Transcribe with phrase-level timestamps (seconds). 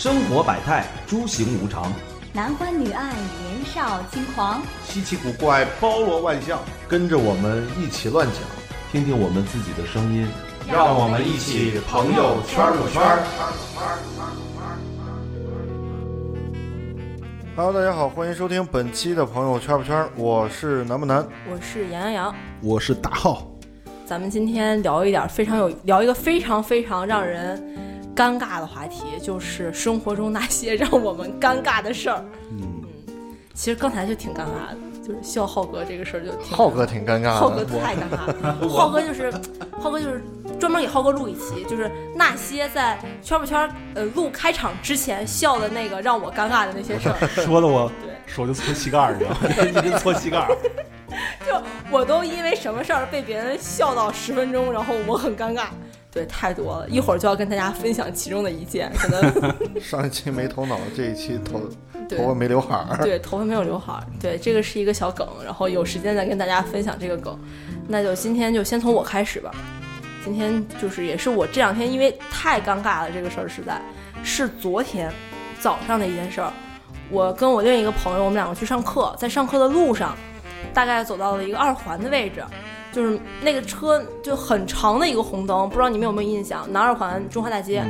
[0.00, 1.92] 生活百态，诸行无常，
[2.32, 6.58] 男欢女爱，年少轻狂，稀奇古怪，包罗万象，
[6.88, 8.36] 跟着我们一起乱讲，
[8.90, 10.26] 听听我们自己的声音，
[10.72, 13.20] 让我们一起朋友圈儿圈儿。
[17.54, 21.22] Hello，大家好，欢迎收听本期的朋友圈不圈，我是南不南。
[21.52, 23.46] 我是杨洋洋，我是大浩，
[24.06, 27.62] 咱们今天聊一点非常有聊一个非常非常让人
[28.14, 32.24] 尴尬的话题，就是生活中那些让我们尴尬的事儿。
[32.50, 32.82] 嗯，
[33.54, 39.32] 其实刚才就挺尴尬的，就是笑浩哥这个事儿就挺浩哥挺尴尬的浩哥，太尴尬了， 浩哥就是
[39.78, 40.22] 浩哥就是
[40.58, 47.28] 专门给浩哥录一期，就是那些在圈不圈呃录开场之前笑的那个让我尴尬的那些事儿。
[47.44, 49.82] 说的我对手就搓膝盖儿，你知道吗？
[49.82, 50.56] 一直搓膝盖儿。
[51.44, 55.64] 就我都因为什么事儿被别人笑到十分钟，然后我很尴尬。
[56.12, 61.60] 对，太多了，一会儿就要跟大家分享其中的一件，可能 上一期没头脑，这一期头
[62.08, 62.96] 头发没刘海儿。
[63.02, 67.38] 对头发没有刘海儿，对，这个是一个小梗，然后有时间再跟大家分享这个梗。
[67.86, 69.52] 那就今天就先从我开始吧。
[70.24, 73.80] 今天就是也是我这两天因为太尴尬了，这个事儿实在
[74.22, 75.10] 是昨天
[75.60, 76.52] 早上的一件事儿。
[77.08, 80.16] 我跟我另一个朋友，我们两个去上课，在上课的路上，
[80.74, 82.44] 大概走到了一个二环的位置，
[82.92, 86.70] 就是那个车就很长的一个红灯，不知道你们有没有印象？
[86.72, 87.84] 南二环中华大街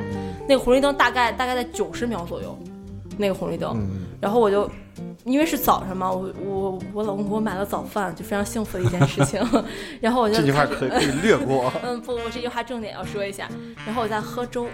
[0.49, 2.59] 那个红绿灯大概大概在九十秒左右，
[3.17, 3.73] 那个红绿灯。
[3.77, 4.69] 嗯，然后我就
[5.25, 9.41] 因为是早上嘛，我我我老公给我买了早饭，就非常幸福的一件事情。
[10.01, 11.73] 然后我就这句话可以略过。
[11.83, 13.49] 嗯，不，我这句话重点要说一下。
[13.87, 14.67] 然后我在喝粥，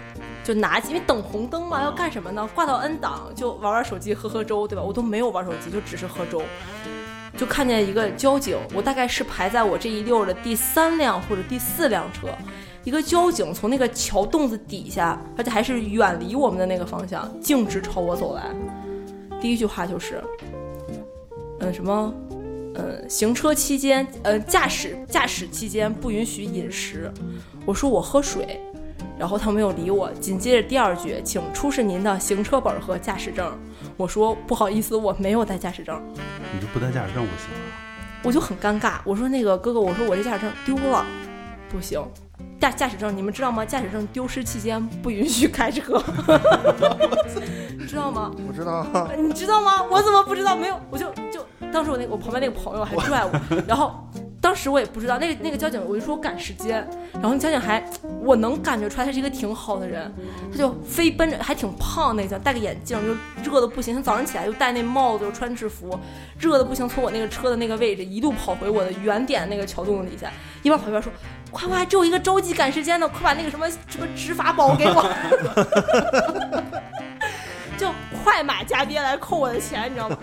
[0.43, 2.49] 就拿起，因为等红灯嘛，要干什么呢？
[2.55, 4.81] 挂到 N 档就玩玩手机，喝喝粥，对吧？
[4.81, 6.41] 我都没有玩手机，就只是喝粥。
[7.37, 12.27] 就看见一个交警，我大概是排在我这一溜的第三辆或者第四辆车，
[12.83, 18.43] 一个交警从那个桥洞子底下，而且还是远离我们的那个方向，径直朝我走来。
[19.39, 20.23] 第一句话就是，
[21.59, 22.13] 嗯，什么？
[22.79, 27.11] 嗯，行车期间，呃，驾驶驾驶期间不允许饮食。
[27.65, 28.59] 我说我喝水，
[29.17, 30.11] 然后他没有理我。
[30.13, 33.51] 紧接着第二句，请出示您的行车本和驾驶证。
[33.95, 36.01] 我说不好意思，我没有带驾驶证。
[36.53, 38.21] 你就不带驾驶证不行啊！
[38.23, 41.05] 我就很尴尬，我说那个哥哥，我说我这驾驶证丢了，
[41.69, 42.01] 不行。
[42.59, 43.63] 驾驾驶证，你们知道吗？
[43.63, 46.01] 驾驶证丢失期间不允许开车，
[47.77, 48.31] 你知道吗？
[48.47, 48.85] 我知道，
[49.15, 49.83] 你知道吗？
[49.83, 50.55] 我怎么不知道？
[50.55, 54.26] 没有，我就就当时我那我旁边那个朋友还拽我，然后当
[54.57, 56.77] 当时我也不知道那个那个交警，我就说我赶时间，
[57.13, 57.83] 然后那交警还
[58.23, 60.11] 我能感觉出来他是一个挺好的人，
[60.51, 63.93] 他就飞奔着，还挺胖那个，戴个眼镜，就热的不行。
[63.93, 65.95] 他早上起来就戴那帽子，又穿制服，
[66.39, 70.31] 热的不行，从我那个车的那个位置一路跑回我的原点那个桥洞子底下，
[70.63, 71.13] 一边跑一边说。
[71.51, 75.07] 快快，只有一个着急赶时间的，快把那个什么什么执法宝给我。
[77.77, 77.91] 就
[78.23, 80.17] 快马加鞭来扣我的钱，你知道吗？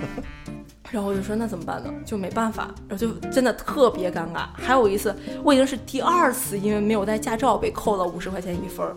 [0.94, 1.92] 然后我就说那怎么办呢？
[2.06, 4.46] 就没办法，然后就真的特别尴尬。
[4.52, 5.12] 还有一次，
[5.42, 8.94] 我已经是第二次因为没有带驾照被扣了五十块钱一分儿。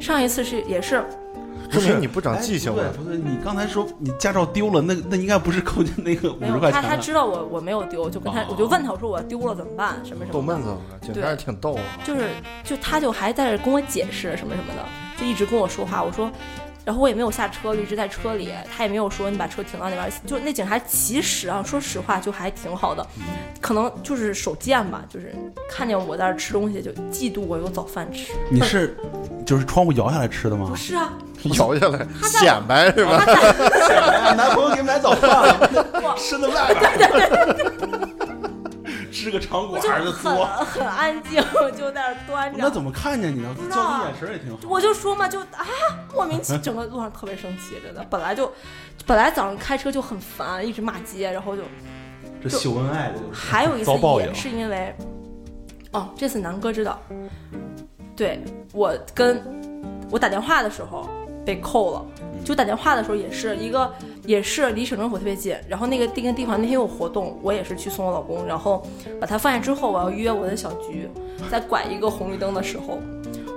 [0.00, 1.04] 上一次是也是
[1.70, 2.84] 说明你不长记性了。
[2.84, 6.88] 哎不对，你刚才说你驾照丢了，那那应该不是扣进那个五没有十块钱的。
[6.88, 11.82] 他他知道我我没有丢，就跟他哦我就问他我说我丢了怎么办什么什么的逗闷子了，警察也挺逗啊。
[12.02, 12.30] 就是
[12.64, 14.82] 就他就还在这跟我解释什么什么的，
[15.20, 16.02] 就一直跟我说话。
[16.02, 16.30] 我说，
[16.84, 18.52] 然后我也没有下车，就一直在车里。
[18.74, 20.10] 他也没有说你把车停到那边。
[20.26, 23.06] 就那警察其实啊，说实话就还挺好的，
[23.60, 25.34] 可能就是手贱吧，就是
[25.70, 28.32] 看见我在那儿吃东西就嫉妒我有早饭吃。
[28.50, 28.96] 你是
[29.44, 30.76] 就是窗户摇下来吃的吗不？
[30.76, 31.12] 是啊，
[31.58, 33.24] 摇下来显摆是吧？
[34.36, 38.09] 男朋友给你买早饭了，伸在外边，
[39.10, 40.36] 支个长我就管儿就很。
[40.64, 41.42] 很安静，
[41.76, 42.58] 就在那端着。
[42.58, 43.54] 那怎么看见你呢？
[43.60, 44.58] 知道啊交你眼神也挺好。
[44.68, 45.66] 我就说嘛，就啊，
[46.14, 48.04] 莫名其整个路上特别生气，真的。
[48.08, 48.50] 本来就，
[49.06, 51.62] 本来早上开车就很烦，一直骂街，然后就
[52.42, 53.32] 这秀恩爱的就是。
[53.32, 54.94] 还有一次遭报应也是因为，
[55.92, 57.00] 哦，这次南哥知道，
[58.16, 58.42] 对
[58.72, 59.42] 我跟
[60.10, 61.08] 我打电话的时候
[61.50, 62.06] 被扣了，
[62.44, 63.92] 就打电话的时候也是一个，
[64.24, 68.86] 也是离省政府特别近，然后那个那个地方那天有活动，我也是去送我老公，然后
[69.20, 71.08] 把他放下之后，我要约我的小菊，
[71.50, 73.00] 在拐一个红绿灯的时候。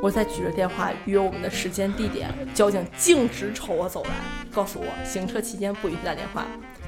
[0.01, 4.09] 我再举着电话约我们的时间地点，交警径直朝我走来，
[4.51, 6.45] 告诉我行车期间不允许打电话。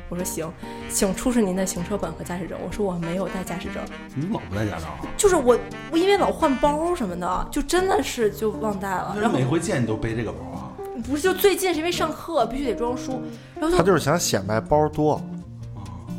[0.09, 0.51] 我说行，
[0.89, 2.57] 请出示您的行车本和驾驶证。
[2.61, 3.81] 我说我没有带驾驶证，
[4.15, 5.07] 你老不带驾照啊？
[5.15, 5.57] 就是我
[5.91, 9.15] 我因为老换包什么的，就真的是就忘带了。
[9.17, 10.74] 然后每回见你都背这个包啊？
[11.03, 13.21] 不是就最近是因为上课必须得装书，
[13.55, 15.21] 然后就他就是想显摆包多。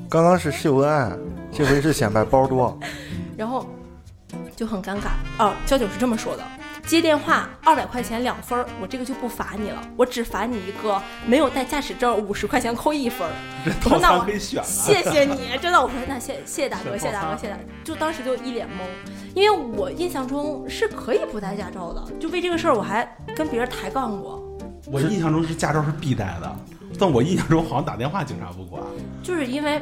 [0.08, 1.12] 刚刚是秀恩爱，
[1.52, 2.78] 这回是显摆包多。
[3.36, 3.66] 然后
[4.54, 5.08] 就很尴尬。
[5.38, 6.42] 哦，交警是这么说的，
[6.86, 13.32] 接电话二百块钱两分儿，我这个就不罚你了，我只罚你一个没有带驾驶证五十块钱扣一分儿。
[13.64, 14.68] 这套我说那我餐可以选的。
[14.68, 24.42] 谢谢你，真的，我说那谢谢谢大哥，谢谢大哥，谢谢大哥，就当时就一脸懵，因为我印象中是可以不带驾照的，就为这个事儿我还跟别人抬杠过，
[24.90, 26.56] 我印象中是驾照是必带的，
[26.98, 28.82] 但我印象中好像打电话警察不管。
[29.22, 29.80] 就是因为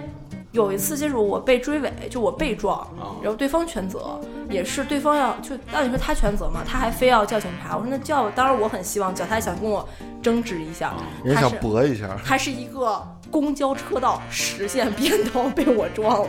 [0.53, 4.19] 有一次就是我被追尾，就我被撞，啊然后对方全责，
[4.49, 9.87] 也是对方要就按理说他全责嘛，他还非要叫警察，我说那叫，当然我很希望叫，他还想跟我
[10.23, 16.29] 争执一下，人家想他是搏一下，他是一个公交车道实线 变道被我撞了，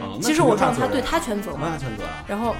[0.00, 2.24] 啊，其实我撞他，对他全责嘛，全责啊。
[2.26, 2.54] 然后，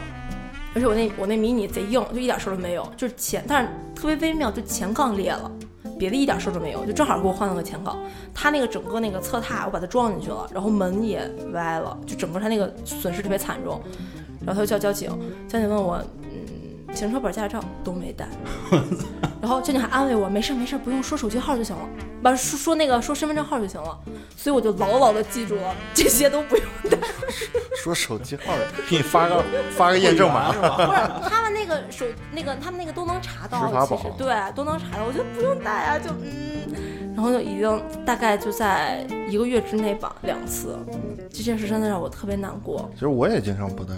[0.75, 5.51] 而且我那我那迷你贼硬，就一点事儿都没有，就是前，但是特别微妙，就前杠裂了，
[5.99, 7.99] 别的一点事儿都没有，就正好给我换了个前杠。
[8.35, 13.81] 它那个整个那个侧踏我把它撞进去了，然后门也歪了，就整个它那个损失特别惨重。
[14.45, 15.09] 然后他就叫交警，
[15.47, 16.03] 交警问我，
[16.95, 18.27] 行车本、驾照都没带。
[19.41, 21.83] 然后交警还安慰我，没事没事，不用说手机号就行了，
[22.23, 23.99] 把说说那个说身份证号就行了。
[24.37, 26.97] 所以我就牢牢的记住了，这些都不用带。
[27.77, 28.53] 说手机号，
[28.89, 29.43] 给你发个
[29.73, 30.77] 发个验证码是，吧？
[30.77, 40.79] 不是他们那个手那个他们那个都能查到其实宝对都能查到，我觉得不用带啊，就嗯，然后就已经大概就在一个月之内吧两次，
[41.33, 42.89] 这件事真的让我特别难过。
[42.95, 43.95] 其实我也经常不带，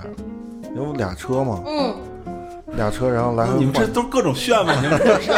[0.74, 1.94] 因为我俩车嘛，嗯，
[2.76, 3.86] 俩车，然后来回你们这。
[3.86, 4.74] 都是各种炫吗？
[4.80, 5.32] 你们这是？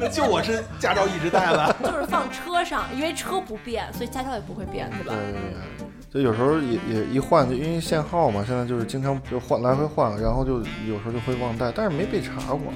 [0.00, 1.76] 那就我是驾照一直带的。
[1.84, 5.32] 就是放车上，因为车不变，所以驾照也不会变，对吧对？
[5.32, 12.72] 对对，就有时候也也一换，就因为限号嘛，现在就是经常就换来回换，然后就有时候就会忘带，但是没被查过。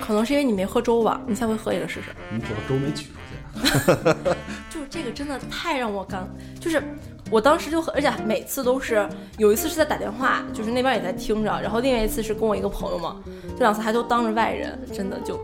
[0.00, 2.06] 可能是因为你没喝粥吧，你下回喝一个试试。
[2.30, 3.32] 你主要粥没取出去。
[4.70, 6.22] 就是这个真的太让我尴，
[6.58, 6.82] 就是
[7.32, 9.08] 我当时就很，而且每次都是
[9.38, 13.16] 有一次是在打电话，就是那边也在听着，然后另外一次是跟我一个朋友嘛，
[13.56, 15.42] 这两次还都当着外人，真的就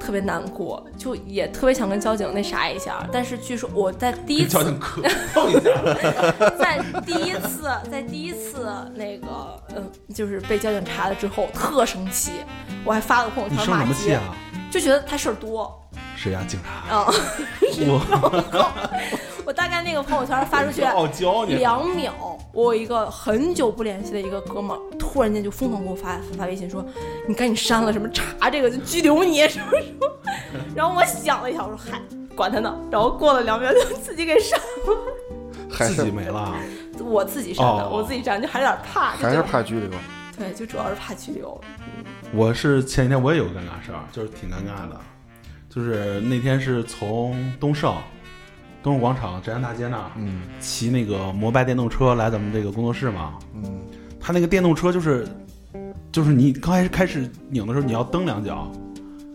[0.00, 5.70] 特别难过，就也特别想跟交警那啥一下，但是据说我在第一次跟交警磕碰一下。
[6.58, 9.26] 在第一次在第一次那个
[9.76, 12.32] 嗯，就是被交警查了之后特生气，
[12.84, 14.22] 我还发了朋友圈骂街，什么气啊？
[14.68, 15.80] 就觉得他事儿多。
[16.16, 16.42] 谁呀？
[16.48, 16.94] 警察？
[16.94, 17.06] 啊、
[17.86, 18.80] 我
[19.50, 20.80] 我大概那个朋友圈发出去。
[21.58, 22.12] 两秒，
[22.52, 26.86] 我有一个很久不联系的一个哥们儿，突然间就疯狂给我发发微信说
[27.26, 30.06] ：“你赶紧删了，什么查这个就拘留你什么什么。”
[30.72, 32.00] 然后我想了一下，我说：“嗨，
[32.36, 36.54] 管他呢。”然后过了两秒就自己给删了，自己没了。
[37.04, 39.90] 我自己删的，哦我自己删，就还有点怕，还是怕拘留。
[40.38, 41.60] 对，就主要是怕拘留。
[42.32, 45.00] 我是前几天我也有个尴尬事儿，就是挺尴尬的，
[45.68, 47.92] 就是那天是从东胜
[48.82, 50.42] 东胜广场浙江大街那儿嗯。
[50.60, 53.80] 骑那个摩拜电动车来咱们这个工作室嘛，嗯，
[54.18, 55.26] 他那个电动车就是
[56.12, 58.70] 就是你刚开始开始拧的时候你要蹬两脚，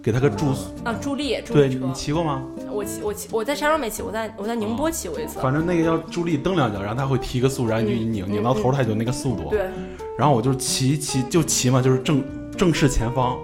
[0.04, 0.48] 给他个助，
[0.84, 2.44] 啊，助力，助对你力车，骑过吗？
[2.72, 5.40] 我骑我骑我在山上没骑，我在我在宁波骑过一次。
[5.40, 9.50] 反正那个要助力蹬两脚，然后他会提个速，然后你就一拧嗯拧到头，他就那个速度。
[9.50, 9.66] 对，
[10.18, 12.22] 然后我就骑骑就骑嘛，就是正
[12.58, 13.38] 正视前方，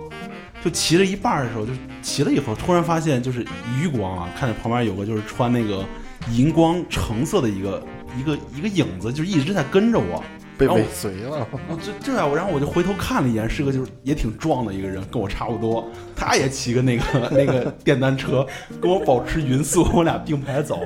[0.64, 1.72] 就骑了一半的时候，就
[2.02, 3.46] 骑了一会儿，突然发现就是
[3.80, 5.86] 余光啊，看见旁边有个就是穿那个
[6.32, 7.84] 荧光橙色的一个
[8.20, 10.24] 一个一个影子，就一直在跟着我。
[10.58, 11.48] 被尾随了。
[11.68, 17.04] 我这这样，我然后我就回头看了一眼，是个就是也挺壮的一个人，跟我差不多，他也骑个那个
[17.34, 18.46] 那个电单车，
[18.80, 20.80] 跟我保持匀速，我俩并排走。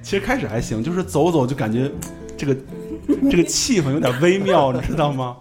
[0.00, 1.92] 其实开始还行，就是走走就感觉
[2.38, 2.56] 这个
[3.30, 5.36] 这个气氛有点微妙，你知道吗？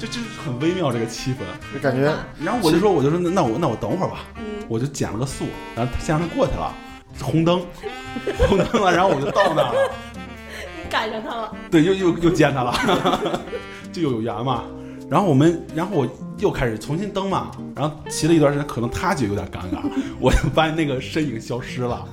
[0.00, 1.36] 就就是很微妙这个气氛。
[1.72, 5.44] 就感觉然后我就说，我就说那那我那我等会儿吧，嗯我就减了个速，
[5.76, 6.74] 然后先让他过去了，
[7.20, 7.60] 红灯，
[8.48, 9.92] 红灯了，然后我就到那儿了。
[10.82, 11.54] 你赶上他了。
[11.70, 12.72] 对，又又又见他了，
[13.92, 14.64] 就有缘嘛。
[15.10, 19.82] 然后我们，然后我又开始重新登嘛，然后骑了一段时间，可能他就有点尴尬，
[20.20, 22.06] 我就发现那个身影消失了。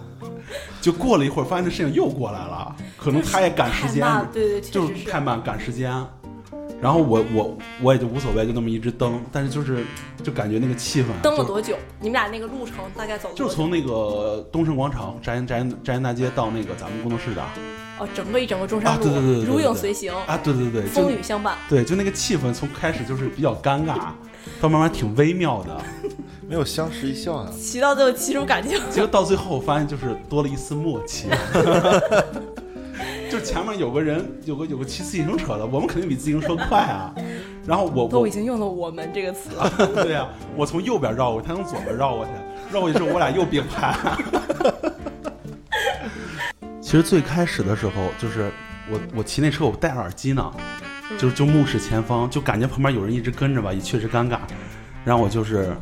[0.82, 4.04] 就过了一会儿，发现那身影又过来了，可能他也赶时间，
[4.34, 5.92] 对对，确就是太慢赶时间。
[6.80, 9.84] 然后我我我也就无所谓，就那么一直蹬，但是就是
[10.24, 11.76] 就感觉那个气氛啊蹬了多久？
[12.00, 13.44] 你们俩那个路程大概走多久？
[13.44, 17.44] 就是从那个东胜广场摘摘摘烟大街到那个咱们工作室的
[18.00, 21.58] 哦，整个一整个中山路，啊对对对对对如影随形，啊，对对对，风雨相伴。
[21.68, 23.98] 对，就那个气氛从开始就是比较尴尬，
[24.62, 25.82] 到慢慢挺微妙的，
[26.48, 27.50] 没有相视一笑呀。
[27.60, 31.28] 骑到最后骑出感情，结果到最后我发现就是多了一丝默契。
[33.30, 37.14] 就前面有个人，有个有个骑自行车的，我们肯定比自行车快啊。
[37.66, 39.70] 然后我我都已经用了“我们”这个词了。
[40.04, 42.32] 对呀、我从右边绕过去，他从左边绕过去，
[42.72, 43.94] 绕过去之后我俩又并排。
[46.82, 48.50] 其实最开始的时候，就是
[48.90, 50.54] 我我骑那车我戴着耳机呢，
[51.18, 54.40] 就就目视前方，就感觉旁边有人一直跟着吧，也确实尴尬。
[55.04, 55.76] 然后我就是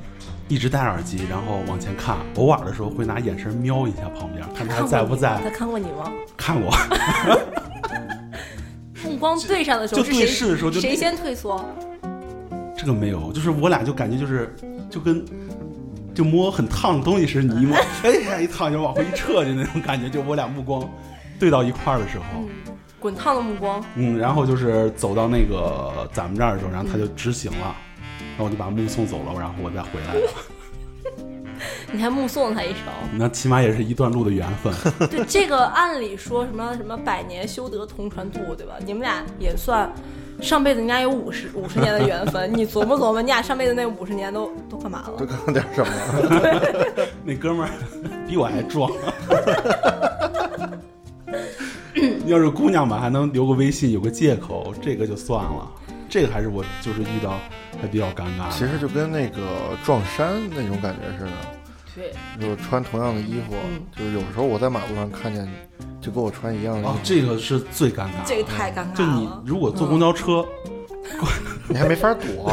[0.48, 5.50] 一直戴耳机，然后往前看，偶尔的时候会拿眼神瞄一下旁边，看他还在不在他。
[5.50, 6.12] 看过你吗？
[6.38, 6.72] 看过，
[9.04, 11.66] 目光对上的时候就是对谁视的时候就谁先退缩？
[12.78, 14.56] 这个没有，就是我俩就感觉就是
[14.90, 15.26] 就跟
[16.14, 20.88] 就摸很烫的东西似的，你一摸， 哎呀一烫就往回一撤，就那种感觉，就我俩目光
[21.40, 22.48] 对到一块儿的时候，嗯，
[23.00, 27.76] 滚烫的目光，嗯，然后就是走到那个咱们这儿的时候，然后他就直行了，
[28.38, 30.30] 然后我就把目送走了，然后我再回来了，
[31.94, 32.82] 你还目送他一程。
[33.18, 34.74] 那起码也是一段路的缘分。
[35.08, 38.74] 对，这个按理说什么什么百年修得同船渡，对吧？
[38.86, 39.90] 你们俩也算
[40.42, 45.18] 上辈子人家有五十五十年的缘分，你琢磨琢磨，你俩上辈子那五十年都都干嘛了？
[45.18, 47.08] 都干了点什么？
[47.24, 47.72] 那哥们儿
[48.28, 48.92] 比我还壮。
[52.26, 55.72] 要是姑娘吧，还能留个微信，有个借口，这个就算了。
[56.16, 57.38] 这个还是我就是遇到
[57.82, 58.50] 还比较尴尬。
[58.50, 59.38] 其实就跟那个
[59.84, 61.32] 撞衫那种感觉似的，
[61.94, 65.46] 对，就是穿同样的衣服，嗯就是有时候我在马路上看见，
[66.00, 68.26] 就跟我穿一样的衣哦服，，这个是最尴尬。
[68.26, 68.94] 这个太尴尬了。
[68.96, 70.46] 就你如果坐公交车，
[71.68, 72.50] 你还没法躲。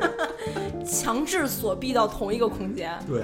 [0.90, 3.20] 强制锁闭到同一个空间，对，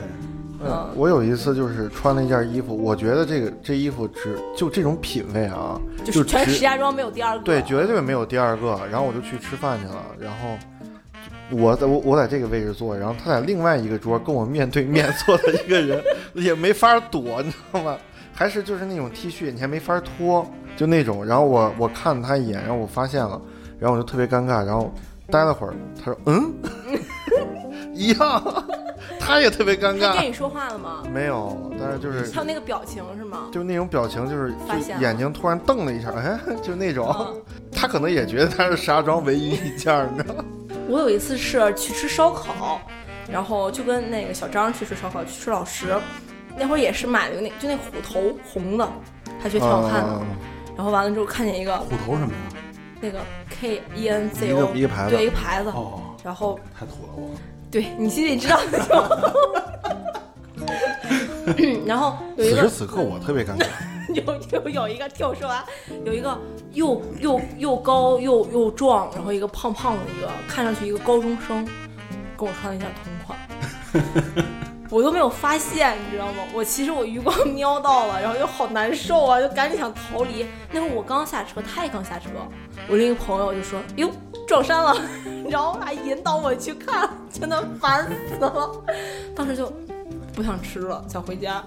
[0.60, 7.44] 嗯我有一次就是穿了一件衣服，我觉得这个这衣服只就这种品味啊，就是全石家庄没有第二个。
[7.44, 8.78] 对，绝对没有第二个。
[8.90, 10.58] 然后我就去吃饭去了，然后
[11.50, 16.02] 我在我我在这个位置坐，然后他在另外一个桌跟我面对面坐的一个人，
[16.34, 17.96] 也没法躲，你知道吗？
[18.34, 20.46] 还是就是那种 T 恤，你还没法脱，
[20.76, 21.24] 就那种。
[21.24, 23.40] 然后我我看了他一眼，然后我发现了，
[23.78, 24.92] 然后我就特别尴尬，然后
[25.30, 26.52] 待了会儿，他说嗯，
[27.94, 28.64] 一样，
[29.20, 31.02] 他也特别尴尬，他跟你说话了吗？
[31.12, 33.48] 没有，但是就是他有那个表情是吗？
[33.52, 34.52] 就那种表情，就是
[35.00, 37.14] 眼睛突然瞪了一下，哎， 就那种。
[37.18, 37.42] 嗯
[37.80, 40.44] 他可能也觉得他是石家庄唯一一件儿，你知道吗？
[40.88, 42.80] 我有一次是去吃烧烤，
[43.30, 45.94] 然后就跟那个小张去吃烧烤，去吃老石，
[46.58, 48.88] 那会儿也是买了个那就那虎头红的，
[49.38, 50.08] 还觉得挺好看的。
[50.08, 50.22] 啊
[50.76, 52.62] 然后完了之后看见一个虎头什么呀？
[53.00, 57.30] 那个 K E N Z 一 O 个一个牌子对一个牌子，哦，然后太土了我。
[57.70, 58.94] 对你心里知道的就。
[61.86, 63.66] 然后有一个此时此刻我特别尴尬，
[64.12, 64.22] 有
[64.52, 65.64] 有有一个听我说完，
[66.04, 66.38] 有一个
[66.74, 71.66] 又又又高又又壮，然后一个胖胖的一个，看上去一个高中生，
[72.36, 73.38] 跟我穿了一下同款，
[74.90, 76.44] 我都没有发现，你知道吗？
[76.54, 80.46] 我其实我余光 瞄到了，然后就好难受啊，就赶紧想逃离。
[80.72, 82.28] 那会儿我刚下车，他也刚下车，
[82.88, 84.10] 我另一个朋友就说：“哟，
[84.46, 84.96] 撞衫了。
[85.48, 88.70] ”然后还引导我去看，真的烦死了。
[89.34, 89.72] 当时就
[90.34, 91.62] 不想吃了，想回家。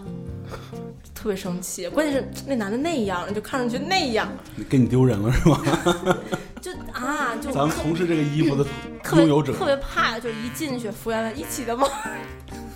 [1.14, 4.28] 特别生气，关键是那男的那样，就看上去那样，
[4.68, 5.62] 给你丢人了是吗？
[6.60, 8.64] 就啊，就咱们从事这个衣服的
[9.04, 11.88] 特别拥有者，特别怕，就一进去，服务员问一起的吗？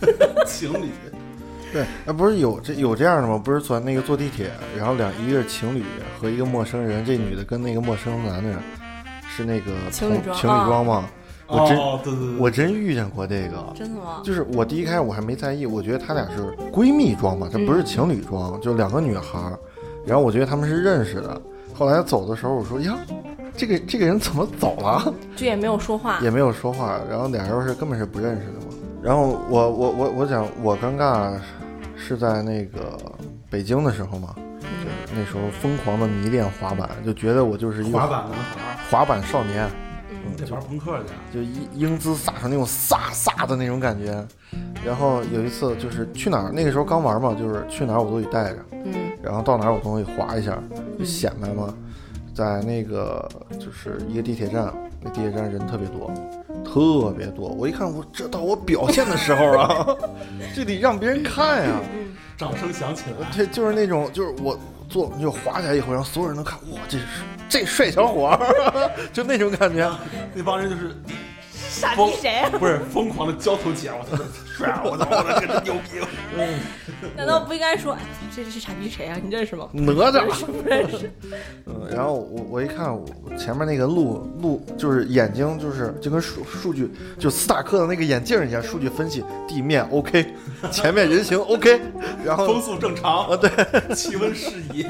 [0.46, 0.90] 情侣，
[1.72, 3.38] 对，啊，不是有这有这样的吗？
[3.38, 5.84] 不是坐那个坐地铁，然后两一个是情侣
[6.20, 8.54] 和一个陌生人，这女的跟那个陌生男的
[9.28, 11.06] 是那个情侣装情侣装吗？
[11.48, 14.22] 我真哦，对对对，我真遇见过这个，真的吗？
[14.24, 19.60] 就是我第一开始我还没在意，我觉得他俩是闺蜜装嘛，这不是情侣装，就两个女孩儿，
[20.06, 21.40] 然后我觉得他们是认识的。
[21.74, 22.98] 后来走的时候，我说呀，
[23.56, 25.14] 这个这个人怎么走了？
[25.36, 28.64] 就也没有说话，也没有说话，然后俩人是根本是不认识的嘛。
[29.06, 31.38] 然后我我我我讲我尴尬
[31.96, 32.98] 是在那个
[33.52, 34.88] 北京的时候嘛，嗯。
[35.16, 39.70] 那时候疯狂的迷恋滑板，就觉得我就是一个滑板男孩，滑板少年，
[40.10, 40.34] 嗯。
[40.36, 44.26] 这玩朋克去，就英英姿飒爽那种飒飒的那种感觉。
[44.84, 48.92] 然后有一次就是去哪儿，那个时候刚玩嘛，就是去哪儿我都得带着，嗯。
[49.22, 50.58] 然后到哪儿我都得滑一下，
[50.98, 51.72] 就嗯显摆嘛。
[52.34, 54.74] 在那个就是一个地铁站，
[55.06, 56.12] 那地铁站人特别多，
[56.66, 57.50] 特别多。
[57.50, 59.86] 我一看，我这到我表现的时候啊，
[60.56, 61.80] 这得让别人看呀。
[61.94, 64.60] 嗯，掌声响起来，这就是那种，就是我
[64.90, 67.06] 坐就滑起来以后，然后所有人都看，哇，这是
[67.48, 69.88] 这帅小伙儿， 就那种感觉。
[70.34, 70.96] 那帮人就是
[71.75, 72.50] 傻逼谁啊？
[72.58, 74.24] 不是疯狂的交头接耳，我操，
[74.58, 74.82] 帅啊！
[74.86, 76.00] 我操，我操，这真牛逼！
[77.15, 78.00] 难道不应该说，哎，
[78.34, 79.17] 这这傻逼谁啊？
[79.22, 79.67] 你认识吗？
[79.74, 81.12] 哪吒，不认识。
[81.65, 83.05] 嗯，然后我我一看，我
[83.38, 86.89] 前面那个路路就是眼睛就是就跟数数据
[87.20, 90.34] 就斯塔克的那个眼镜一样，数据分析地面 OK，
[90.72, 91.82] 前面人行 OK，
[92.24, 93.50] 然后风速正常啊对，
[93.96, 94.86] 气温适宜，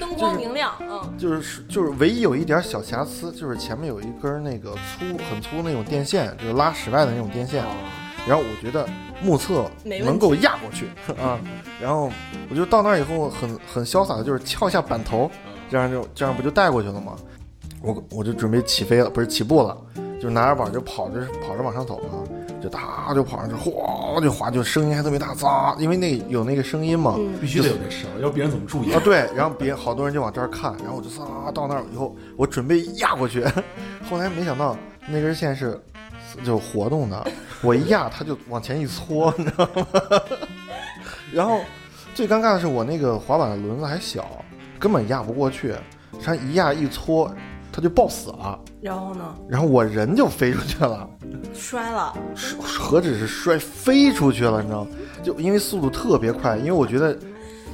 [0.00, 7.64] 灯光明亮，嗯就是就是唯一有一点小瑕疵，就是前面有一根那个粗很粗那种电线，就是拉室外的那种电线。
[8.26, 8.88] 然后我觉得
[9.20, 10.86] 目测能够压过去
[11.20, 11.40] 啊，
[11.80, 12.08] 然后
[12.48, 15.28] 我就到那儿以后很很潇洒的，就是翘一下板头，
[15.68, 17.14] 这样就这样不就带过去了吗？
[17.80, 19.76] 我我就准备起飞了，不是起步了，
[20.20, 22.22] 就拿着板就跑着跑着往上走嘛。
[22.62, 27.16] 就哒就跑上去，哗就滑，就声音还特别大，咋，因为那有那个声音嘛。
[27.18, 29.00] 嗯必须得有那声，要不别人怎么注意啊，？
[29.02, 33.44] 对，然后别好多人就往这儿看，然后我就嗖到那儿以后，我准备压过去，
[34.08, 34.76] 后来没想到
[35.08, 35.76] 那根线是
[36.44, 37.26] 就活动的，
[37.62, 39.86] 我一压它就往前一搓，你知道吗？
[41.32, 41.60] 然后
[42.14, 44.44] 最尴尬的是我那个滑板的轮子还小，
[44.78, 45.74] 根本压不过去，
[46.22, 47.32] 它一压一搓，
[47.72, 51.08] 它就抱死了，然后呢，然后我人就飞出去了。
[51.54, 54.90] 摔了，是何止是摔飞出去了，你知道吗？
[55.22, 57.16] 就因为速度特别快，因为我觉得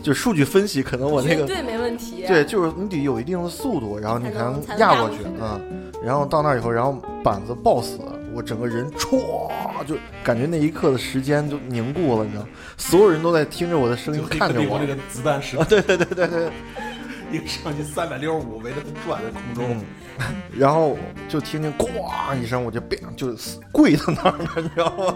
[0.02, 2.24] 就数据分析，可能我那个绝对没问题。
[2.26, 5.90] 对，就是你得有一定的速度，然后你才才能压过去嗯。
[6.04, 7.98] 然后到那儿以后，然后板子抱死，
[8.34, 9.50] 我整个人歘，
[9.86, 12.46] 就感觉那一刻的时间就凝固了，你知道？
[12.76, 14.86] 所有人都在听着我的声音，看着我客帝国那。
[14.86, 16.50] 个子弹对对对对对，
[17.32, 19.82] 一个上去三百六十五围着它转在空中
[20.20, 20.24] 嗯，
[20.56, 20.96] 然后
[21.28, 21.88] 就听见咣
[22.40, 23.34] 一声，我就变就
[23.72, 25.14] 跪在那儿了，你知道吗？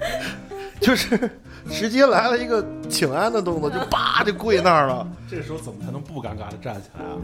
[0.80, 1.30] 就是
[1.70, 5.06] 直接来了一个请安的动作，就叭就跪那儿了。
[5.30, 7.16] 这时候怎么才能不尴尬的站起来啊？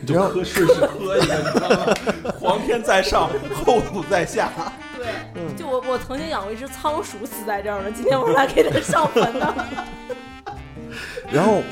[0.00, 1.94] 你就然后磕顺势磕一个，你知道吗？
[2.40, 3.28] 皇天在上，
[3.64, 4.48] 后土在下。
[4.96, 9.54] 对，嗯就我我曾经养过一只仓鼠死在这儿了，今天我来给它上坟呢。
[11.30, 11.62] 然后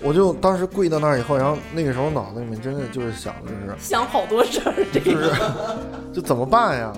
[0.00, 5.76] 我就当时跪到那儿以后，然后那个时候脑子里面真的就是想的是，想好多事儿，这就是个
[6.12, 6.92] 就怎么办呀？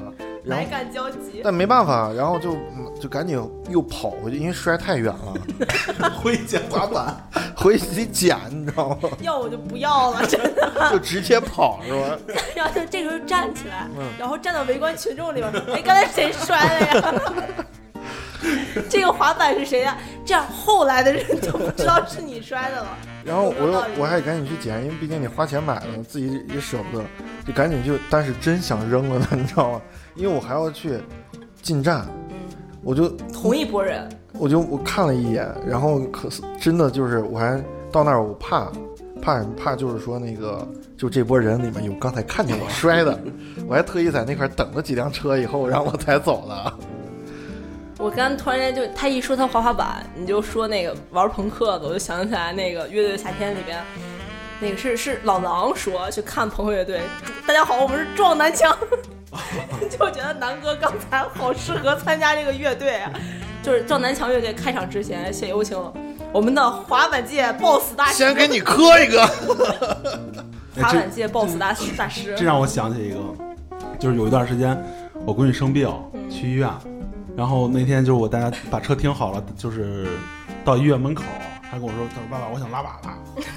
[0.49, 1.41] 百感交集。
[1.43, 3.39] 但没办法，然后就嗯就赶紧
[3.69, 7.15] 又跑回去，因为摔太远了， 回捡滑板，
[7.57, 9.09] 回去得捡，你知道吗？
[9.21, 10.67] 要我就不要了，真的。
[10.93, 12.19] 就直接跑是吧？
[12.55, 17.15] 然后就这个时候站起来，嗯然后站到围观群众里边说：“哎，刚才谁摔了呀？
[18.89, 22.89] 这个滑板是谁的？”这样后来的人就不知道是你摔的了。
[23.25, 27.05] 然后我又我还赶紧去捡，因为毕竟你花钱买了，自己也舍不得，
[27.47, 29.81] 就赶紧就，但是真想扔了呢，你知道吗？
[30.17, 30.99] 因为我还要去
[31.61, 32.37] 进站，嗯，
[32.83, 38.73] 我就同一拨人，我就我看了一眼，然后可是真的就是我还到那儿我怕
[39.21, 39.51] 怕什么？
[39.57, 43.19] 怕就是说那个就这波人里面有刚才看见我摔的，
[43.69, 46.73] 我还特意在那块儿等了几辆车以后，然后我才走的。
[47.99, 53.83] 我刚突然间就他一说他滑滑板，你就说那个玩朋克的，我就想起来那个乐队的夏天里边，
[54.61, 57.01] 那个是是老狼说去看朋克乐队，
[57.47, 58.77] 大家好，我们是撞南墙，
[59.91, 63.11] 就觉得南哥刚才好适合参加这个乐队啊，
[63.63, 65.77] 就是撞南墙乐队开场之前先有请
[66.33, 69.27] 我们的滑板界 BOSS 大师，先给你磕一个，
[70.81, 73.19] 滑板界 BOSS 大师大师这，让我想起一个，
[73.99, 74.77] 就是有一段时间
[75.25, 75.89] 我闺女生病
[76.29, 76.69] 去医院，
[77.37, 80.07] 然后那天就是我大家把车停好了，就是
[80.65, 81.23] 到医院门口，
[81.71, 83.11] 她跟我说：“她说爸爸，我想拉粑粑。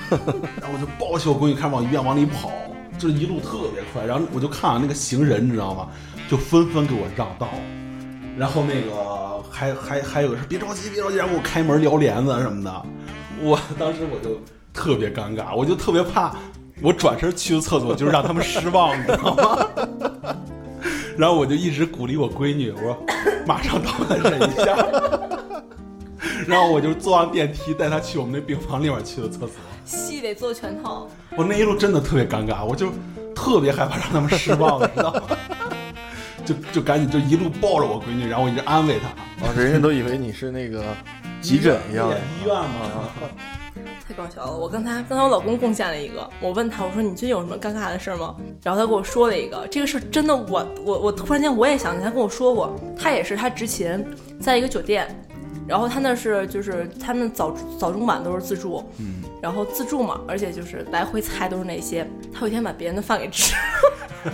[0.62, 2.52] ”然后我就抱起我闺女，开始往医院往里跑，
[3.00, 4.06] 就是一路特别快。
[4.06, 5.88] 然后我就看啊，那个行人你知道吗？
[6.30, 7.48] 就纷纷给我让道，
[8.38, 12.86] 然后那个还还还有个是别着急别着急，然后我开门撩帘子什么的。
[13.42, 14.40] 我当时我就
[14.72, 16.36] 特别尴尬，我就特别怕
[16.84, 20.36] 我转身去的厕所就是让他们失望，你知道吗？
[21.18, 23.06] 然后我就一直鼓励我闺女，我说
[23.48, 24.78] 马上到了，忍一下。
[26.48, 29.50] 然后我就坐上电梯，带她去我们那病房里面去的厕所。
[30.20, 31.08] 戏得做全套。
[31.36, 32.92] 我那一路真的特别尴尬，我就
[33.34, 35.22] 特别害怕让他们失望，你知道吗？
[36.46, 39.46] 就就赶紧就一路抱着我闺女，然后我一直安慰她。
[39.46, 40.84] 啊，人家都以为你是那个
[41.42, 42.18] 急诊一样的。
[42.18, 43.10] 医院嘛，
[44.06, 44.58] 太搞笑了！
[44.58, 48.36] 我刚才刚才我老公贡献了一个，我问他我说你最近有什么尴尬的事儿吗？
[48.62, 54.06] 然后他跟我说了一个，这个事儿真的我我我突然间我也想起他跟我说过，他也是他执勤
[54.42, 55.08] 在一个酒店，
[55.70, 63.54] 然后他那是就是他们早早中晚都是自助，嗯，然后自助嘛，而且就是来回菜都是那些，他有一天把别人的饭给吃，
[64.26, 64.34] 了。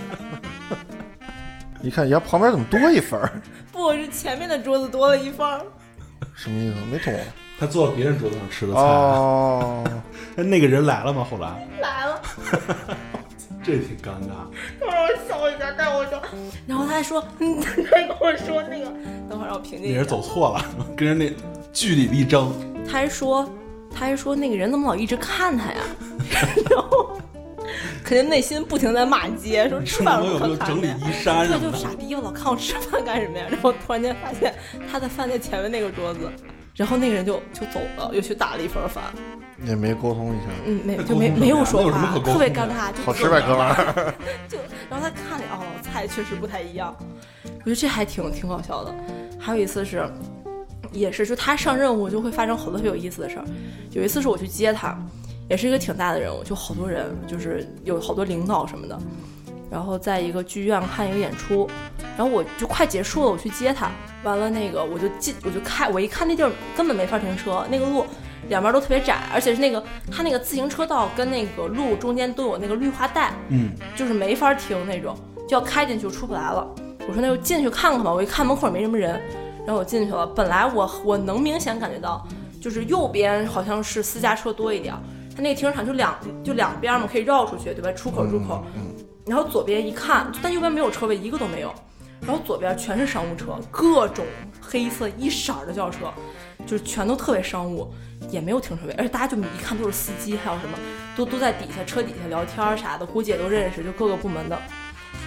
[1.82, 3.30] 你看，呀，旁边怎么多一份儿？
[3.70, 5.60] 不是前面的桌子多了一份儿，
[6.34, 6.76] 什么意思？
[6.90, 7.14] 没懂。
[7.58, 9.84] 他坐到别人桌子上吃的菜，哦，
[10.36, 11.22] 那个人来了吗？
[11.30, 12.20] 后来来了。
[13.66, 14.46] 这挺尴尬。
[14.80, 16.22] 他让我笑一下，带我说，
[16.68, 18.84] 然后他还说， 嗯，他还跟我说那个，
[19.28, 19.90] 等会儿让我平静一下。
[19.90, 20.64] 那人走错了，
[20.96, 21.32] 跟人那
[21.72, 22.52] 据理力争。
[22.86, 23.48] 他还说，
[23.92, 25.80] 他还说那个人怎么老一直看他呀？
[26.70, 27.18] 然后
[28.04, 31.58] 肯定内心不停在骂街，说吃饭我有没有整理衣衫对？
[31.60, 33.46] 就傻逼，我老看我吃饭干什么呀？
[33.50, 34.54] 然后突然间发现
[34.90, 36.30] 他的饭在前面那个桌子，
[36.76, 39.04] 然后那个人就就走了，又去打了一份饭，
[39.64, 44.14] 也没沟通一下，嗯，没就没没有说话可，沟特别尴尬，就好吃呗，哥们儿。
[44.46, 44.58] 就
[44.90, 46.94] 然后他看了哦，菜确实不太一样，
[47.44, 48.94] 我觉得这还挺挺搞笑的。
[49.38, 50.06] 还有一次是，
[50.92, 53.44] 也是就他上任务就会发生好多特别有意思的事儿。
[53.92, 54.98] 有一次是我去接他，
[55.48, 58.98] 也是一个挺大的任务，就好多人，就是有好多领导什么的。
[59.70, 61.68] 然后在一个剧院看一个演出，
[62.16, 63.90] 然后我就快结束了，我去接他，
[64.22, 68.06] 完了那个我就进我就开，我一看那地儿根本没法停车，那个路
[68.48, 75.16] 两边都特别窄，而且是那个他那个自行车道跟那个路中间都有那个绿化带，嗯，就是没法停那种，
[75.48, 76.66] 就要开进去就出不来了。
[77.08, 79.20] 我说那就进去看看吧，我一看门口也没什么人，
[79.66, 80.26] 然后我进去了。
[80.26, 82.26] 本来我我能明显感觉到，
[82.60, 85.00] 就是右边好像是私家车多一点儿，
[85.34, 87.92] 它那个停车场就两就两边嘛，可以绕出去，对吧？
[87.92, 88.64] 出口入口。
[89.26, 91.74] 然后左边一看，但右边没有车位，一个都没有。
[92.20, 94.24] 然后左边全是商务车，各种
[94.60, 96.12] 黑色一色儿的轿车，
[96.66, 97.92] 就是全都特别商务，
[98.30, 100.78] 也没有停车位，而且大家就一看都是司机，还有什么
[101.16, 104.58] 都都在底下车底下聊天啥的，估计也都认识，就各个部门的。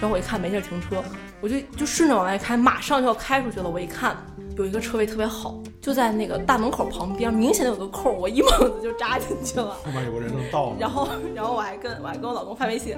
[0.00, 1.02] 然后我一看没地儿停车，
[1.40, 3.68] 我就就顺着往外开，马上就要开出去了。
[3.68, 4.16] 我一看
[4.56, 9.76] 有一个车位特别好，就在那个大门口旁边，明显的有个空儿，我一猛子就扎进去了。
[9.84, 10.76] 后面有个人能到吗？
[10.80, 12.96] 然后，然后我还跟我还跟我老公发微信，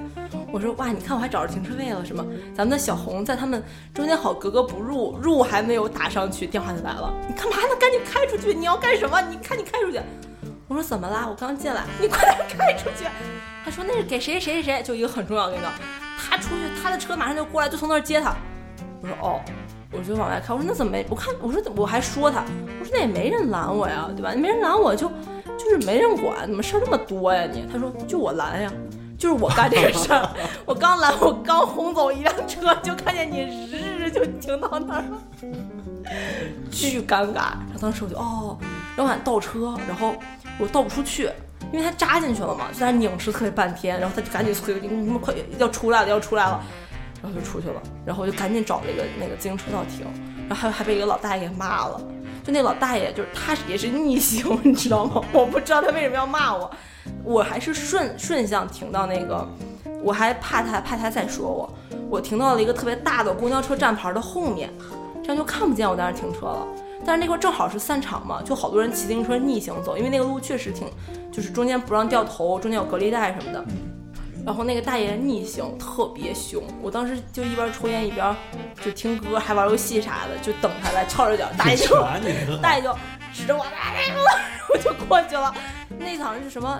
[0.51, 2.25] 我说哇，你看我还找着停车位了，什么？
[2.55, 3.61] 咱们的小红在他们
[3.93, 7.75] 中间好格格不入，入还没有打上去，电话就来了，你干嘛呢？
[7.79, 8.53] 赶紧开出去！
[8.53, 9.19] 你要干什么？
[9.21, 9.99] 你看你开出去。
[10.69, 11.27] 我说怎么啦？
[11.29, 13.05] 我刚进来，你快点开出去。
[13.63, 15.69] 他说那是给谁谁谁谁，就一个很重要的领导，
[16.29, 18.35] 他出去，他的车马上就过来，就从那儿接他。
[19.01, 19.41] 我说哦，
[19.91, 20.53] 我就往外开。
[20.53, 21.05] 我说那怎么没？
[21.09, 22.43] 我看我说我还说他，
[22.79, 24.33] 我说那也没人拦我呀，对吧？
[24.35, 25.11] 没人拦我就
[25.57, 27.67] 就是没人管，怎么事儿这么多呀你？
[27.71, 28.71] 他说就我拦呀，
[29.17, 30.29] 就是我干这个事儿。
[30.65, 35.17] 我刚拦，我刚轰走一辆车，就看见你日就停到那儿了，
[36.71, 37.35] 巨尴尬。
[37.35, 38.57] 然后当时我就哦，
[38.95, 40.15] 然后我想倒车，然后
[40.57, 41.29] 我倒不出去。
[41.73, 46.63] 因为他扎进去了嘛，就在那拧吃特别半天，然后他就赶紧催你，们快要出来了，要出来了，
[47.19, 50.05] 然后就出去了，然后我就赶紧找那个那个自行车道停，
[50.47, 51.99] 然后还还被一个老大爷给骂了，
[52.43, 55.19] 就那老大爷就是他也是逆行， 你知道吗？
[55.33, 56.69] 我不知道他为什么要骂我，
[57.23, 59.43] 我还是顺顺向停到那个，
[60.03, 61.73] 我还怕他怕他再说我，
[62.07, 64.71] 我停到了一个特别大的公交车站牌的后面，
[65.23, 66.67] 这样就看不见我在那停车了。
[67.05, 70.87] 但是那块正好是散场嘛，就好多人骑自行车逆行走，因为那个路确实挺，
[71.31, 73.63] 就是中间不让掉头，中间有隔离带什么的。
[74.45, 78.35] 然后那个大爷逆行特别凶，我当时就一边抽烟一边
[78.83, 81.95] 就听歌，还玩游戏啥的，就等他来翘着脚，大爷就
[82.61, 82.93] 大爷就
[83.33, 84.13] 指着我，哎，
[84.69, 85.53] 我就过去了。
[85.97, 86.77] 那好像是什么，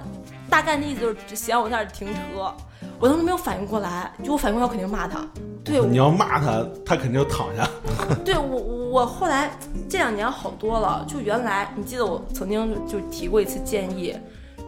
[0.53, 2.53] 大概那意思就是嫌我在那儿停车。
[2.99, 5.27] 我当时没有反应过来，就我反应过来，我肯定骂他。
[5.63, 7.67] 对， 你要骂他，他肯定就躺下。
[8.23, 8.59] 对我，
[8.91, 9.49] 我后来
[9.89, 11.03] 这两年好多了。
[11.09, 14.15] 就原来你记得我曾经就就提过一次建议，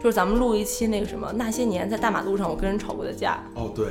[0.01, 3.89] 就是咱们录一期那个什么那些年在大马路上我跟人吵过的架，哦，对，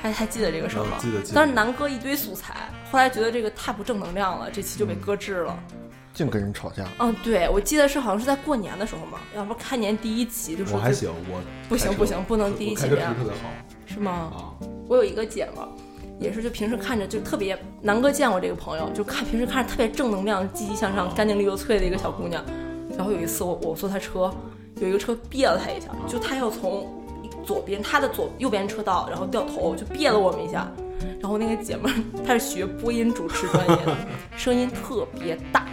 [0.00, 1.00] 还还记得这个事儿吗嗯？
[1.00, 2.54] 记得记得当时南哥一堆素材，
[2.92, 5.58] 后来觉得这个太不正能量了，这期就被搁置了。
[6.16, 6.88] 净跟人吵架。
[6.98, 13.50] 嗯，对，我记得是好像是在过年的时候嘛，要不开年第一期就说我还行，我不行不行，不能第一我开车期这样特别好
[13.84, 14.32] 是吗？
[14.34, 14.50] 啊。
[14.88, 15.68] 我有一个姐们儿，
[16.18, 22.42] 也是就平时看着就特别，南哥见过这个朋友，就看平时看着特别正能量、积极向上、干净利落脆的一个小姑娘。
[22.96, 24.32] 然后有一次我我坐她车，
[24.80, 26.88] 有一个车别了她一下，就她要从
[27.44, 30.72] 左边她的左右边车道，然后掉头就别了我们一下。
[31.20, 33.96] 然后那个姐们儿她是学播音主持专业的，
[34.34, 35.66] 声音特别大。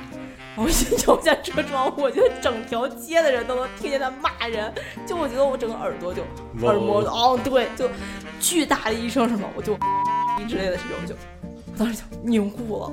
[0.55, 0.73] 然后一
[1.07, 4.71] 摇下车窗，我觉得整条街的人都能听见他骂人，
[5.05, 6.21] 就我觉得我整个耳朵就
[6.65, 7.89] 耳膜哦，对，就
[8.39, 9.75] 巨大的一声什么，我就
[10.47, 11.15] 之类的这种，就
[11.71, 12.91] 我当时就凝固了，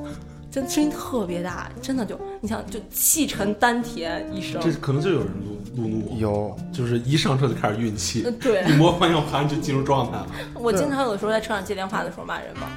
[0.50, 5.28] 真声音特别大，真的就你想就气沉丹田一声，这可能就有人
[5.76, 10.26] 路路怒，有就是一上车就开始运气嗯，对一摸方向盘就进入状态了。
[10.54, 12.68] 我经常有的时候在车上接电话的时候骂人嘛，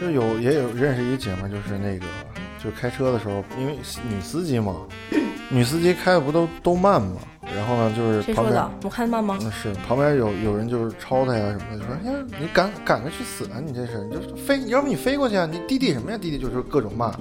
[0.00, 2.06] 就有也有认识一个姐们，就是那个
[2.62, 4.76] 就开车的时候，因为女司机嘛，
[5.50, 7.16] 女司机开的不都都慢嘛，
[7.56, 8.70] 然后呢就是旁边谁说的？
[8.84, 9.38] 我看慢吗？
[9.40, 17.12] 嗯是旁边有有人就是超他呀什么的，就说哎呀你赶赶着去死啊你这是你就飞，要不你飞过去啊你滴滴什么呀滴滴就是各种骂，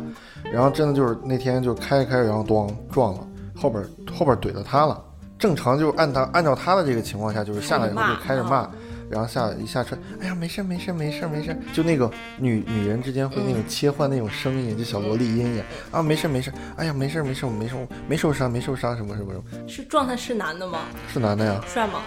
[0.52, 5.02] 然后真的就是那天就开着开着然后咣撞了，后边后边怼到他了，
[5.40, 8.70] 正常就按他按照他的这个情况下就是下来以后就开始骂。
[9.10, 20.80] 然后下一下车，哎呀，没事没事没事没事，就那个女女人之间会那种切换那种声音，就小萝莉音一样啊，没事没事，哎呀没事没事我没受没受伤没受伤什么什么什么，是状态是男的吗？
[21.12, 22.02] 是男的呀，帅吗？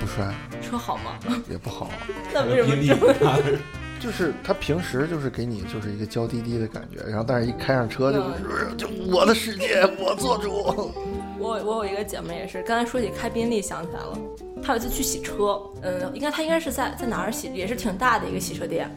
[0.00, 1.18] 不帅车好吗？
[1.48, 1.90] 也不好，
[2.34, 3.58] 那为什么这么？
[4.00, 10.92] 就是他平时就是给你就是一个娇滴滴的感觉，然后但是一开上车就嗯就我的世界我做主，
[11.38, 14.18] 我我有一个姐妹也是，刚才说起开宾利想起来了，
[14.62, 18.88] 她有一次去洗车，嗯，应该她应该是在在哪儿洗，也是挺大的一个洗车店。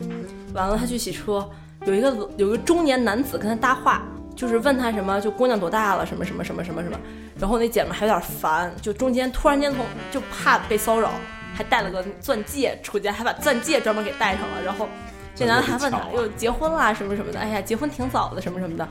[0.54, 1.50] 完了，她去洗车，
[1.86, 4.04] 有一个有一个中年男子跟她搭话，
[4.36, 7.00] 就是问她什么，就姑娘多大了，什么什么什么什么什么。
[7.40, 11.12] 然后那姐妹还有点烦，就中间突然间从就怕被骚扰，
[11.54, 14.88] 还带了个钻戒出去，还把钻戒专门给戴上了，然后
[15.36, 18.88] 这男的还问他又结婚啦什么什么的，哎呀，结婚挺早的什么什么的。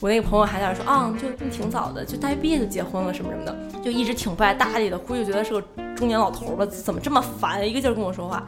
[0.00, 5.62] 我那个朋友还在那说啊，就挺早的，就大学毕业就结婚了什么什么的，就一直挺不爱搭理的，估计觉得是个
[5.94, 8.46] 中年老头儿吧，怎么这么烦，一个劲儿跟我说话。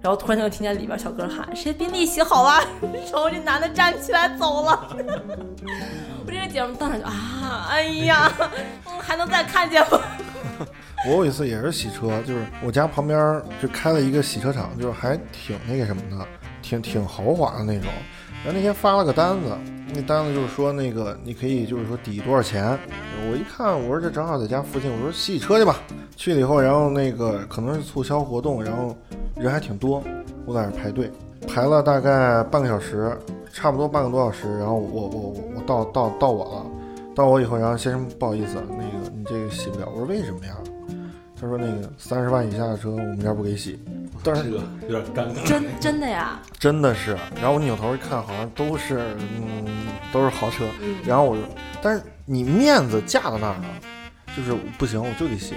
[0.00, 2.62] 然后突然就听见里边小哥喊：“谁宾利洗好了？”
[3.10, 4.88] 然后这男的站起来走了。
[6.26, 8.30] 我这个姐们当场就啊，哎呀，
[8.86, 9.98] 嗯还能再看见吗？
[11.06, 16.26] 我有一次也是洗车，就是我家旁边就开了一个洗车场，就是还挺那个什么的，
[16.62, 17.90] 挺挺豪华的那种。
[18.42, 19.56] 然后那天发了个单子，
[19.94, 22.78] 那单子就是说那个你可以就是说抵多少钱。
[23.30, 25.76] 我一看，我说这正好在家附近，我说洗洗车去吧。
[26.16, 28.96] 去了以后，然后那个可能是促销活动，然后
[29.36, 30.02] 人还挺多，
[30.46, 31.10] 我在那儿排队，
[31.46, 33.14] 排了大概半个小时，
[33.52, 34.58] 差不多半个多小时。
[34.58, 36.66] 然后我我我我到到到我了，
[37.14, 39.86] 到我以后，然后先生不好意思，那个你这个洗不了。
[39.92, 40.54] 我说为什么呀？
[41.40, 43.78] 他说那个三十万以下的车我们这儿不给洗，
[44.22, 45.46] 但是这个有点尴尬。
[45.46, 46.40] 真真的呀？
[46.58, 47.16] 真的是。
[47.36, 49.66] 然后我扭头一看，好像都是嗯
[50.12, 50.64] 都是豪车。
[50.80, 51.42] 嗯，然后我就，
[51.82, 53.64] 但是你面子架到那儿了，
[54.36, 55.54] 就是不行，我就得洗，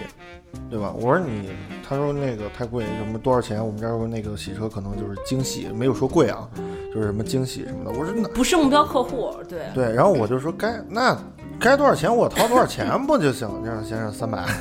[0.69, 0.91] 对吧？
[0.95, 1.51] 我说你，
[1.87, 3.65] 他说那个太贵，什么多少钱？
[3.65, 6.49] 我们这儿那个洗车可能就是精洗，没有说贵啊，
[6.93, 7.91] 就是什么惊喜什么的。
[7.91, 9.59] 我说那不是目标客户，对。
[9.73, 11.15] 对，然后我就说该那
[11.59, 13.49] 该多少钱我掏多少钱不就行？
[13.63, 14.45] 这样先生三百，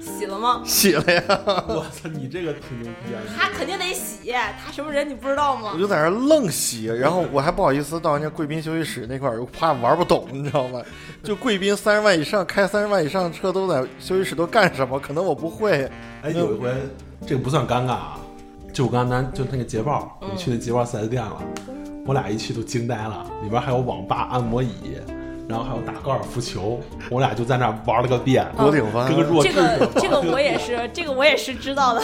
[0.00, 0.62] 洗了吗？
[0.64, 1.22] 洗了呀。
[1.68, 3.20] 我操，你这个挺牛逼啊！
[3.36, 5.78] 他肯定得洗，他什么人你不知道吗我？
[5.78, 10.80] 就在那愣洗，然后我还不好意思到人家贵宾休息室那块儿，我怕玩不懂，你知道吗？
[11.22, 14.98] 就贵宾三十万以上开三十万以上的车都在休息室都干什么？
[14.98, 15.90] 可能我不会。
[16.22, 16.70] 哎，有一回
[17.26, 18.18] 这个不算尴尬啊，
[18.72, 21.42] 就我刚才就那个捷豹，嗯我去那捷豹四 S 店了，
[22.06, 24.98] 我俩一去都惊呆了，里边还有网吧、按摩椅，
[25.48, 30.00] 然后还有打高尔夫球，我俩就在那儿玩了个遍，多顶湾跟个弱智这个似的。
[30.00, 32.02] 这个我也是，这个我也是知道的。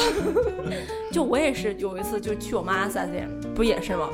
[1.13, 4.09] 就我也是有一次就去我妈四 S 店，不也是吗？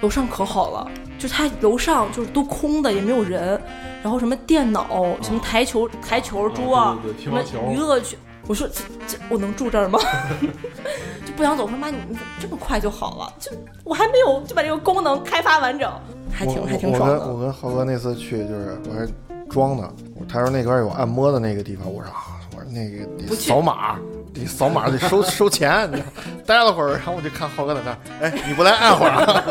[0.00, 3.60] 楼上可好了，就他楼上就是都空的，也没有人，
[4.02, 4.86] 然后什么电脑、
[5.22, 8.16] 什么台球、台球桌、啊对对对什么娱乐区。
[8.46, 9.98] 我说这这我能住这儿吗？
[11.24, 11.64] 就不想走。
[11.64, 13.32] 我说妈，你你怎么这么快就好了？
[13.38, 13.52] 就
[13.84, 15.90] 我还没有就把这个功能开发完整，
[16.32, 17.18] 还挺还挺爽的。
[17.20, 19.06] 跟我跟浩哥那次去就是我还
[19.48, 19.92] 装呢，
[20.28, 23.98] 他说那边有按摩的那个地方，我说啊，我说那个得扫码，
[24.34, 25.88] 得扫码得收 收钱。
[25.92, 26.06] 你知道
[26.46, 29.44] 待了会儿，然后我就看浩哥在那儿，哎，你不来按会儿啊？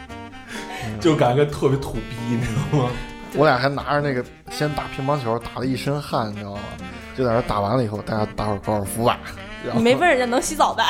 [1.00, 2.90] 就感觉特别土逼，你知道吗？
[3.36, 6.60] 我俩还拿着那个先打乒乓球，打了一身汗，你知道吗？
[7.20, 9.20] 就在那打完了以后，大家打会儿高尔夫吧。
[9.62, 10.88] 然后你没问人家能洗澡 吧，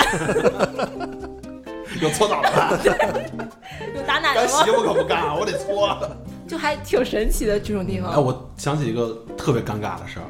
[2.01, 2.81] 有搓澡的，
[3.97, 4.71] 有打奶的吗敢洗？
[4.71, 5.99] 我可不干，我得搓。
[6.47, 8.13] 就还挺神奇的这种地方。
[8.13, 10.27] 哎，我想起一个特别尴尬的事儿，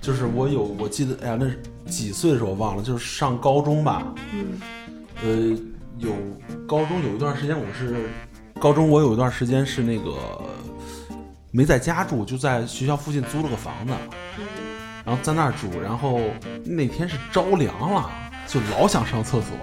[0.00, 4.02] 就是我有我记得，哎呀，那是几岁的时候我忘了，就是上高中吧。
[4.32, 4.58] 嗯，
[5.22, 5.58] 呃，
[5.98, 6.12] 有
[6.66, 8.08] 高中有一段时间我是
[8.58, 10.14] 高中，我有一段时间是那个
[11.50, 13.92] 没在家住，就在学校附近租了个房子，
[15.04, 15.80] 然后在那儿住。
[15.80, 16.20] 然后
[16.64, 18.10] 那天是着凉了，
[18.46, 19.56] 就老想上厕所，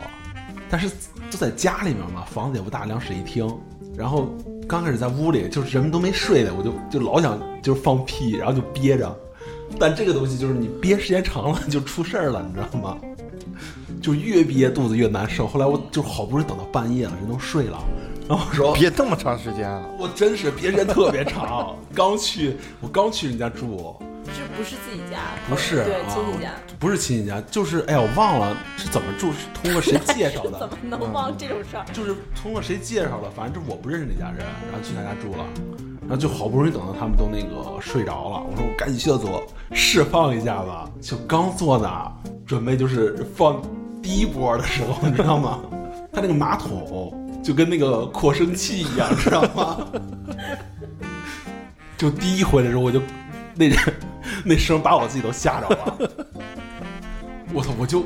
[0.69, 0.89] 但是
[1.29, 3.47] 就在家里面嘛，房子也不大，两室一厅。
[3.97, 4.33] 然后
[4.67, 9.17] 刚开始在屋里，就是人们都没睡的，我就就老想就是放屁，然后就憋着。
[9.79, 12.97] 但这个东西就是你憋时间长了就出事儿了，你知道吗？
[14.01, 15.47] 就越憋肚子越难受。
[15.47, 17.77] 后来我就好不容易等到半夜了，人都睡了，
[18.27, 19.83] 然后我说憋这么长时间啊！
[19.99, 23.95] 我真是憋时间特别长， 刚去我刚去人家住，
[24.25, 25.17] 这不是自己家，
[25.49, 30.69] 不是对啊亲戚家，不是亲戚家，就是哎呀我忘了是怎么住，是通过谁介绍的 怎？
[30.69, 31.85] 么能忘这种事儿？
[31.93, 34.39] 就是通过谁介绍的，反正就我不认识那家人，
[34.71, 35.45] 然后去他家住了，
[36.01, 42.11] 然后就好不容易等到他们都那个睡着了，我说我赶紧去厕所释放一下吧，就刚坐那儿
[42.45, 43.61] 准备就是放
[44.01, 45.59] 第一波的时候，你知道吗？
[46.13, 49.77] 他那个马桶就跟那个扩声器一样，知道吗？
[51.97, 52.99] 就第一回的时候，我就
[53.55, 53.77] 那人
[54.43, 55.97] 那声把我自己都吓着了，
[57.53, 57.71] 我操！
[57.77, 57.99] 我就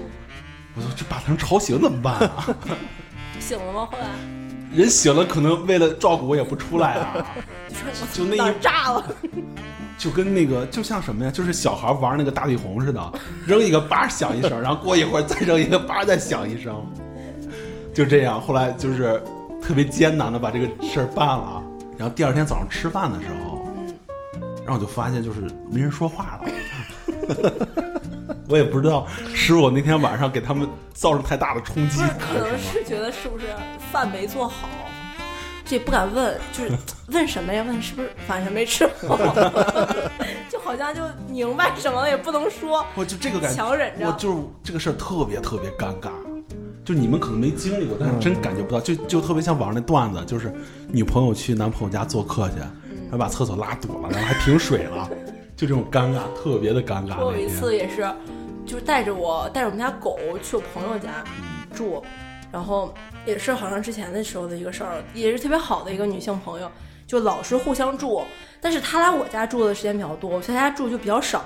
[0.76, 2.48] 我就这把他们吵醒怎么办啊？
[3.40, 3.88] 醒了吗？
[3.92, 4.08] 后来
[4.74, 7.26] 人醒了，可能为了照顾我也不出来啊，
[7.70, 9.06] 就说我就那一炸了？
[9.98, 13.14] 就跟那个就像什么呀，就是小孩玩那个大力红似的，
[13.46, 16.86] 扔一个叭响一声，然后过一会儿再扔一个叭再响一声，
[17.94, 18.42] 就这样。
[18.42, 19.24] 后来就是
[19.62, 21.64] 特别艰难的把这个事儿办了，
[21.98, 23.55] 然后第二天早上吃饭的时候，
[24.66, 26.52] 然后我就发现就是没人说话了。
[28.50, 33.46] 我也不知道是我那天晚上给他们造成太大的冲击，可能是觉得是不是
[33.92, 34.68] 饭没做好，
[35.66, 36.72] 这也不敢问，就是
[37.10, 37.64] 问什么呀？
[37.68, 39.18] 问是不是晚上没吃好？
[40.50, 42.86] 就好像就明白什么了，也不能说。
[42.96, 46.10] 我就这个感觉，强忍着我就是这个事儿特别特别尴尬，
[46.84, 50.54] 就你们可能没经历过，但是真感觉不到，就就特别像网上那段子，就是
[50.88, 52.56] 女朋友去男朋友家做客去，
[53.06, 55.10] 然后把厕所拉堵了，然后还停水了，
[55.56, 57.24] 就这种尴尬，特别的尴尬。
[57.24, 58.08] 我有一次也是，
[58.66, 61.24] 就是带着我带着我们家狗去我朋友家
[61.74, 62.04] 住，
[62.52, 62.94] 然后
[63.26, 66.70] 也是好像之前的时候的一个事儿，也是特别好的一个女性朋友，
[67.08, 68.24] 就老是互相住，
[68.60, 71.46] 但是她来我家住的时间比较多，我去她家住就比较少。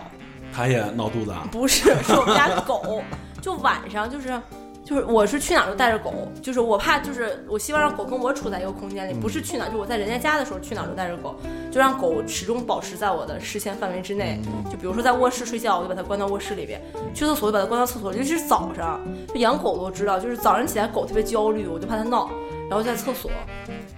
[0.52, 3.04] 她也闹肚子啊，不是，是我们家狗，
[3.42, 4.42] 就晚上就是。
[4.90, 11.36] 就是我是去哪儿都带着狗，就是我怕就是我希望让狗跟我处在一个空间里，不是去哪儿，就我在人家家的时候去哪儿都带着狗，
[11.70, 14.42] 就让狗始终保持在我的视线范围之内。
[14.68, 16.80] 就比如说在卧室睡觉，我就把它关到卧室里边；
[17.14, 18.18] 去厕所就把它关到厕所里。
[18.18, 22.28] 尤其是早上，就养狗都知道，就是早上起来狗特别焦虑，我就怕它闹，
[22.68, 23.30] 然后在厕所。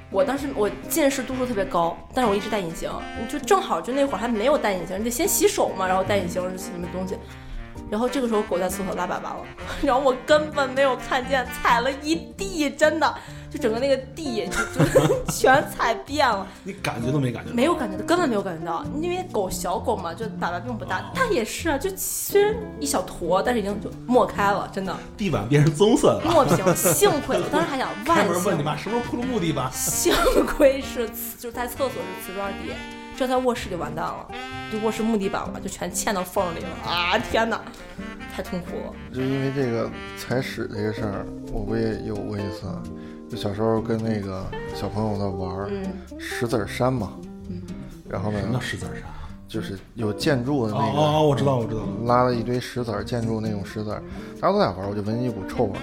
[0.10, 2.92] 我当时我近视度数特别高，但是我一直戴隐形，
[3.30, 7.16] 就正好就那会儿还没有戴隐形，你得先洗手嘛，然后戴隐形是什么东西。
[7.92, 9.46] 然后这个时候狗在厕所拉粑粑了，
[9.82, 13.16] 然后我根本没有看见，踩了一地，真的
[13.50, 26.32] 就整个那个地就就 全踩遍了，你感觉都没感觉，没有感觉到，根本没有感觉到，因为狗小狗嘛，就粑粑并不大，但也是啊，就虽然一小坨，但是已经就抹开了，真的地板变成棕色的了。
[26.32, 26.62] 抹平。
[26.78, 29.70] 幸亏我当时还想，万开门问你幸妈什么时候铺的木地板？
[29.74, 30.14] 幸
[30.46, 32.72] 亏是就是在厕所是瓷砖地，
[33.22, 34.28] 这在卧室就完蛋了，
[34.72, 37.20] 就卧室木地板了，就全嵌到缝里了啊！
[37.20, 37.62] 天哪，
[38.36, 38.94] 太痛苦了。
[39.14, 42.66] 就因为这个踩屎这个事儿，我不也有过一次，
[43.30, 45.70] 就小时候跟那个小朋友在玩
[46.18, 47.14] 石子儿山嘛，
[48.10, 49.04] 然后呢什么叫石子儿山？
[49.52, 51.82] 就是有建筑的哦那个，哦哦，我知道，我知道。
[52.06, 54.02] 拉了一堆石子儿，建筑那种石子儿，
[54.40, 55.82] 大家都在玩，我就闻一股臭味儿，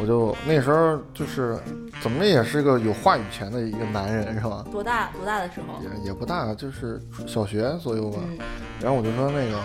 [0.00, 1.58] 我就那时候就是
[2.00, 4.64] 怎么也是个有话语权的一个男人是吧？
[4.70, 5.82] 多大多大的时候？
[5.82, 8.20] 也也不大，就是小学左右吧。
[8.22, 8.38] 嗯，
[8.80, 9.60] 然后我就说那个，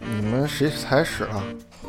[0.00, 1.44] 你们谁踩屎了？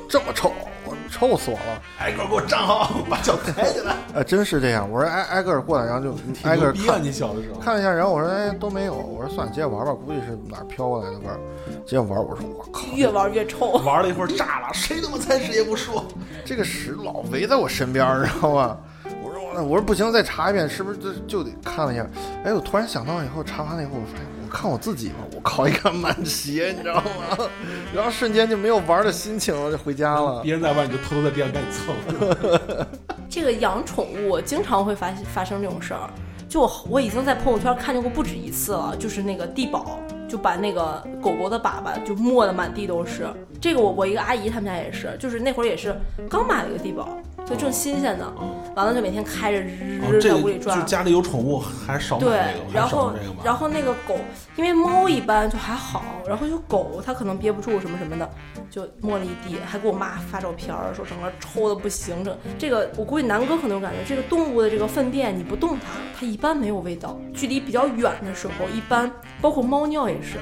[0.10, 0.52] 这么臭，
[0.90, 1.82] 我臭死我了！
[2.00, 3.96] 挨个给我站好，把脚抬起来。
[4.14, 4.90] 呃，真是这样。
[4.90, 6.74] 我说挨挨个儿过来，然后就挨个！
[6.74, 11.40] 看你小的时候，看了一下，然后我说哎都没有，我说算了，接着玩吧，估计是哪儿飘过来的味儿。
[11.86, 13.70] 接着玩，我说我靠，越玩越臭。
[13.86, 16.04] 玩了一会儿炸了，谁他妈踩屎也不说。
[16.44, 18.78] 这个屎老围在我身边儿，知道吗？
[19.24, 22.06] 我说我我说不行，再查一遍，是不是就就得看了一下？
[22.44, 27.50] 哎，我突然想到以后查完了以后，我发现我看我自己吧，我靠，一看满鞋，你知道吗？
[27.96, 30.42] 然后瞬间就没有玩的心情了，就回家了。
[30.42, 32.88] 别人在玩，你就偷偷在地上赶紧蹭。
[33.30, 36.10] 这个养宠物经常会发发生这种事儿。
[36.48, 43.28] 就我我已经在朋友圈看见过不止一次了，就是那个地保就把那个狗狗的粑粑就抹得满地都是。
[43.62, 45.96] 这个我我一个阿姨他们家也是，就是那会儿也是
[46.28, 48.32] 刚买了一个地保，就正新鲜的，
[48.76, 50.80] 完了就每天开着日在屋里转。
[50.80, 52.40] 就家里有宠物，还少买对
[52.74, 53.14] 然后。
[53.44, 54.16] 然后那个狗，
[54.56, 58.30] 因为猫一般就还好，然后就狗它可能憋不住什么什么的，
[58.70, 62.24] 就摸了一地，还给我妈发照片儿，说整个臭的不行。
[62.24, 65.86] 这这个我估计南哥可能有感觉，这个动物的这个粪便你不动它，
[66.20, 67.18] 它一般没有味道。
[67.34, 69.10] 距离比较远的时候，一般
[69.42, 70.38] 包括猫尿也是。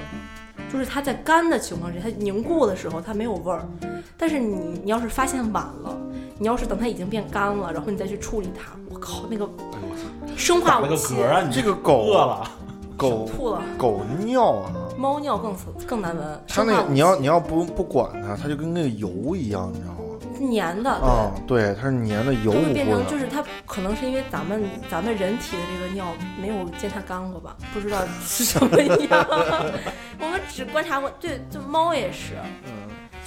[0.72, 3.66] 就是它在干的情况下，它凝固的时候它没有味儿，
[4.18, 5.98] 但是你你要是发现晚了，
[6.38, 11.42] 你要是等它已经变干了，然后你再去处理它，我靠，那个哎呦我操，生化武器，嗝啊！
[11.42, 12.44] 你这个狗饿了，
[12.96, 13.62] 狗吐了。
[13.78, 15.56] 狗尿啊，猫尿更
[15.88, 19.97] 更难闻，它那个你要你要不不管它，它就跟那个油一样，你知道吗？
[20.38, 22.74] 粘的，啊，对，它是粘的油就会乎乎的。
[22.74, 29.26] 变成就是它可能是因为咱们咱们人体的这个尿没有见它干过吧，不知道是什么样。
[30.20, 32.34] 我们只观察过，对，就猫也是。
[32.66, 32.74] 嗯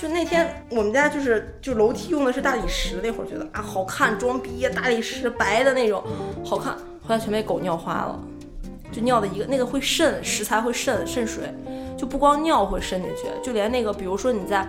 [0.01, 6.03] 就那天我们家就是就楼梯用的是大理石，那会儿觉得啊好看，装逼，大理石白的那种
[6.43, 6.73] 好看，
[7.07, 8.19] 后来全被狗尿花了，
[8.91, 11.55] 就尿的一个那个会渗食材会渗渗水，
[11.99, 14.67] 就不光尿会渗进去，就连那个比如说你在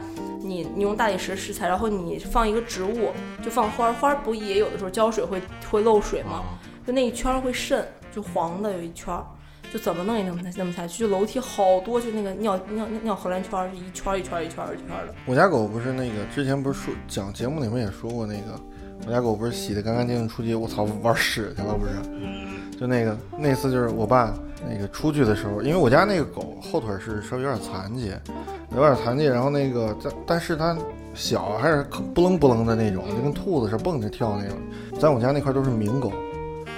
[0.52, 3.12] 你你用大理石石材，然后你放一个植物，
[3.42, 6.44] 就放花儿，花儿不也有的时候浇水会会漏水吗？
[6.86, 9.26] 就那一圈儿会渗，就黄的有一圈儿，
[9.72, 15.16] 就怎么弄也弄不弄不下去，就楼梯好多，就那个尿尿尿尿荷兰圈儿，是一圈儿一圈儿一圈儿一圈儿的。
[15.26, 18.60] 我家狗不是那个之前不是说讲节目里面也说过那个，
[19.08, 21.94] 我家狗不是洗的干干净净出去，我操玩屎去了不是？
[22.78, 24.34] 就那个那次就是我爸
[24.70, 28.14] 那个出去的时候，因为我家那个狗后腿是稍微有点残疾，
[28.76, 30.78] 有点残疾，然后那个但但是它
[31.14, 34.58] 小还是不棱不棱的那种，就跟兔子似的蹦着跳那种，
[35.00, 36.12] 在我家那块都是名狗，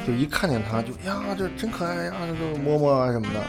[0.07, 3.39] 就一看见它就呀这真可爱呀，就摸摸啊什么的。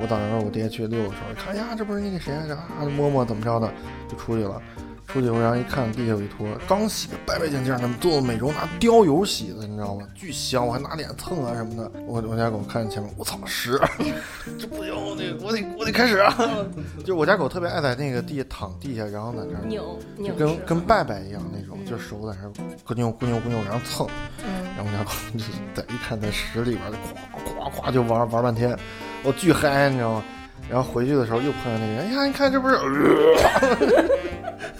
[0.00, 3.70] 我早上我爹去遛的时候，看呀，这不是那个谁啊，啊摸摸怎么着的，
[4.08, 4.60] 就出去了。
[5.06, 10.06] 出去以后，然后一看地下有一坨刚洗的白白净净的，做的美容拿貂油洗的，你知道吗？
[10.14, 11.90] 巨香，我还拿脸蹭啊什么的。
[12.06, 13.78] 我我家狗看见前面，我操屎，
[14.58, 16.34] 这不行，我得我得我得开始啊！
[17.04, 22.52] 就我家狗特别爱在那个地下躺地下，然后在那儿扭就跟跟拜拜一样那种，就手在那儿
[22.86, 24.06] 咕扭咕扭咕扭，然后蹭。
[24.44, 25.44] 嗯然后我家狗就
[25.74, 28.76] 在一看在屎里边，就咵咵咵就玩玩半天，
[29.22, 30.24] 我巨嗨，你知道吗？
[30.70, 32.74] 然后回去的时候又碰到那个人，哎呀，你看这不是，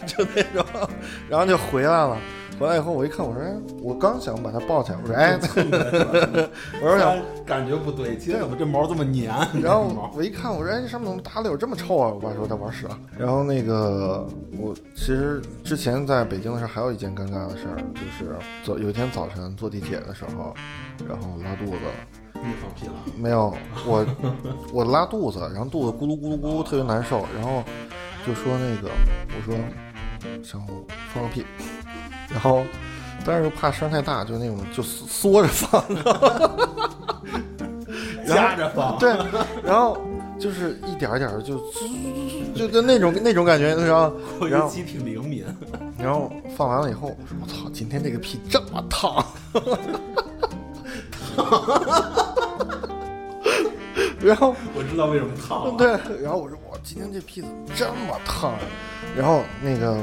[0.06, 0.64] 就那种，
[1.28, 2.16] 然后就回来了。
[2.60, 5.34] 回来以后我一看，我说，哎，我刚想把它抱起来，我说，哎，
[6.80, 9.26] 我说想，感觉不对，今天怎么这毛这么粘？
[9.60, 12.08] 然后我一看，我说，哎，这上面怎么打的有这么臭啊？
[12.08, 12.96] 我爸说他玩屎了。
[13.18, 14.24] 然后那个
[14.60, 20.54] 我其实之前在北京的时候还有一件尴尬的事儿，就是早有一天早晨坐地铁的时候，
[21.08, 21.72] 然后拉肚子。
[22.34, 22.92] 你放屁了？
[23.16, 23.54] 没有，
[23.86, 24.06] 我
[24.72, 27.62] 我拉肚子，然后肚子咕噜咕噜咕噜特别难受，然后
[28.26, 28.90] 就说那个
[29.28, 29.54] 我说
[30.42, 30.64] 想
[31.12, 31.44] 放个屁，
[32.28, 32.64] 然后
[33.24, 35.84] 但是又怕声太大，就那种就缩缩着放，
[38.24, 38.98] 然后夹着放。
[38.98, 39.16] 对，
[39.62, 39.96] 然后
[40.38, 41.58] 就是一点儿一点儿就
[42.54, 44.12] 就就那种那种感觉，然后
[44.48, 45.44] 然后机挺灵敏，
[45.96, 49.24] 然后放完了以后，我说我操，今天这个屁这么烫。
[54.20, 55.74] 然后我知道为什么烫了。
[55.76, 55.88] 对，
[56.22, 58.58] 然后我说我今天这屁怎么这么烫啊？
[59.16, 59.98] 然后那个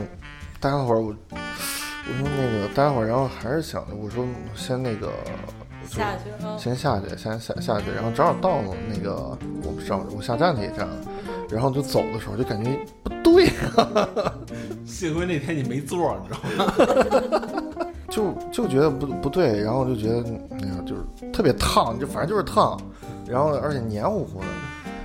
[0.59, 4.25] 待会儿我我说那个待会儿，然后还是想着我说
[4.55, 5.11] 先那个
[5.87, 10.87] 下去啊，先下去，先下下去，然后正好到了那个我不知道我下站那一站，
[11.49, 14.33] 然后就走的时候就感觉不对啊，
[14.85, 17.63] 幸亏那天你没座，你知道吗？
[18.09, 22.79] 就就觉得不不对，然后就觉得哎呀就是特别烫，就反正就是烫，
[23.27, 24.47] 然后而且黏糊糊的。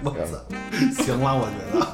[0.03, 1.87] 我操，行了，我觉得，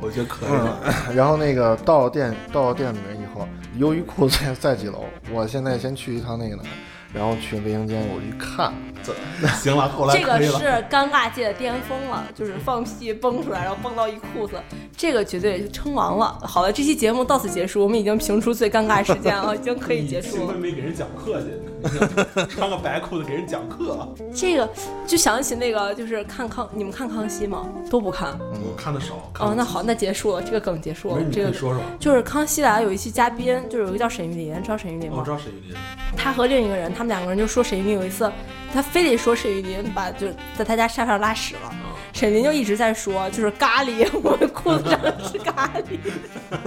[0.00, 0.80] 我觉得可以了。
[0.84, 3.46] 嗯，然后那个到了店到了店里面以后，
[3.76, 5.04] 优衣库在在几楼？
[5.32, 6.68] 我现在先去一趟那个哪儿，
[7.12, 9.12] 然后去卫生间，我一看，这
[9.48, 14.54] 行了， 后来这个是尴尬界的巅峰了，就是放屁崩出来，然后崩到一裤子，
[14.96, 16.38] 这个绝对称王了。
[16.42, 20.54] 好了，这期节目到此结束，我们已经评出最尴尬时间了，已经可以结束了幸亏。
[20.56, 24.08] 没给人讲课去， 穿个白裤子给人讲课。
[24.34, 24.68] 这个
[25.06, 27.68] 就想起那个，就是看康，你们看康熙吗？
[27.90, 28.38] 都不看。
[28.38, 29.30] 我看的少。
[29.34, 31.82] 看哦，那好，那结束了，这个梗结束了这个说说。
[31.98, 35.18] 就是康熙来了有一期嘉宾，就是有一个叫沈玉琳，知道沈玉琳吗？
[35.18, 35.76] 我知道沈玉琳，
[36.16, 38.30] 他和另一个人，他们两个人就说沈玉琳有一次，
[38.72, 41.74] 他非得说沈玉琳把就在他家沙发上拉屎了，
[42.12, 45.98] 沈玉琳就一直在说就是咖喱，我的裤子上是咖喱，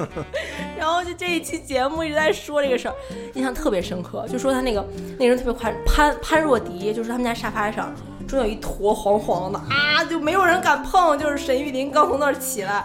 [0.78, 2.96] 然后就这一期节目一直在说这个事儿，
[3.34, 4.86] 印象特别深刻，就说他那个
[5.18, 7.96] 那个人特别宽潘潘若迪，就是他们家沙发上
[8.28, 12.84] 中有一坨黄黄的啊，就没有人敢碰，就是沈玉琳刚从那儿起来。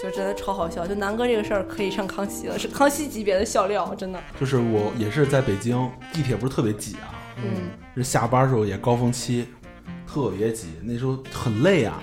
[0.00, 4.18] 就真的超好笑，就南哥这个事儿可以上康熙了，是康熙级别的笑料，真的。
[4.38, 9.46] 就是我也是在北京，地铁不是特别挤啊，嗯，是下班时候也高峰期，
[10.06, 12.02] 特别挤，那时候很累啊，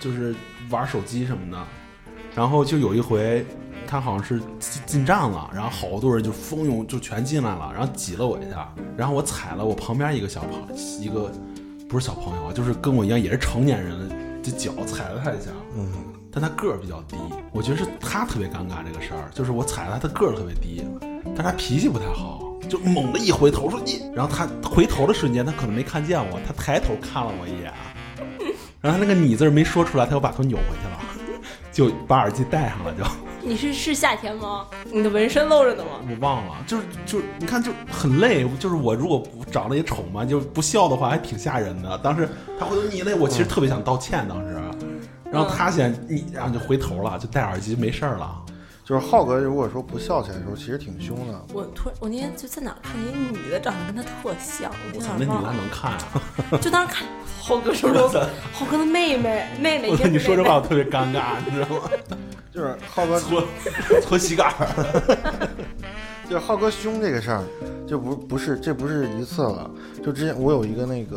[0.00, 0.34] 就是
[0.70, 1.58] 玩手机什么的。
[2.34, 3.44] 然后就有一回，
[3.86, 11.30] 他好像是进进站了，然后好多人就蜂拥就全进来了，然后挤了我一下，然后我踩了我旁边一个小朋一个
[11.88, 15.92] 不是小朋友啊，就是跟我一样也是成年人的这脚踩了他一下，嗯，
[16.32, 17.16] 但他个儿比较低，
[17.52, 20.84] 我觉得是他特别尴尬这个事儿，就是我踩了他，他个儿特别低，
[21.36, 27.72] 但他脾气不太好，就猛地一回头说你，然后他回头的瞬间，他可能没看见我，他抬头看了我一眼，
[28.80, 33.04] 然后他那个你字儿没说出来，他又把头扭回去了，就把耳机戴上了，就
[33.42, 34.66] 你是是夏天吗？
[34.84, 35.98] 你的纹身露着呢吗？
[36.08, 41.98] 我忘了，就是就是你看就很累，就是我如果不长得也丑嘛，就不笑的话还挺吓人的。
[41.98, 42.28] 当时
[42.58, 44.60] 他回头你累，我其实特别想道歉，当时，
[45.32, 48.36] 然后他先你，然后就回头了，就戴耳机没事儿了。
[48.84, 51.40] 就是浩哥如果说不笑起来的时候，其实挺凶的。
[51.54, 55.52] 我突然，我那天就在哪看见一女的，长得跟他特像，我我操，那女的。
[55.52, 56.58] 能看啊！
[56.60, 57.06] 就当时看
[57.40, 58.08] 浩哥说说，
[58.52, 61.88] 浩哥的妹妹，妹妹，我操，你说这妹妹话我特别尴尬，你知道吗？
[62.52, 63.44] 就是浩哥，搓
[64.02, 65.48] 搓膝盖儿。
[66.28, 67.44] 就是浩哥凶这个事儿，
[67.86, 69.70] 就不不是这不是一次了。
[70.04, 71.16] 就之前我有一个那个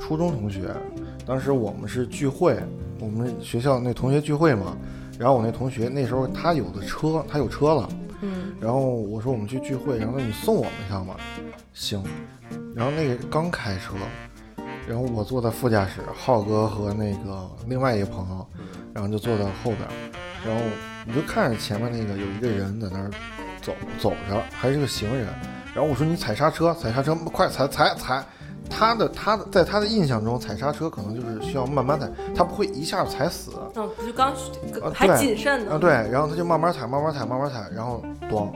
[0.00, 0.72] 初中同学，
[1.26, 2.56] 当时我们是聚会，
[3.00, 4.76] 我们学校那同学聚会嘛。
[5.18, 7.88] 然后我那同学那时候他有的车，他有车了。
[8.22, 11.16] 嗯，然后我说我们去聚会，然后他说你送我们一趟吧。
[11.74, 12.02] 行。
[12.74, 13.94] 然后那个刚开车，
[14.88, 18.46] 然后我坐在副驾驶，浩哥和那个另外一个朋友，
[18.94, 19.78] 然后就坐在后边。
[20.46, 20.64] 然后
[21.06, 23.10] 你就看着前面那个有一个人在那儿
[23.60, 25.26] 走走着，还是个行人。
[25.74, 28.24] 然后我说你踩刹车，踩刹车，快踩踩踩！
[28.70, 33.50] 他的他的在他的印象中，踩刹车可能就是需要慢慢踩，他不会一下踩死。
[33.74, 34.34] 嗯，就刚啊
[34.94, 35.72] 还谨慎呢。
[35.74, 38.50] 啊，对，然后他就慢慢踩，慢慢踩，慢慢踩，然后咣，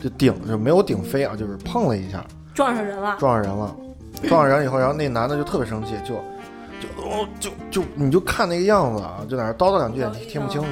[0.00, 2.24] 就顶就没有顶飞啊，就是碰了一下，
[2.54, 3.16] 撞上人了。
[3.18, 3.76] 撞上人了，
[4.28, 6.14] 撞上人以后，然后那男的就特别生气，就
[6.78, 10.68] 就哦就就你就看那个样子啊，就在那叨叨两句也听不清楚。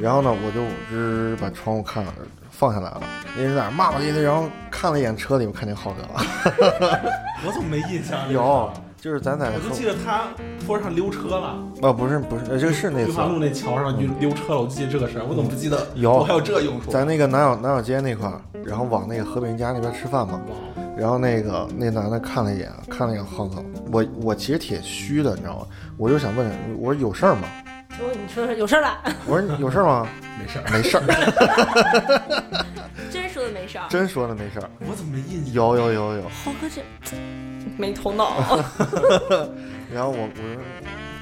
[0.00, 2.14] 然后呢，我就只把窗户看了，
[2.60, 3.00] 放下来了。
[3.34, 6.08] 那人在那儿骂骂咧咧，然后看了一眼车里，我看见浩哥了。
[7.46, 8.20] 我怎么没印象？
[8.30, 10.24] 有，就是咱在我就记得他
[10.66, 15.24] 坡上溜车了，哦，不是不是，呃这个是那次玉华路那桥上溜溜车了，我就记得这个事儿。
[15.26, 15.88] 我怎么不记得？
[15.94, 16.90] 有我还有这用处？
[16.90, 20.38] 在那个南小南小街那块儿，然后往那个河北人家那边吃饭嘛。
[20.98, 25.66] 然后那个那男的看了一眼，看了一眼浩哥，我我其实挺虚的，你知道吗？
[25.96, 26.46] 我就想问，
[26.78, 27.48] 我说有事儿吗？
[27.96, 30.06] 结果你说的有事儿了， 我说你有事儿吗？
[30.38, 32.64] 没事儿，没事儿，
[33.10, 33.86] 真说的没事儿。
[33.90, 34.70] 真说的没事儿。
[34.88, 35.54] 我怎么没印象？
[35.54, 36.22] 有有有有。
[36.28, 36.82] 浩哥这
[37.76, 38.58] 没头脑。
[39.92, 40.56] 然后我我说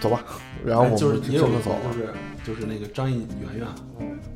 [0.01, 0.23] 走吧，
[0.65, 1.19] 然后我们哎就是。
[1.21, 2.15] 就是
[2.45, 3.67] 就是那个张艺圆圆，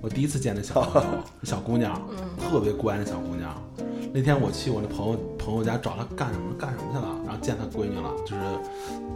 [0.02, 1.08] 我第一次见那小朋友
[1.44, 1.98] 小姑娘，
[2.38, 3.50] 特别乖那小姑娘。
[4.12, 8.42] 那天我去我那朋友朋友家找她干什么干什么去了，然后见她闺女了，就是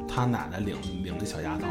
[0.09, 1.67] 她奶奶领领那小丫头，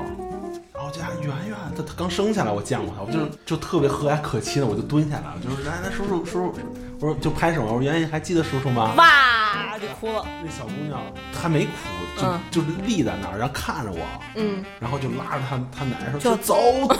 [0.73, 6.53] 然后我家圆圆她她刚生下来，我见过她，我就是就特别和蔼可亲的，我就蹲下来了，就是来来叔叔叔叔，
[6.99, 8.93] 我说就拍手，我说圆圆还记得叔叔吗？
[8.97, 10.25] 哇，就哭了。
[10.43, 11.01] 那小姑娘
[11.33, 13.99] 她没哭，就、嗯就是立在那儿，然后看着我，
[14.35, 16.55] 嗯，然后就拉着她她奶奶说就就走
[16.87, 16.95] 走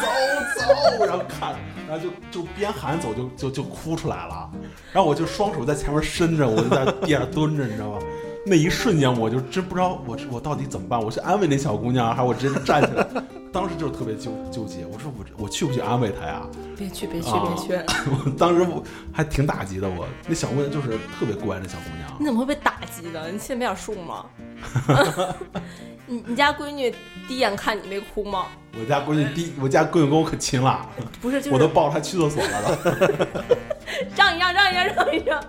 [0.97, 1.55] 走，然后看，
[1.88, 4.49] 然后就就边喊走就就就哭出来了，
[4.91, 7.99] 然后我就双手在前面伸着，我就在地上蹲着，你知道吗？
[8.47, 13.07] 那一瞬间我就真不知道我我到底怎么办，我是安慰那小姑娘，还是我直接站起来？
[13.51, 16.43] 当时就是特别纠纠结，我说我我去不去安慰她呀？
[16.77, 17.83] 别去别去啊别去。
[18.11, 22.15] 我当时我还挺打击的，我那小姑娘就是特别乖，那小姑娘。
[22.19, 23.31] 你怎么会被打击的？
[23.31, 24.25] 你心里没点数吗？
[26.05, 26.93] 你你家闺女
[27.27, 28.45] 第一眼看你没哭吗？
[28.79, 30.87] 我家闺女第我家闺女跟我可亲了，
[31.19, 32.91] 不是，就是我都抱着她去厕所了都。
[34.15, 35.43] 让一让，让一让，让一让。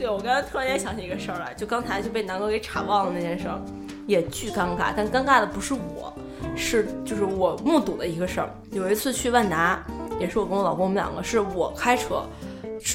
[0.00, 3.60] 对，我刚才突然间想起一个事儿来，就刚才就被南哥给岔忘了那件事儿，
[4.06, 4.94] 也巨尴尬。
[4.96, 6.10] 但尴尬的不是我，
[6.56, 8.48] 是就是我目睹的一个事儿。
[8.72, 9.84] 有一次去万达，
[10.18, 12.24] 也是我跟我老公我们两个，是我开车。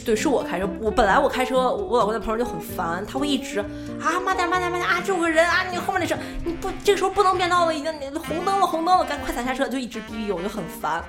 [0.04, 0.68] 对，是我开车。
[0.82, 3.60] 我本来我开车，我老公在旁边就很烦，他会一直
[4.02, 11.04] 啊慢点慢点慢点啊，这有个人啊，你后面那车你不这个时候不能变道了，已经红灯了红灯了，赶快踩刹车，就一直逼逼，我就很烦。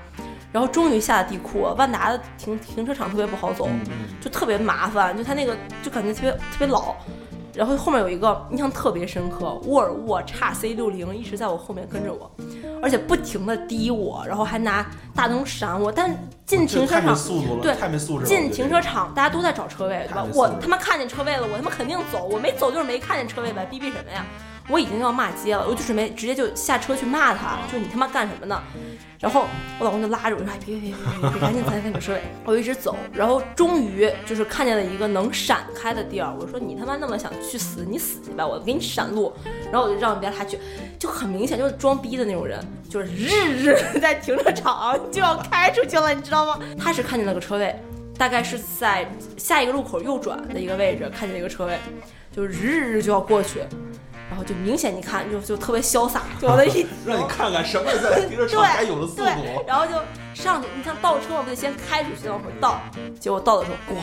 [0.57, 3.69] 然后终于下了地库，万达的停停车场特别不好走，
[4.23, 6.95] 就特别麻烦，就它那个就感觉特别特别老。
[7.53, 12.31] 然后后面有一个印象特别深刻，沃尔沃 x C 六零一直在我后面跟着我，
[12.83, 15.93] 而且不停的滴我，然后还拿大灯闪我。
[15.93, 16.11] 但
[16.47, 18.27] 进停车场，速度了，对太没素质了。
[18.27, 24.25] 进停车场大家都在找车位，对吧我他妈看见车位了，我他妈肯定走，我没走就是没看见车位呗，逼逼什么呀？
[24.69, 28.63] 我已经要骂街了，我就准备直接就下车去骂他，就你他妈干什么呢？
[29.19, 29.47] 然后
[29.79, 36.35] 我老公就拉着我说：“，别别别别别别，赶紧踩踩你车位。”我一直走，然后终于就是看见了一个能闪开的地儿。
[36.39, 39.33] 我说：“你他妈那么想去死，你死去吧，我给你闪路。”
[39.73, 40.59] 然后我就让别他去，
[40.99, 46.59] 就很明显就是装逼的那种人，就是日日在停车场就要开出去了，你知道吗？
[46.79, 47.75] 他是看见了个车位，
[48.19, 51.79] 大概是在下一个路口右转的一个位置看见一个车位，
[52.31, 53.61] 就是日日就要过去。
[54.29, 59.65] 然后就明显你看就就特别潇洒，就往那一 让你看看什么是在停车场该有的速对，度。
[59.67, 59.93] 然后就
[60.35, 62.81] 上去，你像倒车我，不得先开出去再往回倒，
[63.21, 63.99] 结果倒的时候，咣，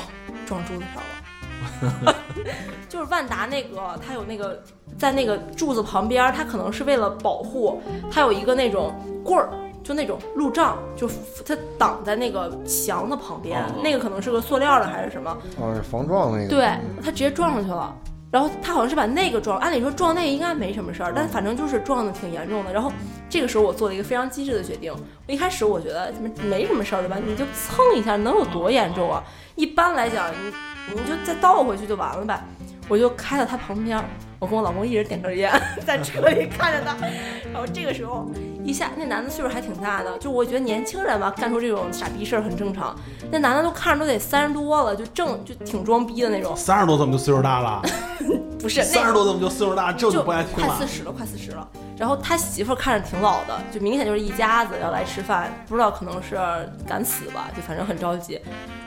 [0.47, 2.15] 撞柱子上了。
[2.89, 4.61] 就是万达那个，它有那个
[4.97, 8.93] 在那个柱子旁边，它可能是为了保护，它有一个那种
[9.23, 9.49] 棍儿，
[9.83, 11.09] 就那种路障，就
[11.45, 16.49] 它挡在那个墙的旁边，哦那个可能是个塑料的还是什么，哦，是防撞那个。
[16.49, 17.95] 对嗯他直接撞上去了。
[18.33, 22.73] 然后他好像是把那个撞，按理说撞那个应该没什么事儿，但反正就是撞的挺严重的。
[22.73, 22.91] 然后
[23.29, 24.91] 这个时候我做了一个非常机智的决定，
[25.27, 27.17] 我一开始我觉得没没什么事儿对吧？
[27.23, 29.23] 你就蹭一下能有多严重啊？
[29.53, 32.43] 一般来讲，你你就再倒回去就完了呗。
[32.89, 34.03] 我就开到他旁边，
[34.39, 35.51] 我跟我老公一人点根烟，
[35.85, 36.97] 在车里看着他。
[37.53, 38.27] 然后这个时候
[38.63, 42.95] 一下，那男的岁数还挺大的，就我觉得年轻人吧干出这种傻逼事儿很正常。
[43.31, 46.55] 那男的都看着都得三十多了，就正就挺装逼的那种。
[46.55, 47.81] 三十多怎么就岁数大了？
[48.59, 49.91] 不是， 三十那多怎么就岁数大？
[49.91, 50.87] 这就不爱听了快四。
[50.87, 51.67] 十了，快四十了。
[51.95, 56.35] 然后他媳妇儿看着挺老的，就明显就是一家子要来吃饭，不知道可能是
[56.87, 58.33] 敢死吧，就反正很着急。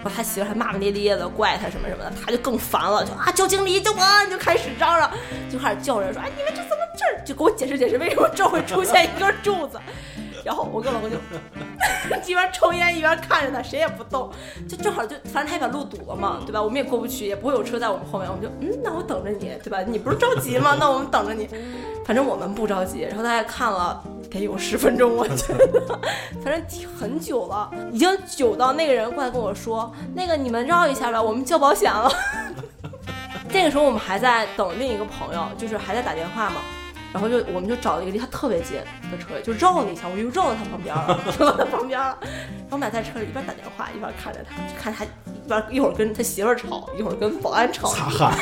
[0.03, 5.11] 然后他媳妇儿还骂骂咧咧的，怪他什么什么的，他就更烦了，就啊叫经理救我，就开始嚷嚷，
[5.51, 6.86] 就开始叫人说，哎你们这怎么？
[7.25, 9.79] 就给我解释解释为什么这会出现一根柱子。
[10.45, 11.17] 然后我跟我老公就
[12.25, 14.31] 一边抽烟一边看着他，谁也不动，
[14.69, 16.63] 就正好就反正他也把路堵了嘛，对吧？
[16.63, 19.81] 我们也过不去，也不会有车在我们后面，我们就嗯，那我等着你，对吧？
[19.85, 20.77] 你不是着急吗？
[20.79, 21.49] 那我们等着你，
[22.05, 23.01] 反正我们不着急。
[23.01, 24.01] 然后大概看了
[24.31, 25.83] 得有十分钟，我觉得，
[26.45, 32.09] 反正挺很久了，已经久到那个人过来跟我说，那个你们绕一下吧，我们交保险了。
[33.51, 36.57] 那个时候我们还在等另一个朋友，就是还在打电话嘛。
[37.13, 38.77] 然后就我们就找了一个离他特别近
[39.11, 42.19] 的车，就绕了一下，我又绕到他旁边了，绕到他旁边了。
[42.21, 47.89] 然后我们俩在车里一边打电话一边看着他，就看他一边一会儿跟他媳妇儿吵，一会儿跟保安吵。
[47.89, 48.37] 擦汗，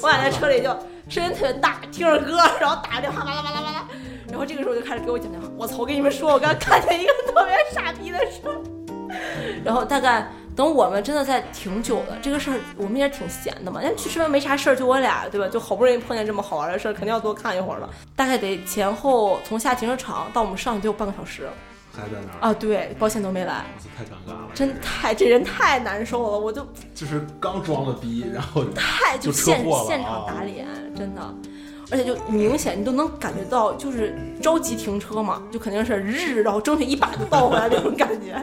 [0.00, 0.68] 我俩在车里就
[1.08, 3.86] 声音特别大，听着歌，然后打个电话，巴拉巴拉巴拉。
[4.30, 5.78] 然后这个时候就开始给我讲电话，我操！
[5.78, 8.83] 我跟你们说，我刚看见一个特别傻逼的事儿。
[9.64, 15.48] 然后大概等我们真的在挺久的，这个事儿我们也挺闲的嘛，人去吃饭没啥事儿，就我俩对吧？
[15.48, 17.88] 就好不容易碰见这么好玩的事儿，肯定要多看一会儿了。
[18.14, 21.48] 大概得前后从下停车场到我们上得有半个小时
[21.92, 22.54] 还在那儿，啊！
[22.54, 23.64] 对，保险都没来，
[23.96, 31.22] 太尴尬了，真太这人太难受了，我就就是刚装了逼，然后太就现祸了啊现场打脸，真的。
[31.90, 38.34] 而且就明显你都能感觉到，就是着急停车嘛，就肯定是日，然后争取一把就倒回来那种感觉，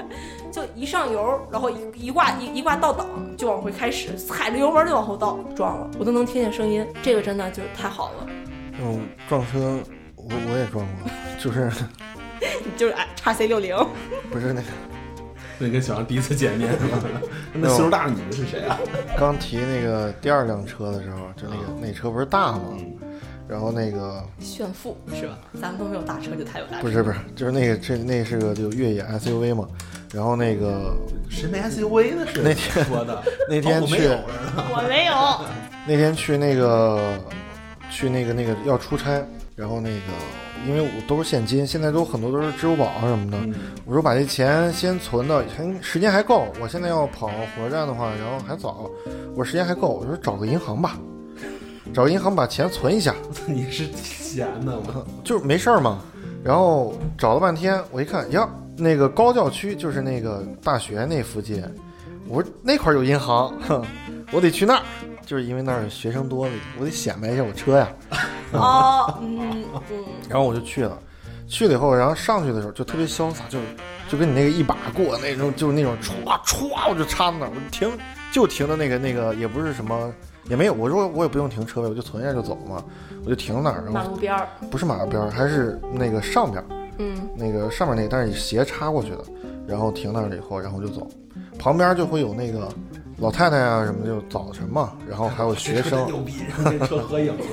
[0.52, 8.28] 就一上油，然后一一挂一一挂倒档就往回开始，踩着油门就往后倒，撞了，我都能听见声音，这个真的就太好了，
[8.82, 9.00] 嗯，
[9.30, 9.80] 撞车
[10.16, 11.72] 我我也撞过，就是
[12.76, 13.76] 就是哎叉 C 六零，
[14.32, 14.68] 不是那个
[15.60, 16.70] 那跟小杨第一次见面？
[17.54, 18.78] 那岁数大的你们是谁啊？
[19.18, 22.62] 刚提那个第二辆车的时候，就那个那车不是大吗？
[23.52, 25.38] 然后那个炫富是吧？
[25.62, 29.68] 咱们都没有大车，就他有大车，不是不是，就是那个这那是个就越野 SUV 嘛。
[30.14, 30.96] 然后那个
[31.30, 32.26] 谁没 SUV 呢？
[32.34, 34.24] 是那天说的， 那天去哦
[34.74, 35.46] 我没有我没有，
[35.86, 37.20] 那天去那个
[37.90, 39.22] 去那个那个要出差，
[39.54, 43.38] 然后那个因为我都是现金，现在都很多都是支付宝啊什么的。
[43.38, 43.54] 嗯
[43.86, 46.48] 我说把这钱先存到，还时间还够。
[46.62, 48.90] 我现在要跑火车站的话，然后还早，
[49.36, 49.90] 我时间还够。
[49.90, 50.98] 我说找个银行吧，
[51.94, 53.14] 找银行把钱存一下，
[53.46, 55.06] 你是闲的吗？
[55.24, 56.00] 就是没事儿嘛。
[56.44, 61.64] 然后找了半天，我一看呀，那个高教区就是那个大学那附近，
[62.28, 63.84] 我说那块儿有银行，哼，
[64.32, 64.82] 我得去那儿，
[65.26, 66.48] 就是因为那儿学生多，
[66.80, 67.88] 我得显摆一下我车呀。
[68.54, 70.98] 哦，嗯嗯，然后我就去了，
[71.48, 73.66] 去了以后，然后上去的时候就特别潇洒，就是
[74.10, 78.00] 就跟你那个一把过那种，就是那种歘歘我就插到那儿，我就停
[78.32, 80.12] 就停的那个那个也不是什么
[80.50, 82.84] 也没有，我说我也不用停车位，我就存一下就走嘛，
[83.24, 86.66] 我就停那儿，然后马路边儿，不是马路边儿，还是那个上边儿
[86.98, 89.24] 嗯，那个上面那个，但是斜插过去的，
[89.68, 91.08] 然后停那儿了以后，然后就走，
[91.58, 92.68] 旁边就会有那个
[93.18, 96.34] 老太太啊什么，就早晨嘛，然后还有学生，牛逼，
[96.66, 97.46] 这车合影了。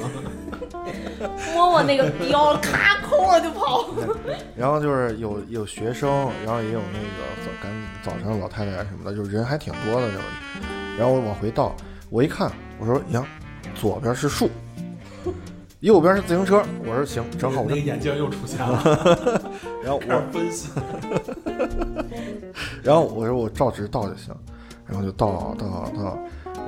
[1.53, 3.87] 摸摸那个标，咔扣了就跑。
[4.57, 6.09] 然后就是有有学生，
[6.45, 10.25] 然后也有那个早赶紧早晨老太太啊什么的，就是人还挺多的，就是。
[10.97, 11.75] 然后我往回倒，
[12.09, 13.25] 我一看，我说呀，
[13.75, 14.49] 左边是树，
[15.81, 16.63] 右边是自行车。
[16.85, 19.41] 我说行，正好我就，那个眼镜又出现了，
[19.83, 20.69] 然后我，分析。
[22.83, 24.35] 然后我说我照直倒就行，
[24.87, 26.19] 然后就倒倒倒，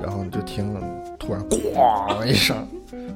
[0.03, 0.73] 然后就听
[1.17, 2.67] 突然咣一声，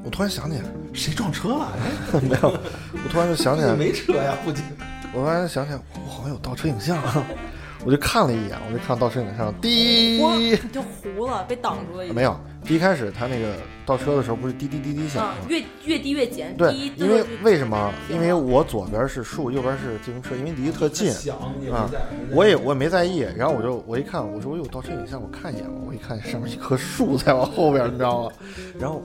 [0.04, 1.68] 我突然想起来，谁撞车了？
[2.14, 4.64] 哎 没有，我突然就想起来，没车呀，附近。
[5.14, 7.24] 我突然想起来，我好像有倒车影像啊，
[7.86, 10.18] 我就看了一眼，我就看倒车影像，滴。
[10.18, 12.14] 你就糊了，被挡住了。
[12.14, 13.54] 没有，第一开始他那个
[13.86, 15.48] 倒车的时候不是滴滴滴滴响啊吗，？
[15.48, 17.94] 越越低越减，对，因为为什么？
[18.10, 21.12] 因为我左边是树，右边是自行车，因为离得特近，
[21.72, 21.88] 啊
[22.32, 23.20] 我也我也没在意。
[23.38, 25.72] 然后我就我一看，我说我有倒车影像，我看一眼吧。
[25.86, 28.32] 我一看上面一棵树在我后边，你知道吗？
[28.80, 29.04] 然后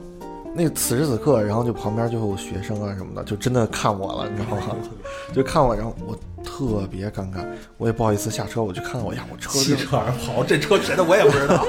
[0.53, 4.75] 那此时此刻，然后就旁边就有学生啊什么的，就真的看我了，你知道吗？
[5.33, 7.45] 就看我，然后我特别尴尬，
[7.77, 11.65] 我也不好意思下车，我就看我呀，我车就弃车而跑，这车谁的我也不知道。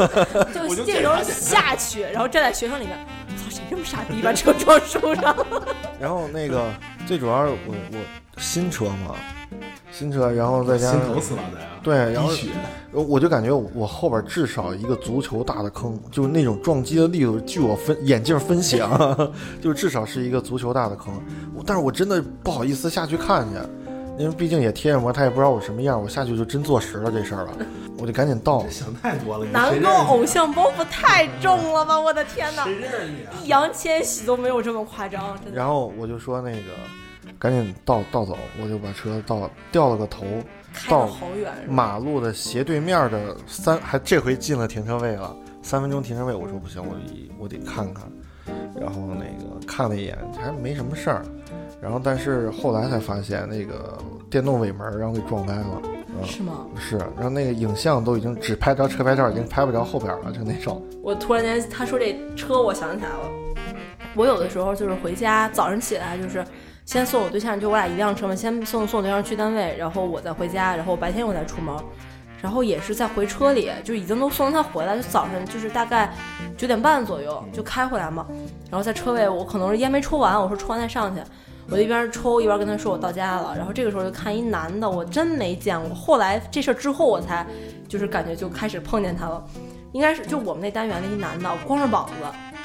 [0.53, 5.37] 就我就这时候检查检查下去，然后站在学生里面，我操，谁这么傻逼把车撞树上？
[6.01, 6.65] 然后那个
[7.07, 7.99] 最主要是我我
[8.39, 9.15] 新车嘛，
[9.91, 11.67] 新车，然后再加心上疼死了的呀！
[11.83, 12.31] 对，然后
[12.93, 19.17] 我就感觉我后边至少一个足球大的坑，就是那种撞击的力度，据我分眼镜分析啊，
[19.61, 21.13] 就至少是一个足球大的坑。
[21.67, 23.57] 但是我真的不好意思下去看去，
[24.19, 27.53] 因为毕竟也贴着膜，他也不知道我什么样，我下去就真坐实了这事儿了，
[27.99, 28.67] 我就赶紧倒。
[28.69, 29.45] 想太多了。
[29.45, 32.01] 你南宫偶像包袱太重了吧！
[32.01, 33.31] 我的天哪谁，认你啊？
[33.45, 35.59] 易烊千玺都没有这么夸张，真的。
[35.59, 36.59] 然后我就说那个
[37.43, 40.25] 赶紧倒倒走，我就把车倒掉了个头，
[40.73, 48.05] 开到好远，马路的斜对面的三，还这回进了停车位了，三分钟停车位，我说不行，我一我得看看，
[48.81, 51.25] 然后那个看了一眼，还没什么事儿。
[51.81, 53.99] 然后但是后来才发现那个
[54.31, 55.83] 电动尾门让我给撞歪了。
[55.85, 56.65] 嗯，是吗？
[56.79, 60.81] 是，然后那个影像都已经只拍着车牌照，已经拍不着后边了，就那种。
[61.03, 63.29] 我突然间他说这车，我想起来了。
[64.15, 66.45] 我有的时候就是回家，早上起来就是
[66.85, 71.75] 先送我对象，就我俩一辆车嘛，先送送我对象去单位，然后我再回家，然后白天我再出门。
[72.43, 76.13] 然后也是在回车里，就已经都送他回来，就早上就是大概
[76.57, 78.27] 九点半左右就开回来嘛。
[78.69, 81.23] 然后在车位，我可能是烟没抽完，我说抽完再上去。
[81.71, 83.55] 我一边抽一边跟他说我到家了。
[83.57, 85.95] 然后这个时候就看一男的，我真没见过。
[85.95, 87.47] 后来这事儿之后，我才
[87.89, 89.41] 就是感觉就开始碰见他了。
[89.93, 92.13] 应该是就我们那单元的一男的，光着膀子，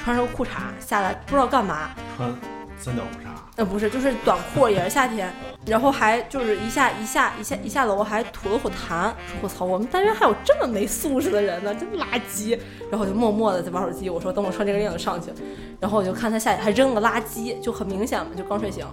[0.02, 0.48] 穿着个裤衩
[0.80, 1.90] 下来，不知道干嘛。
[2.16, 2.34] 穿
[2.76, 3.37] 三角裤衩。
[3.58, 5.32] 呃，不是，就是短裤，也是夏天。
[5.66, 12.56] 然后还就是一下一下一下一下楼还吐了口痰，说我操，我们单元还有这么没素质的人呢，真垃圾。
[12.88, 15.32] 然后我就默默的在玩手机，我说等我穿这个链子上去。
[15.80, 18.86] 然后我就看他下去还扔个垃圾，就很明显嘛，就刚睡醒。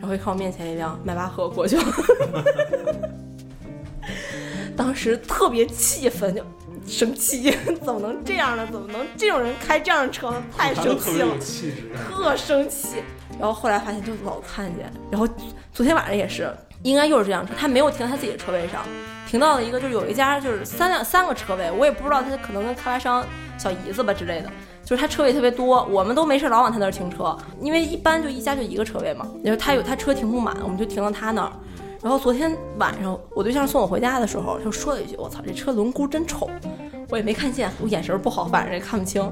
[0.00, 1.84] 然后一看我面前一辆迈巴赫过去了，
[4.76, 6.44] 当时特别气愤，就
[6.86, 7.50] 生气，
[7.84, 8.66] 怎么能这样呢？
[8.70, 10.32] 怎么能这种人开这样的车？
[10.56, 11.36] 太生气了，
[12.08, 13.02] 特生气。
[13.38, 15.26] 然后后来发现就老看见，然后
[15.72, 18.82] 昨天晚上也是，应该又是这辆车，他没有停在他自己的车位上，
[19.26, 23.24] 停到了一个就是有一家就是三辆三个车位，我也不知道他可能跟开发商
[23.58, 24.50] 小姨子吧之类的，
[24.84, 31.52] 就是他车位特别多，我们都没事老往他那儿停车，因为一般就一家就一个车位嘛，然后他有他车停不满，我们就停到他那儿。
[32.02, 36.50] 然后昨天晚上我对象送我回家的时候，就说了一句：“我操，这车轮毂真丑。”
[37.08, 39.22] 我也没看见，我眼神不好，反正也看不清。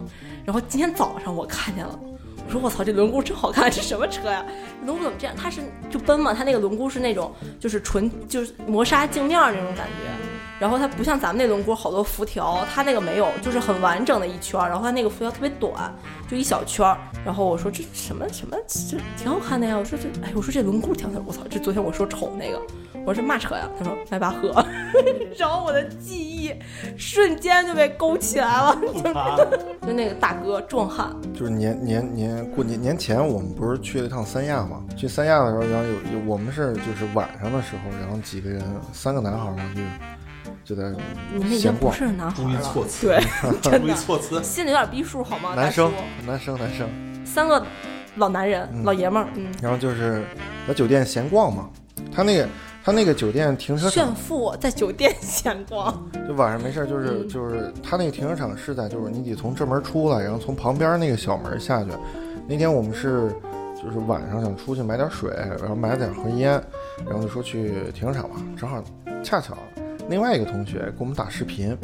[0.45, 1.99] 然后今天早上我看见了。
[2.47, 4.45] 我说我操，这轮毂真好看，这什么车呀？
[4.85, 5.35] 轮毂怎么这样？
[5.37, 10.30] 它是就奔嘛，它那个轮毂是那种就是纯就是磨砂镜面那种感觉，
[10.61, 15.93] 然后它不像咱们那轮毂好多辐条，它那个没有，就是很完整的一圈，然后它那个辐条特别短，
[16.29, 16.97] 就一小圈。
[17.25, 19.77] 然后我说这什么什么这挺好看的呀？
[19.77, 22.61] 我说这哎，我说这轮毂挺好，我操，这昨天我说丑那个。
[23.07, 23.67] 我说这嘛车呀？
[23.79, 24.53] 他说迈巴赫，
[25.39, 26.55] 然后我的记忆
[26.99, 29.01] 瞬间就被勾起来了，就
[29.89, 34.85] 就那个大哥壮汉，就是年年年过年年前我们不是去了一趟三亚嘛？
[34.99, 39.81] 去三亚的时候，然后有有我们是就是晚上的时候，然后几个人三个男孩嘛就
[40.71, 40.89] 就在
[41.35, 43.21] 你们已经不是男孩了， 对，
[43.61, 45.55] 真的措辞，心里有点逼数好吗？
[45.57, 45.93] 男生
[46.25, 46.89] 男生男生，
[47.27, 47.61] 三个
[48.14, 50.25] 老男人老爷们儿，嗯，然后就是
[50.68, 51.68] 在酒店闲逛嘛，
[52.14, 52.49] 他那个。
[52.83, 61.91] 他那个酒店停车场炫富在酒店闲逛， 就晚上没事儿，就是就是他那个停车场是在就是你得从正门出来，然后从旁边那个小门下去。
[62.49, 63.31] 那天我们是
[63.77, 66.53] 就是晚上想出去买点水，然后买点盒烟，
[67.05, 68.37] 然后就说去停车场吧。
[68.59, 68.83] 正好
[69.23, 69.55] 恰巧
[70.11, 71.79] 另外一个同学给我们打视频，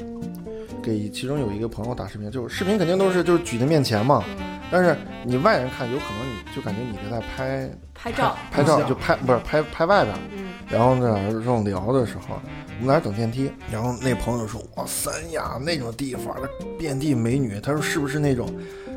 [0.83, 4.25] 给其中有一个朋友打视频，就是视频肯定都是就是举在面前嘛，
[4.69, 10.17] 但是你外人看有可能你就感觉你在拍拍照拍照就拍不是拍拍外边。
[10.69, 12.35] 然后呢，这种聊的时候，
[12.81, 13.49] 我们在那等电梯。
[13.71, 18.53] 然后那朋友说：“哇，三亚那种地方，那遍地美女。”他说：“是不是那种，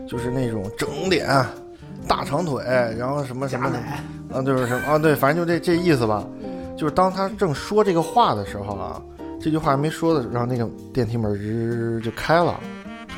[0.08, 1.30] 就是那种整脸、
[2.08, 2.64] 大长腿，
[2.98, 3.78] 然后什么什么的？
[4.36, 4.98] 啊，就是什么啊？
[4.98, 6.28] 对，反正就这这意思吧。
[6.76, 9.00] 就是当他正说这个话的时候啊，
[9.42, 12.60] 这句话还没说的，然后那个电梯门吱就开了，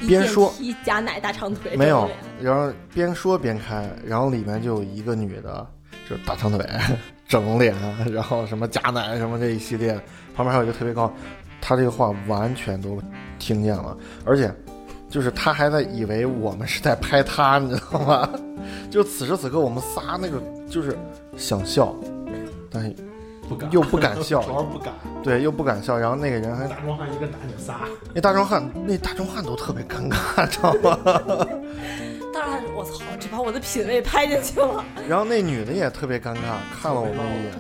[0.08, 0.54] 边说
[0.84, 2.10] 假奶大长腿没有，
[2.42, 5.68] 然后边说边开，然后里面就有一个女的，
[6.10, 6.66] 就是大长腿。
[7.32, 7.74] 整脸，
[8.12, 9.94] 然后什么假奶什么这一系列，
[10.36, 11.10] 旁边还有一个特别高，
[11.62, 13.02] 他这个话完全都
[13.40, 14.54] 听见了，而且
[15.10, 18.30] 就是他还在以为我们是在拍他，你知道吗？
[18.92, 20.94] 就此时此刻我们仨那个就是
[21.38, 21.96] 想笑，
[22.70, 22.94] 但是
[23.52, 25.98] 不敢又不敢笑， 主要不敢，对，又不敢笑。
[25.98, 27.82] 然后那个人还大壮汉一个男女仨，
[28.14, 30.98] 那大壮汉那大壮汉都特别尴尬， 知道吗？
[32.34, 34.82] 当然，我操，这把我的品味拍进去了。
[35.06, 37.52] 然后那女的也特别尴尬，看了我们一眼。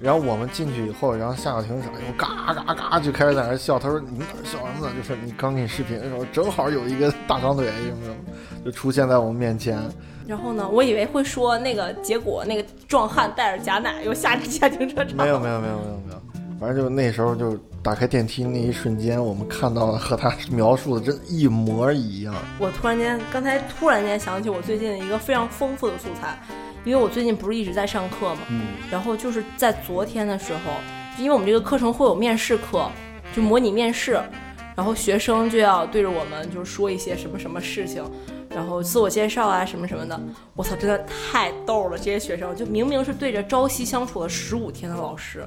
[0.00, 3.78] 然后我们进去以后，然后下了停车场，又嘎嘎嘎就开始在那笑。
[3.78, 4.94] 他说：“你们哪笑什么呢？
[4.96, 8.14] 就是你刚给你视频的时候，正好有一个大长腿，什么
[8.64, 9.78] 就出现在我们面前。”
[10.30, 15.16] 然后呢，我以为会说那个结果，那个壮汉带着假奶又下下停车场。
[15.16, 16.22] 没有没有没有没有没有，
[16.60, 17.58] 反正就那时候就。
[17.82, 22.34] 打开电梯那一瞬间，我们看到了和他描述的真一模一样。
[22.58, 26.38] 我突然间，刚才突然间想起我最近一个非常丰富的素材，
[26.84, 30.58] 因为我最近不是一直在上课嘛，嗯，然后就是在昨天的时候，
[31.16, 32.86] 因为我们这个课程会有面试课，
[33.34, 34.20] 就模拟面试，
[34.76, 38.04] 然后学生就要对着我们就说一些什么什么事情。
[38.52, 40.20] 然后自我介绍啊什么什么的，
[40.54, 41.96] 我操，真的太逗了！
[41.96, 45.46] 这些学生就明明是对着朝夕相处了十五天的老师，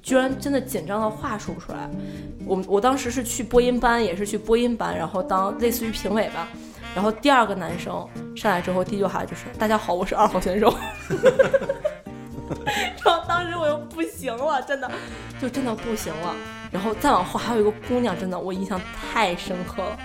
[0.00, 1.90] 居然真的紧张的话说不出来。
[2.46, 6.48] 我我当时是去播音班，也是去播音班，然后当类似于评委吧。
[6.94, 10.72] 然后第二个男生上来之后，第一句话就是“大家好，我是二号选手”。
[13.04, 14.88] 然后当时我又不行了，真的，
[15.42, 16.34] 就真的不行了。
[16.70, 18.80] 然后再往后还有一个姑娘，真的我印象
[19.12, 19.98] 太深刻了。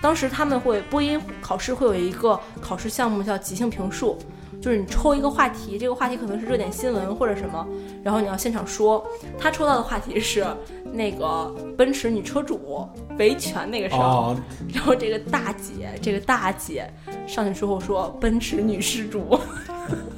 [0.00, 4.16] 当时他们会播音考试会有一个考试项目叫即兴评述，
[4.60, 7.66] 就是你抽一个话题，这个话题可能是热点新闻或者什么，
[8.02, 9.04] 然后你要现场说。
[9.38, 10.46] 他抽到的话题是
[10.92, 12.88] 那个奔驰女车主
[13.18, 14.36] 维权那个事儿，哦，
[14.72, 16.88] 然后这个大姐，这个大姐
[17.26, 19.38] 上去之后说奔驰女失主，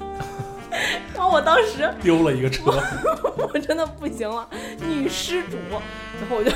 [1.14, 2.72] 然后我当时丢了一个车，
[3.37, 6.51] 我真的不行了，女失主，然后我就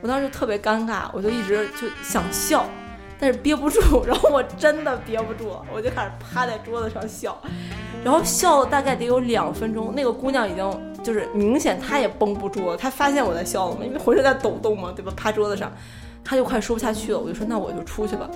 [0.00, 2.64] 我当时特别尴尬，我就一直就想笑，
[3.18, 7.40] 但是憋不住，然后我真的憋不住了，我就开始趴在桌子上笑，
[8.04, 15.12] 然后笑了大概得有两分钟，那个姑娘已经就是明显她也绷不住了，她发现我在笑了嘛，因为浑身在抖动嘛，对吧？
[15.16, 15.72] 趴桌子上，
[16.24, 18.28] 她就快说不下去了，我就说那我就出去吧。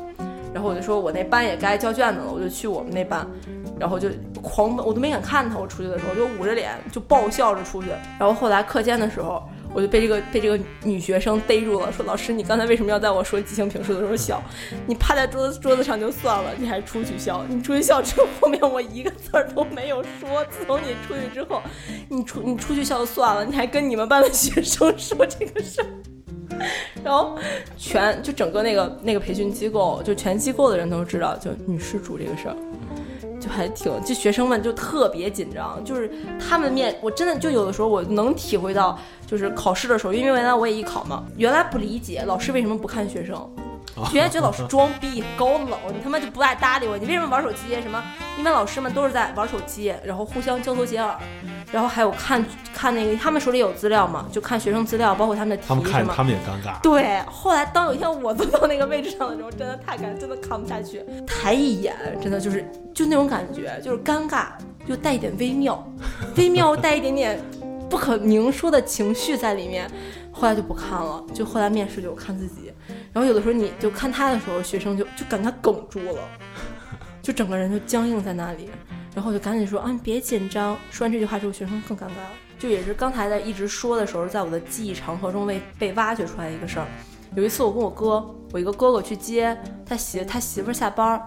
[0.53, 3.27] 然后我就说，我那班也该交卷子了，我就去我们那班，
[3.79, 4.09] 然后就
[4.43, 5.57] 狂奔，我都没敢看他。
[5.57, 7.89] 我出去的时候就捂着脸就爆笑着出去。
[8.19, 9.43] 然后后来课间的时候，
[9.73, 14.43] 我就被这个被这个女学生逮住了，说老师，你刚才为什么要在我说即兴评述的时候笑？
[14.87, 17.43] 你趴在桌子桌子上就算了，你还出去笑？
[17.49, 20.45] 你出去笑之后，后面我一个字儿都没有说。
[20.51, 21.63] 自从你出去之后，
[22.11, 25.87] 你出你出去笑就算了，你还跟你们班的学生说这个事儿。
[27.03, 27.37] 然后
[27.77, 32.57] 全就整个那个那个培训机构，就全机构的人都知道，就女施主这个事儿，
[33.41, 43.51] 就还挺，就学生们就特别紧张，就是他们面，我真的就有的时候我能体会到，就是考试的时候，因为原来我也艺考嘛，原来不理解老师为什么不看学生。
[44.13, 47.81] 原来觉得老师装逼高冷，你他妈就不爱搭理我，你为什么玩手机？
[47.83, 48.03] 什么？
[48.39, 51.17] 一般老师们都是在玩手机，然后互相交头接耳，
[51.71, 56.07] 然后还有看看那个，他们手里有资料嘛，就看学生资料，包括他们的题他们看。
[56.07, 56.81] 他们也尴尬。
[56.81, 64.47] 对，后来当有一天我坐到那个位置上的时候，真的太尴，真的看不下去，抬一眼，真的就是就那种感觉，就是尴尬，
[64.87, 65.87] 又带一点微妙，
[66.37, 67.39] 微妙带一点点
[67.91, 69.91] 不可明说的情绪在里面。
[70.35, 72.72] 后来就不看了，就后来面试就看自己，
[73.13, 76.23] 然后有的时候你就看他的时候，学生就就感觉他哽住了，
[77.23, 78.69] 就整个人就僵硬在那里，
[79.15, 80.77] 然后我就赶紧说啊，你别紧张。
[80.91, 82.31] 说完这句话之后，学生更尴尬了。
[82.59, 86.87] 就也是刚才在一直说的时候，在我的记忆长河中被被挖掘出来一个事儿。
[87.35, 91.27] 有一次我跟我哥，我一个哥哥去接他媳他媳妇儿下班儿，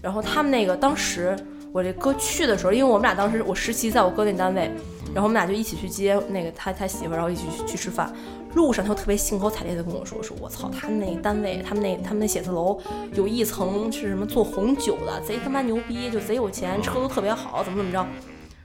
[0.00, 1.36] 然后他们那个当时
[1.72, 4.70] 我这哥去的时候，因为我们俩当时我实习在我哥那单位，
[5.12, 8.10] 然后我们俩就一起去接那个他他媳妇儿，然后一起去去吃饭。
[8.54, 12.78] 路上他就特别兴高采烈的跟我说：“说我操，他们那单位，他们那他们那写字楼
[13.12, 18.06] 有一层是什么做红酒的，贼他妈牛逼，就贼有钱，车都特别好，怎么怎么着。”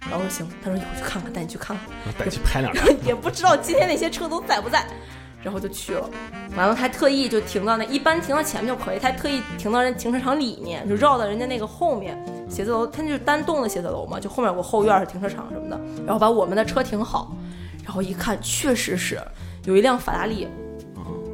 [0.10, 2.14] 然后我说行，他说一会儿去看看，带你去看看。
[2.18, 2.86] 带你去拍两张。
[3.06, 4.86] 也不知道今天那些车都在不在，
[5.44, 6.10] 然后就去了。
[6.56, 12.18] 完了，他特意就停到那，一般停到前面就可以，他特意停到人停车场里面，就绕到人家那个后面
[12.50, 17.36] 写字楼，他就是单栋的写字楼嘛，就后面有个后院是停车场什么的，然后把我们的车停好，
[17.84, 19.22] 然后一看，确实是
[19.70, 20.48] 有一辆法拉利，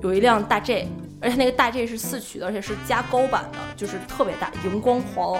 [0.03, 0.89] 有一辆大 J。
[1.21, 5.39] 而且那个大 J 是四驱的，而且是加高版的，就是特别大，荧光黄。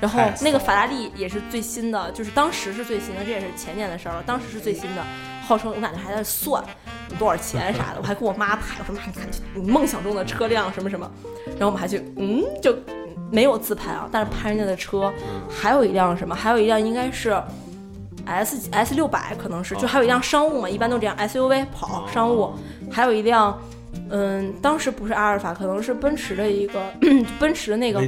[0.00, 4.22] 然后那个法拉利也是最新的，就是当时是最新的，这也是前年的事儿了。
[4.24, 5.04] 当时是最新的，
[5.42, 6.64] 号称我感觉还在算
[7.18, 11.10] 多少钱啥的，我还跟我妈拍，我说妈，你看你梦想中的车辆什么什么。
[11.46, 12.74] 然后我们还去，嗯，就
[13.30, 15.12] 没有自拍啊，但是拍人家的车，
[15.50, 17.36] 还有一辆什么，还有一辆应该是
[18.28, 22.52] S S 六百，可能是，就还有一辆商务嘛，一般都这样 SUV 跑商务，
[22.90, 23.58] 还有一辆。
[24.10, 26.80] 嗯，当时不是阿尔法，可能是奔驰的一个
[27.38, 28.00] 奔驰的那个。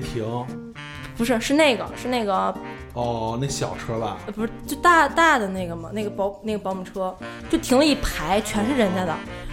[1.16, 2.55] 不是，是那个，是那个，
[2.95, 4.16] 哦，那小车吧？
[4.27, 7.14] 呃不是，就大大的那个嘛，那个保那个保姆车，
[7.51, 9.09] 就停了一排，全是人家的，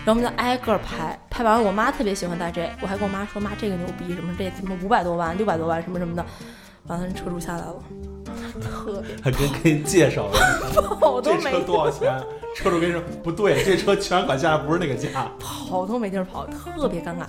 [0.06, 6.26] 然后我们就挨个拍，拍完了，我妈特别喜欢大 J，我还跟我妈说，妈这个牛逼，什么这什么五百多万、六百多万什么什么的，
[6.88, 7.76] 完了人车主下来了，
[8.62, 10.40] 特别还跟给你介绍了，
[11.00, 12.20] 跑都没这车多少钱？
[12.56, 15.30] 车主跟你说不对，这车全款下来不是那个价。
[15.40, 17.26] 跑都没地儿跑，特别尴尬，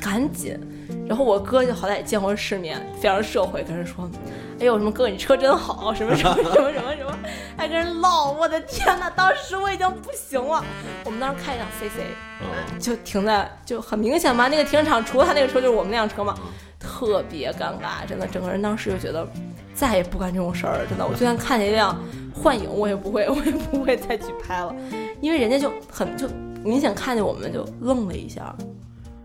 [0.00, 0.58] 赶紧。
[1.06, 4.10] 然后我哥就好歹也见过世面，非常社会，跟人说
[4.58, 7.16] ：“哎呦，什么哥，你车真好，什么什么什么什么什么，
[7.56, 10.64] 还跟人唠。”我的天呐，当时我已经不行了。
[11.04, 16.34] 我们当时开一辆 CC，就停在，就很明显嘛，那个停车场除了他那个车就是我们那辆车嘛，
[16.82, 19.26] 特别尴尬，真的，整个人当时就觉得
[19.72, 21.06] 再也不干这种事儿了，真的。
[21.06, 21.96] 我就算看见一辆
[22.34, 24.74] 幻影，我也不会， 我也不会再去拍了，
[25.20, 26.28] 因为人家就很就
[26.64, 28.54] 明显看见我们就愣了一下。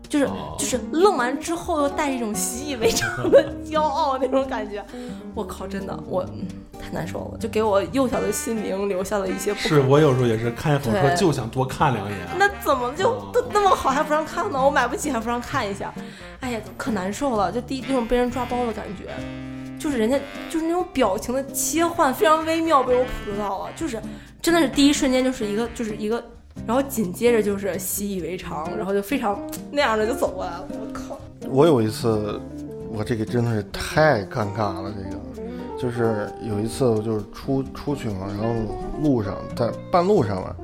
[0.08, 0.28] 就是
[0.58, 4.84] 就是愣完之后又带着一种习以为常的 骄傲那种感觉，
[5.34, 6.46] 我靠，真的我、嗯、
[6.80, 12.18] 太难受了，就给我幼小的心灵留下了一些是我有时候也是看见好车对就想多看两眼。
[12.38, 14.64] 那怎么就都那么好还不让看呢？
[14.64, 15.92] 我买不起还不让看一下，
[16.40, 19.12] 哎哎呀，可难受了，就第一那种被人抓包的感觉，
[19.78, 24.00] 就是人家就是那种表情的切换非常微妙，被我捕捉到了，就是
[24.40, 26.24] 真的是第一瞬间就是一个就是一个，
[26.66, 29.40] 然后紧接着就是习以为常，然后就非常
[29.70, 32.38] 那样的就走过来了，我靠，我有一次，
[32.90, 34.92] 我这个真的是太尴尬了。
[34.96, 35.16] 这个
[35.80, 38.54] 就是有一次，我就是出出去嘛，然后
[39.02, 40.54] 路上在半路上嘛，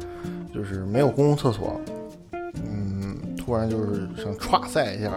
[0.53, 1.81] 就是没有公共厕所，
[2.33, 5.13] 嗯，突然就是想歘塞一下，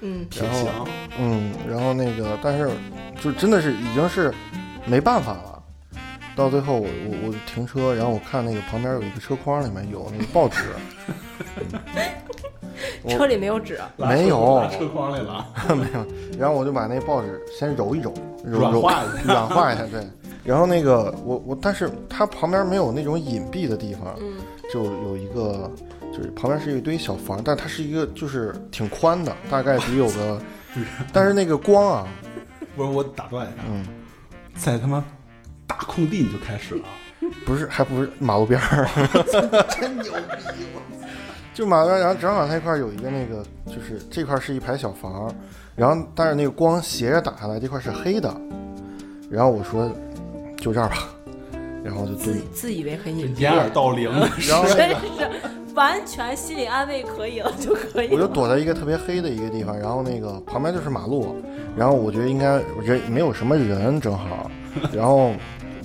[0.00, 0.88] 嗯，然后，
[1.18, 2.70] 嗯，然后那个，但是
[3.20, 4.32] 就真的是已经是
[4.86, 5.57] 没办法了。
[6.38, 10.62] 到最后我我我停车，然后我看那个旁边有一个车筐，里面有那个报纸，
[13.08, 16.06] 车里没有纸，没有车筐里了， 没有，
[16.38, 18.14] 然后我就把那报纸先揉一揉，
[18.44, 19.32] 揉软揉化一下。
[19.32, 20.00] 软化一下，对。
[20.44, 24.34] 然后那个我我，但是它旁边没有那种隐蔽的地方，嗯
[24.72, 25.70] 就有一个，
[26.12, 30.40] 就是旁边是一堆小房，但它是一个就是挺宽的，大概得有个，
[31.12, 32.06] 但是那个光啊，
[32.76, 33.84] 不是我打断一下，嗯，
[34.54, 35.04] 在他妈
[35.68, 36.82] 大空地你就开始了，
[37.46, 38.88] 不是，还不是马路边儿，
[39.78, 40.42] 真牛逼！
[41.54, 45.32] 就马路边儿，然后正好它一块儿有一个那个，就是这块儿是一排小房，
[45.76, 48.34] 然后但是那个光斜着打下来，这块儿是黑的，
[49.30, 49.90] 然后我说
[50.56, 51.08] 就这儿吧，
[51.84, 54.10] 然后我就自蹲，自以为很隐蔽，掩耳盗铃
[54.48, 54.96] 然后真是
[55.74, 58.14] 完全心理安慰可以了就可以了。
[58.16, 61.36] 我就躲在一个特别黑的一个地方，然后那个旁边就是马路，
[61.76, 64.50] 然后我觉得应该人没有什么人，正好，
[64.92, 65.32] 然后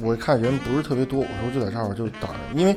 [0.03, 2.75] 我看人不是特别多，我说就在这儿就等着，因为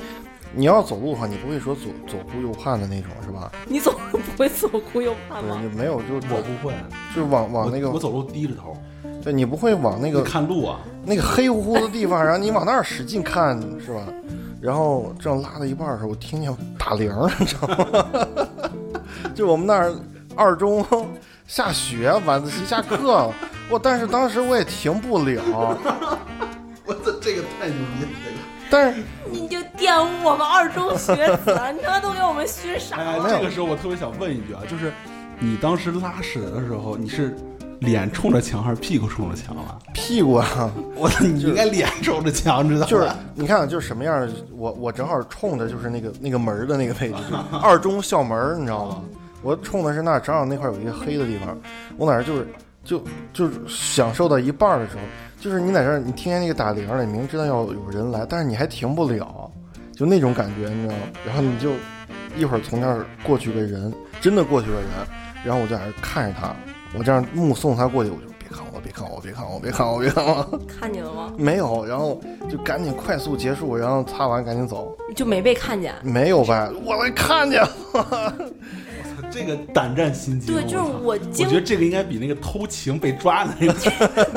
[0.54, 3.50] 你要走路的话，你不会说左左顾右盼的那种，是吧？
[3.66, 5.60] 你走路不会左顾右盼对，吗？
[5.62, 6.72] 你没有就我不会，
[7.14, 8.76] 就是往往那个我我走路低着头，
[9.22, 14.06] 对你不会往那个看路啊，那个黑乎乎的地方，然后你往那儿使劲看，是吧？
[14.60, 18.28] 然后正拉到一半的时候，我听见打铃儿，你知道吗？
[19.34, 19.92] 就我们那儿
[20.34, 20.84] 二中
[21.46, 23.30] 下雪，晚自习下课，
[23.68, 25.76] 我但是当时我也停不了，
[26.86, 28.36] 我操这个太牛逼了，这个。
[28.68, 31.14] 但是你就玷污我们二中学
[31.44, 33.28] 子，你他妈都给我们熏傻了哎，了。
[33.28, 34.92] 这个时候我特别想问一句啊，就是
[35.38, 37.36] 你当时拉屎的时候，你是
[37.80, 39.78] 脸冲着墙还是屁股冲着墙了？
[39.94, 42.86] 屁股啊， 我你应该脸冲着墙，知道吧？
[42.90, 49.02] 就是你看就是什么样的，我我正好冲着就是那个那个门的那个位置，就二中校门，你知道吗？
[49.42, 51.56] 我冲的是那儿，正好那块有一个黑的地方，
[51.96, 52.48] 我在那儿就是
[52.82, 55.02] 就就是享受到一半的时候，
[55.38, 59.50] 就是你在这儿，你听见那个打铃儿了，你明知道要有人来，但是你还停不了，
[59.94, 61.00] 就那种感觉，你知道吗？
[61.26, 61.72] 然后你就
[62.36, 64.84] 一会儿从那儿过去个人，真的过去个人，
[65.44, 66.54] 然后我就在那儿看着他，
[66.98, 70.60] 我这样目送他过去，我就别看我，别看我，别看我，别看我，别看我。
[70.66, 71.32] 看见了吗？
[71.36, 72.20] 没有，然后
[72.50, 74.96] 就赶紧快速结束，然后擦完赶紧走。
[75.14, 75.94] 就没被看见。
[76.02, 76.70] 没有吧？
[76.84, 78.34] 我来看见了。
[79.36, 80.54] 这个胆战心惊。
[80.54, 83.72] 对，就是我我经我觉得这个应该比那个偷情被抓的那个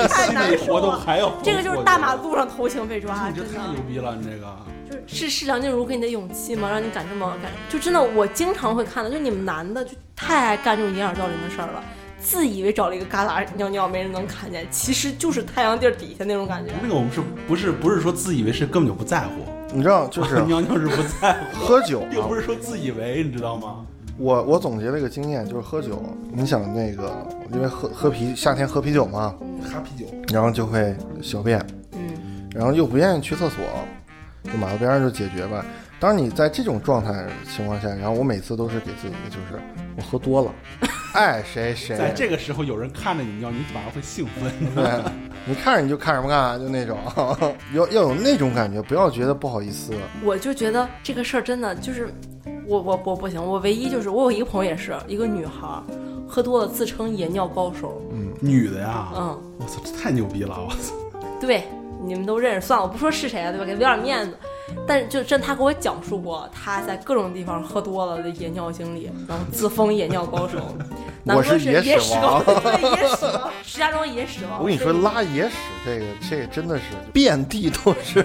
[0.07, 0.99] 太 心理活动难受了。
[0.99, 1.31] 还要。
[1.43, 3.67] 这个就是大马路上偷情被抓，真的你这太。
[3.67, 4.55] 牛逼了，你这个。
[4.89, 6.69] 就是是是梁静茹给你的勇气吗？
[6.69, 7.51] 让你敢这么敢？
[7.69, 11.83] 就真的，我经常会看到，就你们男的就太爱干这种掩耳盗铃的事儿了，
[12.19, 16.73] 自以为找了一个旮旯尿尿没人能看见，其实就是太阳地儿底下那种感觉。
[16.81, 22.39] 那个我们是不是不是说自以为是根本就不在乎，你知道，就是 尿尿是不在乎，喝酒 又不啊。
[22.39, 23.85] 是说自以为，你知道吗？
[24.19, 26.03] 我我总结了一个经验，就是喝酒。
[26.33, 33.63] 你想那个，因为喝喝啤夏天喝啤酒嘛，哈啤酒，然后就会小便，嗯，然后又不愿意去厕所，
[34.43, 35.65] 就马路边上就解决吧。
[36.01, 39.61] 当你在这种状态情况下，然后我每次都是给自己一个，就是
[39.95, 40.51] 我喝多了，
[41.13, 41.97] 爱谁谁。
[41.97, 44.51] 在这个时候有人看着你尿，你反而会兴奋。
[44.75, 45.11] 对，
[45.45, 46.97] 你看着你就看什么干，就那种，
[47.73, 49.93] 要要有那种感觉，不要觉得不好意思。
[50.23, 52.13] 我就觉得这个事儿真的就是，
[52.69, 55.83] 我我我不行，我唯一就是我有一个朋友也是一个女孩儿，
[56.27, 60.55] 喝多了自称野尿高手，嗯女的呀，嗯，我操，这太牛逼了！
[60.55, 60.93] 我操，
[61.41, 61.63] 对，
[62.05, 63.65] 你们都认识，算了，我不说是谁了，对吧？
[63.65, 64.37] 给留点面子。
[64.85, 70.59] 但是就真他给我讲述过他在各种地方喝多了的野尿经历，然后自封野尿高手。
[71.25, 74.59] 南我哥是野野史王高，对野史王，石家庄野屎王。
[74.59, 78.23] 我跟你说，拉野屎这个，这个真的是遍地都是。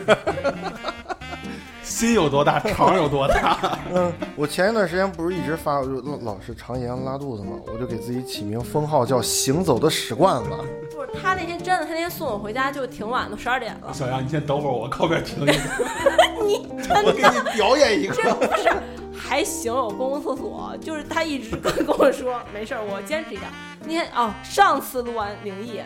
[1.95, 3.79] 心有多大，肠有多大。
[3.95, 10.51] 嗯，我前一段时间不是一直发，我就老老是肠炎拉肚子嘛，我就给自己起名封号叫“行走的屎罐子
[10.93, 13.93] 不是他那天真的，他那天送我回家就挺晚，都十二点了。
[13.93, 15.61] 小杨，你先等会儿，我靠边停一下，
[16.45, 18.15] 你真我给你表演一个。
[18.35, 18.73] 不是
[19.17, 23.43] 还行，有公共厕所，就是他一直跟跟我说没事儿，我坚持一下。
[23.85, 25.81] 那天哦，上次录完灵异，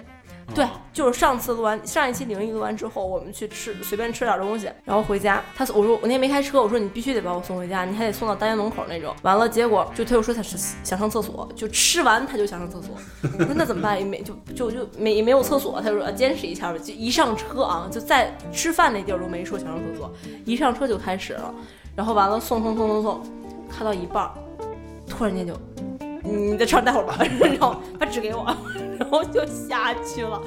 [0.54, 5.42] 对，就是上次录完上一期灵异录完之后，我们去吃随便吃点东西，然后回家。
[5.54, 9.14] 他我说我那天没开车，我说你必须得把我送回家，你还得送到单元门口那种。
[9.22, 12.96] 完了，结果就他又说他是想上厕所，就吃完他就想上厕所。
[13.38, 13.98] 我说那怎么办？
[13.98, 16.78] 也没就就就没没有厕所，他说坚持一下吧。
[16.78, 20.10] 就一上车啊，就在吃饭那地儿都没说想上厕所，
[20.46, 21.54] 一上车就开始了。
[21.94, 23.22] 然后完了送送送送送，
[23.70, 24.30] 开到一半，
[25.06, 25.52] 突然间就
[26.28, 28.44] 你在车上待会儿吧， 然后把纸给我，
[28.98, 30.40] 然后就下去了。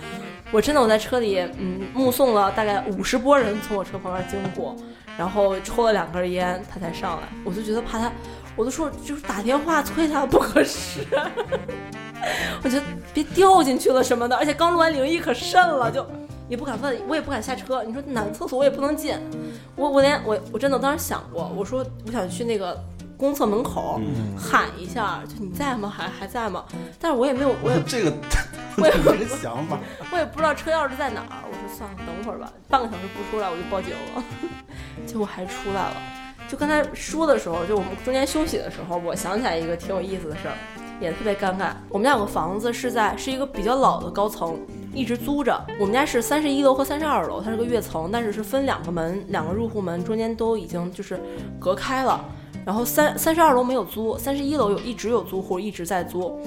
[0.51, 4.75] 我真的我在车里，嗯，目送了大概五十波人从我车旁边经过，
[5.17, 7.27] 然后抽了两根烟，他才上来。
[7.43, 8.11] 我就觉得怕他，
[8.55, 10.99] 我都说就是打电话催他不合适，
[12.63, 16.05] 我觉得别掉进去了什么的，而且刚录完灵异可慎了，就
[16.49, 17.81] 也不敢问，我也不敢下车。
[17.83, 19.15] 你说男厕所我也不能进，
[19.77, 22.77] 我我连我我真的当时想过，我说我想去那个。
[23.21, 24.01] 公厕门口
[24.35, 25.87] 喊一下，就你在吗？
[25.95, 26.65] 还还在吗？
[26.99, 28.11] 但是我也没有， 我也这个，
[28.81, 29.77] 我也 没个想法，
[30.11, 31.45] 我也不知道车钥匙在哪儿。
[31.47, 34.23] 我说算了，等会儿吧，半个小时不出来我就报警了。
[35.05, 35.95] 结果还出来了。
[36.49, 40.55] 就刚才说的时候，就我们中间休息的时候，我想起来一个挺有意思的事儿，
[40.99, 41.69] 也特别尴尬。
[41.89, 44.59] 我们家有个房子是在是一个比较老的高层，
[44.95, 45.63] 一直租着。
[45.79, 51.21] 我们家是三十一楼和三十二楼，它是个跃层，但是是分两个门，两个入户门中间都已经就是
[51.59, 52.19] 隔开了。
[52.65, 56.39] 然后三三十二楼没有租，三十一楼有一直有租户一直在租。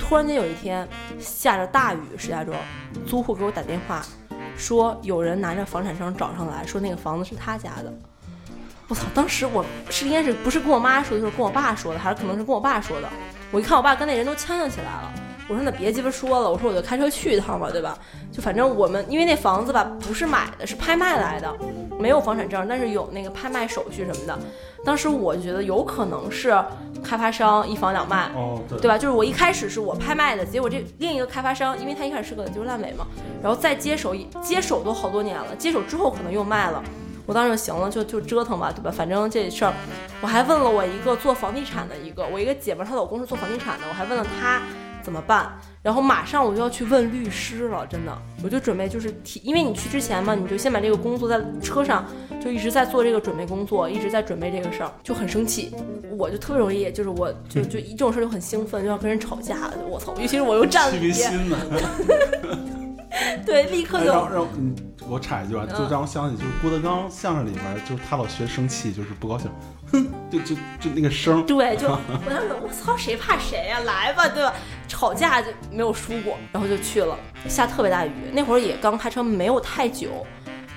[0.00, 0.86] 突然间有一天
[1.18, 2.58] 下着大雨，石家庄
[3.06, 4.04] 租户给我打电话，
[4.56, 7.92] 说有人拿着房产证找上来说那个房子是他家的。
[8.88, 9.06] 我操！
[9.14, 13.08] 当时我是应该是不是跟我妈说的，就是跟我爸说的，还是可能是跟我爸说的。
[13.50, 15.12] 我一看我爸跟那人都呛呛起来了。
[15.48, 17.98] 我说那别鸡巴说了，我说我就开车去一趟吧，对吧？
[18.30, 21.52] 就反正我们因为那房子吧不是买的，是拍卖来的，
[21.98, 24.38] 没有房产证，但是有那个拍卖手续什么的。
[24.84, 26.52] 当时我觉得有可能是
[27.04, 28.96] 开发商一房两卖，哦，对，对吧？
[28.98, 33.06] 就是我一开始是我拍卖的，结果这另一个开发商，因为他一开始是个就是烂尾嘛，
[33.42, 36.82] 然后再接手，接手都好多年了，接手之后可能又卖了。
[37.24, 38.90] 我当时就行了，就就折腾吧，对吧？
[38.90, 39.72] 反正这事儿，
[40.20, 44.60] 我还问了我一个做房地产的一个，我一个姐们，她老公是做房地产的，我还问了他
[45.02, 45.52] 怎么办。
[45.82, 52.04] 然后马上我就要去问律师了，真的，我就准备就是提，因为你去之前嘛，你就先把这个工作在车上
[52.40, 55.74] 就一直在做这个准备工作，一直在准备这个事儿，就很生气。
[56.16, 59.70] 我就特别容易，就是我就就一这种事儿就很兴奋，就要跟人吵架。
[59.88, 61.56] 我操，尤其是我又占理，心呢。
[63.44, 64.74] 对，立刻就让让嗯，
[65.08, 69.50] 我插一句啊，就让我想起就是郭德纲相声里面，就是他老学生气，就是不高兴，
[70.04, 71.44] 哼，就就就那个声。
[71.46, 73.80] 对， 就我当时我操，谁怕谁呀？
[73.80, 74.54] 来吧，对吧？
[74.88, 77.16] 吵架就没有输过，然后就去了，
[77.48, 80.08] 下特别大雨，那会儿也刚开车没有太久。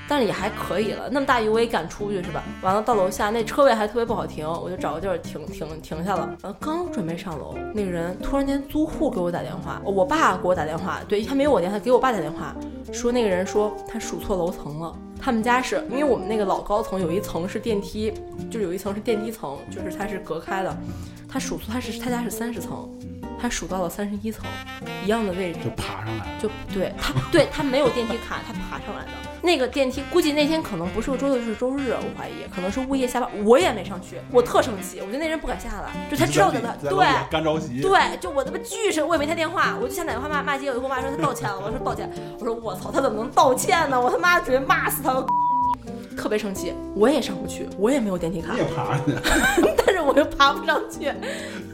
[0.08, 2.44] 但是也还可以了，那么大雨我也敢出去是吧？
[2.62, 6.30] 完了到楼下那车位还特别不好停，我就找个地儿停停停下了。
[6.44, 12.56] 呃，刚准备上楼，那个人突然间租户给我打电话，我爸给我打电话，对他没有我电话，给我爸打电话，
[12.94, 14.96] 说那个人说他数错楼层了，
[15.26, 18.14] 他们家是因为我们那个老高层有一层是电梯，
[18.48, 20.78] 就有一层是电梯层，就是它是隔开的，
[21.28, 22.88] 他数错他是他家是三十层。
[23.40, 24.46] 他数到了三十一层，
[25.04, 29.12] 一样的位置就爬上来了，就对他，对他没有电梯卡，他爬上来的
[29.46, 44.02] 那个电梯，估计那天可能不是个周六，就是周日，我怀疑可能是物业下班，我也没上去，我特生气，我觉得那人不敢下来，就他知道的他，对，干着急，对，就我他妈巨生，我也没他电话，我就想打电话骂骂街，我就跟我妈说他道歉了，我说道歉，我说我操，他怎么能道歉呢？
[44.02, 45.24] 我他妈准备骂死他。
[46.18, 49.12] 特别生气，我也上不去，我也没有电梯卡，你也爬上去，
[49.86, 51.12] 但是我又爬不上去，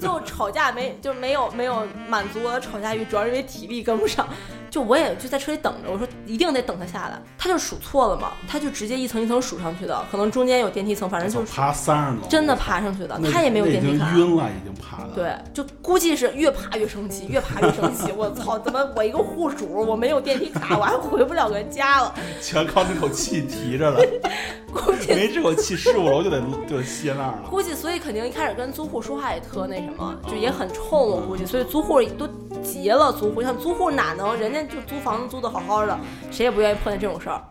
[0.01, 4.27] 就吵架没就没有没有满足我的吵架欲，主要是因为体力跟不上。
[4.71, 24.01] 就我也就在车里等着，我说一定得等他下来，他就数错了嘛，他就直接一层一层数上去的，可能中间有电梯层，反正就是爬三十楼，真的爬上去的，他也没有电梯卡，晕了已经爬的，对，就估计是越爬越生气，越爬越生气， 我操，怎么我一个户主我没有电梯卡，我还回不了个家了，全靠那口气提着了，
[24.73, 32.25] 估计没这口气十五楼就得就得歇那儿了，估计所以肯定一开始跟租户说话也特那什么，就也很冲，我估计，所以租户都
[32.63, 35.41] 急了，租户像租户哪能人家就租房子租。
[35.41, 35.97] 的好好的，
[36.29, 37.41] 谁也不愿意碰见这种事儿，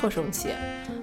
[0.00, 0.50] 特生气。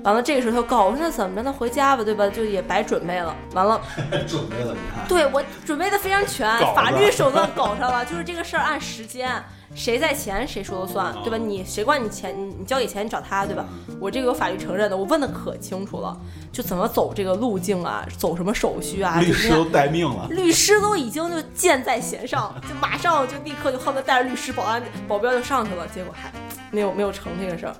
[0.03, 1.41] 完了，这个时候他告我说：“那怎么着？
[1.41, 2.30] 那回家吧，对吧？
[2.30, 3.35] 就也白准备了。
[3.53, 3.81] 完了，
[4.27, 9.44] 准备了，你看，对我准备的非常全，法律手段搞上了，就是这个事儿按时间，
[9.76, 11.38] 谁在前谁说了算，对吧？
[11.38, 13.65] 你谁管你钱，你你交给钱你找他，对吧？
[13.99, 16.18] 我这个有法律承认的，我问的可清楚了，
[16.52, 19.19] 就怎么走这个路径啊，走什么手续啊？
[19.19, 26.31] 律师都待命了，律师都已经就箭在弦上， 就马上就立刻就恨不得带着律师、保安、保镖就上去了，结果还
[26.72, 27.76] 没有没有成这个事儿。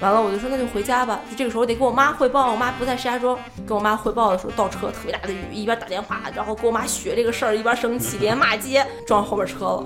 [0.00, 1.20] 完了，我就说那就回家吧。
[1.30, 3.38] 就这个时候得跟我妈汇报，我妈不在石家庄。
[3.64, 9.84] 跟我妈汇报的时候，倒车特别大的雨，一边打电话，然后跟我妈学这个事儿，一边生气，连骂街，撞后边车了。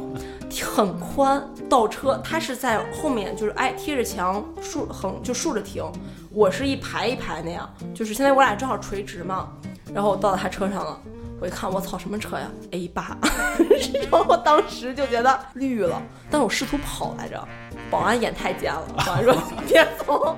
[0.65, 5.85] 很宽，倒车，他是在后面就是挨贴着墙竖横就竖着停，
[6.31, 9.49] 我是一排一排那样，就是现在我俩正好垂直嘛，
[9.93, 10.99] 然后我到了他车上了。
[11.41, 13.17] 我一看，我操，什么车呀？A 八，
[14.03, 17.47] 然后我当时就觉得绿了，但是我试图跑来着，
[17.89, 19.33] 保安眼太尖了，保安说
[19.65, 20.37] 别走，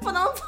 [0.00, 0.42] 不能走。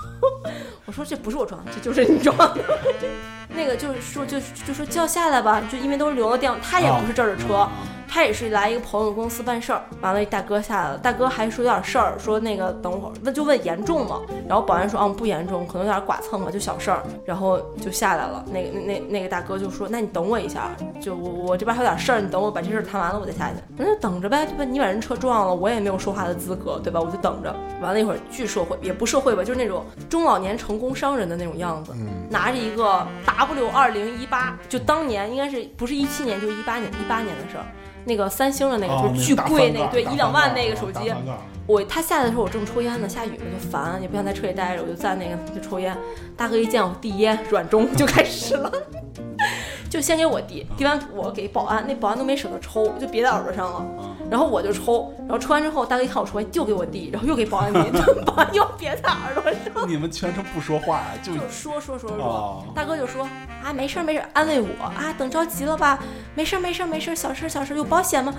[0.86, 2.58] 我说这不是我撞的，这就是你撞的。
[3.50, 7.68] 那个就是说就就说叫下来吧，就因为都是留了电话，他也不是这儿的车。
[8.08, 14.20] 他也是来一个朋友公司办事儿，完了，一大哥下来了，大哥还说有点事儿，说那个等会儿，那就问严重吗？
[14.48, 18.44] 然后保安说，啊不严重，可能有点剐蹭吧，就小事儿，然后就下来了。
[18.50, 20.70] 那个那那那个大哥就说，那你等我一下，
[21.00, 23.56] 就我我这边还有点事儿，你等我把这事儿谈完了，我再下去。
[23.76, 24.64] 那就等着呗，对吧？
[24.64, 27.00] 你把人车撞了，我也没有说话的资格，对吧？
[27.00, 27.54] 我就等着。
[27.80, 31.92] 完了一会儿，巨社会也不社会吧，就是那种中老年成功商人的那种样子，
[32.30, 37.64] 拿着一个 W 二零一八，就当年应该是不是一七年，就是一八年一八年的事儿。
[38.08, 41.12] 那个三星的那个就是巨贵那个，对一两万那个手机。
[41.66, 45.94] 我他下来的时候我正抽烟呢，下雨了就烦，也不想在车里待着，我就在那个就抽烟。
[46.34, 48.72] 大哥一见我递烟，软中 就开始了，
[49.90, 53.84] 就先给我递，递完我给保安，那保安都没舍得抽，就别在耳朵上了。
[54.30, 57.80] 然后我就抽，然后抽完之后，大哥一看我抽完，就给我递，然后又给保安递，
[58.26, 59.88] 保安又别在耳朵上。
[59.88, 62.64] 你们全程不说话，就说说说说。
[62.74, 63.26] 大哥就说
[63.64, 65.98] 啊，没事没事，安慰我啊，等着急了吧？
[66.34, 68.34] 没事没事没事，小事小事，有保险吗？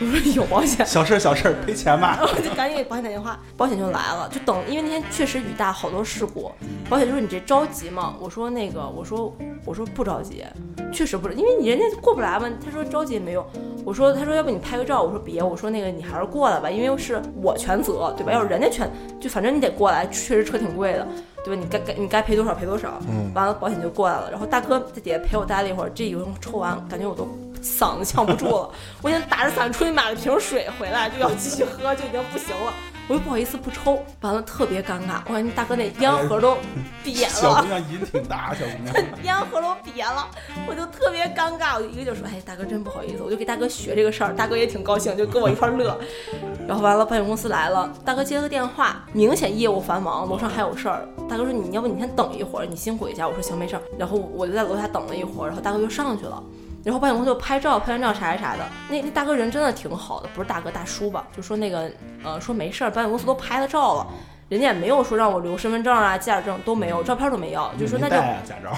[0.00, 2.18] 我 说有保险，小事小事赔钱吧。
[2.22, 6.50] 我就赶紧给保险打电话，保险就来了，就等，因为那天确实雨大，好多事故。
[6.88, 8.14] 保险就说你这着急吗？
[8.20, 9.34] 我说那个，我说
[9.64, 10.44] 我说不着急，
[10.92, 12.48] 确实不着，因为你人家过不来嘛。
[12.64, 13.44] 他说着急也没用。
[13.84, 18.32] 我说他说要不你拍个照，我说别，我说那个你还是过来吧，因为是我全责，对吧？
[18.32, 18.90] 要是人家全，
[19.20, 21.06] 就反正你得过来，确实车挺贵的，
[21.44, 21.60] 对吧？
[21.62, 22.98] 你该该你该赔多少赔多少。
[23.08, 23.30] 嗯。
[23.34, 27.28] 完了保险就过来了，然后大哥在底下陪我待了一会儿，这一顿抽完，感觉我都。
[27.64, 28.70] 嗓子呛不住了，
[29.02, 32.72] 我已经打着伞出去买了瓶水回来，就要继续喝，就已经不行了。
[33.06, 35.20] 我又不好意思不抽，完了特别尴尬。
[35.26, 36.56] 我感觉大哥那烟盒都
[37.04, 37.28] 瘪了。
[37.28, 40.26] 小姑娘瘾挺大，小姑娘 烟盒都瘪了，
[40.66, 41.76] 我就特别尴尬。
[41.76, 46.00] 我就一个就说：“哎，大哥真不好意思。”我就给大哥学这个事儿，大哥也挺高兴，就跟我一块乐。
[46.66, 51.06] 然后完了，保险公司来了，大哥接了个电话，明显业务繁忙，楼上还有事儿。
[51.28, 56.42] 大哥说：“你要不你先等一会儿，你辛苦一下。”我说：“行，没事儿。”然后我就在楼下等了一会儿，然后大哥就上去了。
[56.84, 58.64] 然后保险公司就拍照，拍完照啥啥啥的。
[58.90, 61.26] 那那大哥人真的挺好的，不是大哥大叔吧？
[61.34, 61.90] 就说那个
[62.22, 64.06] 呃，说没事儿，保险公司都拍了照了，
[64.50, 68.16] 人家也没有说让我留身份证啊、驾驶证都没有，照片都没要，就说那就
[68.46, 68.70] 驾照。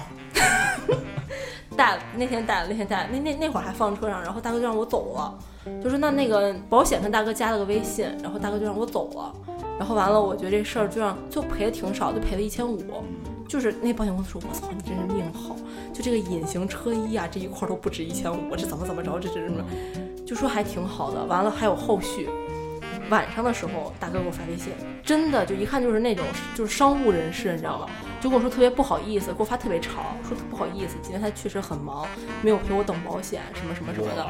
[1.76, 5.34] 带了那天带了那天带那那那会儿还放车上，然后大哥就让我走了，
[5.82, 9.34] 就说那那个保险跟大哥加了个微信，然后大哥就让我走了，
[9.78, 12.80] 然后完了，我觉得这事儿就让就赔的挺少，就赔了一千五。
[13.48, 15.56] 就是那保险公司说，我操，你真是命好，
[15.92, 19.64] 就这个隐形车衣啊，这一块都不止一千五，这怎么怎么着，这这什么，
[20.26, 21.24] 就说还挺好的。
[21.24, 22.28] 完了还有后续，
[23.08, 26.24] 晚上的时候大哥给我发微信，真的就一看就是那种
[26.54, 27.88] 就是商务人士，你知道吗？
[28.20, 29.94] 就跟我说特别不好意思，给我发特别长，
[30.26, 32.06] 说不好意思，今天他确实很忙，
[32.42, 34.26] 没有陪我等保险，什么什么什么的，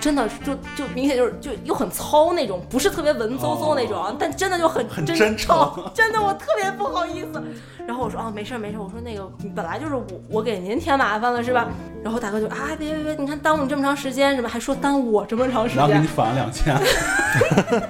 [0.00, 7.42] 真的就就明显就是就又很糙那种，不是特别文绉绉那种，但真的就很真诚，真的我特别不好意思。
[7.86, 9.24] 然后我说啊，没事没事，我说那个
[9.54, 11.68] 本来就是我我给您添麻烦了是吧？
[12.02, 14.48] 然后大哥就啊别别别，你看耽误你这么长时间是吧？
[14.48, 16.76] 还说耽误我这么长时间，然后给你返了两千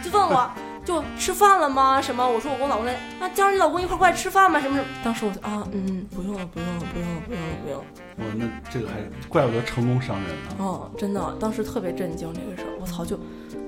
[0.02, 0.50] 就问我。
[0.90, 2.02] 就吃饭了吗？
[2.02, 2.28] 什么？
[2.28, 4.60] 我说我跟我老公在啊，叫上你老公一块过来吃饭吧？
[4.60, 4.88] 什么什么？
[5.04, 7.84] 当时我就啊，嗯，不用了，不用了，不用了，不用了，不用了。
[8.18, 8.94] 哦，那这个还
[9.28, 10.56] 怪不得成功商人呢。
[10.58, 13.16] 哦，真的，当时特别震惊这个事儿，我操，就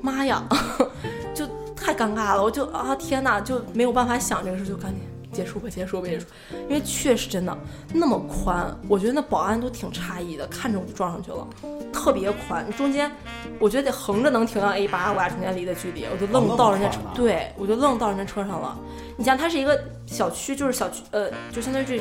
[0.02, 0.42] 妈呀，
[1.32, 1.46] 就
[1.76, 5.00] 太尴尬了，我就啊天哪，就没有办法想这个事，就赶紧。
[5.32, 6.26] 结束吧，结束吧，结束。
[6.68, 7.56] 因为确实真的
[7.92, 11.46] 那么宽，我觉得那保安都挺诧异的，看着我就撞上去了，
[11.92, 12.70] 特别宽。
[12.72, 13.10] 中间
[13.58, 18.78] 我觉得得横着能停到 A 八，我俩中间离的距离，我就愣到人家车，对我就愣到人家车上了。
[19.16, 22.00] 你像它是一个小区，就是小区，呃，就相当于是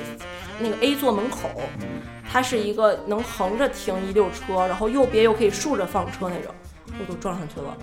[0.59, 1.49] 那个 A 座门口，
[2.29, 6.53] 它是一个能横着停一溜车，然后右边又可以竖着放车那种，
[6.99, 7.77] 我都撞上去了。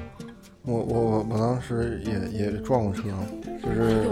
[0.63, 3.05] 我我我我当时也也撞过车，
[3.63, 4.07] 就是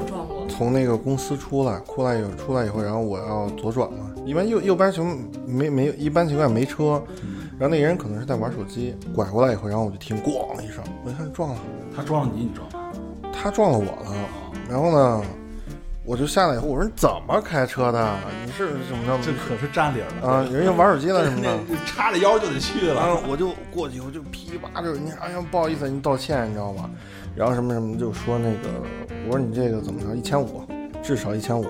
[0.49, 7.03] 从那个公司出来，出来以后出来以后，然后我要左转嘛，一般右右边情没没一般情况下没车，
[7.59, 11.59] 然后那人可能是在玩手机，拐过来以后，然后我就听咣一声，我一看撞了，
[11.95, 12.69] 他撞了你，你撞
[13.33, 14.17] 他撞了我了，
[14.69, 15.23] 然后呢？
[16.07, 18.17] 我就下来以后，我说你怎么开车的？
[18.45, 19.19] 你是怎么着？
[19.25, 20.47] 这可是占理了啊！
[20.53, 22.95] 人家玩手机了 什么的，叉着腰就得去了。
[22.95, 26.89] 然后我就过去，我就噼里啪就你哎呀不好意思，你道歉，你知道吗？
[27.35, 28.69] 然后什么什么就说那个，
[29.27, 30.15] 我说你这个怎么着？
[30.15, 30.63] 一千五，
[31.03, 31.67] 至少一千五。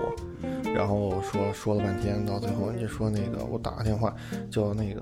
[0.75, 4.13] 然后说说了半天，到最后人家说那个我打个电话
[4.51, 5.01] 叫那个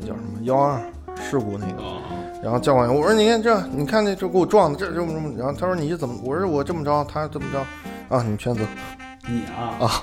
[0.00, 0.78] 叫什么幺二
[1.16, 1.82] 事故那个。
[1.82, 2.02] 哦
[2.40, 5.34] 然后教官，我说你看这，你看这这给我撞的，这这么这么。
[5.36, 6.14] 然后他说你是怎么？
[6.22, 7.58] 我说我这么着，他这么着，
[8.08, 8.62] 啊，你全责，
[9.26, 10.02] 你啊啊，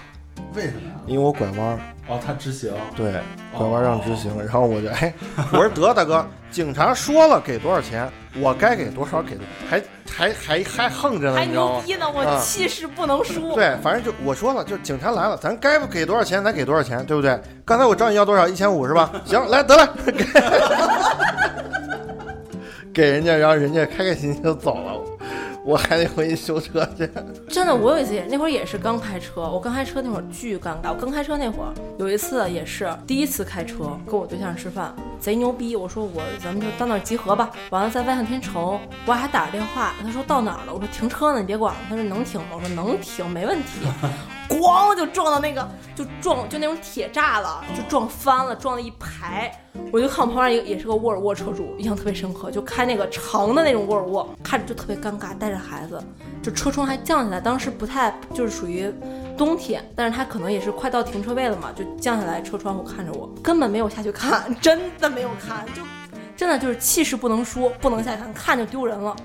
[0.54, 0.96] 为什么呀？
[1.08, 3.14] 因为我拐弯儿，哦，他执行，对，
[3.58, 4.38] 拐弯让直行。
[4.40, 5.14] 然后我就哎，
[5.52, 8.08] 我说得大哥，警察说了给多少钱，
[8.40, 11.46] 我该给多少给多，还还还还横着呢，还？
[11.46, 13.56] 牛逼呢，我啊气势不能输。
[13.56, 17.40] 对，反正就我说了，就警察来了，咱该不给多少钱，咱给多少钱，对不对？
[17.66, 19.12] 刚才我找你要多少，一千五是吧？
[19.26, 20.26] 行，来得了，给
[22.94, 25.02] 给人家，然后人家开开心心就走了，
[25.66, 27.10] 我还得回去修车去。
[27.50, 30.90] 真的，我有一次也那会儿也是刚开车，我刚开车那会儿巨尴尬。
[30.90, 35.76] 我刚开车那会儿有一次也是第一次开车，跟我对象吃饭，贼牛逼。
[35.76, 40.74] 我说我咱们就到那儿集合吧，完了在万象天城，我还打着电话，他说到哪儿了？
[40.74, 41.74] 我说停车呢，你别管。
[41.90, 42.48] 他说能停吗？
[42.54, 43.88] 我说能停，没问题。
[44.50, 49.52] 咣就撞到那个，就撞就那种铁栅了，就撞翻了，撞了一排。
[49.92, 56.02] 我就看我旁边一个也是个沃尔沃车主，印象特别深刻，就开那个长的那种沃尔沃，看着就特别尴尬，带着孩子，
[56.42, 58.92] 就车窗还降下来，当时不太就是属于
[59.38, 65.82] 冬天，但是他可能也是快到停车位了嘛，就降下来车窗户看着我，根本没有下去看， 真的没有看，就
[66.36, 69.16] 真的就是气势不能输，不能下去看，看就丢人了。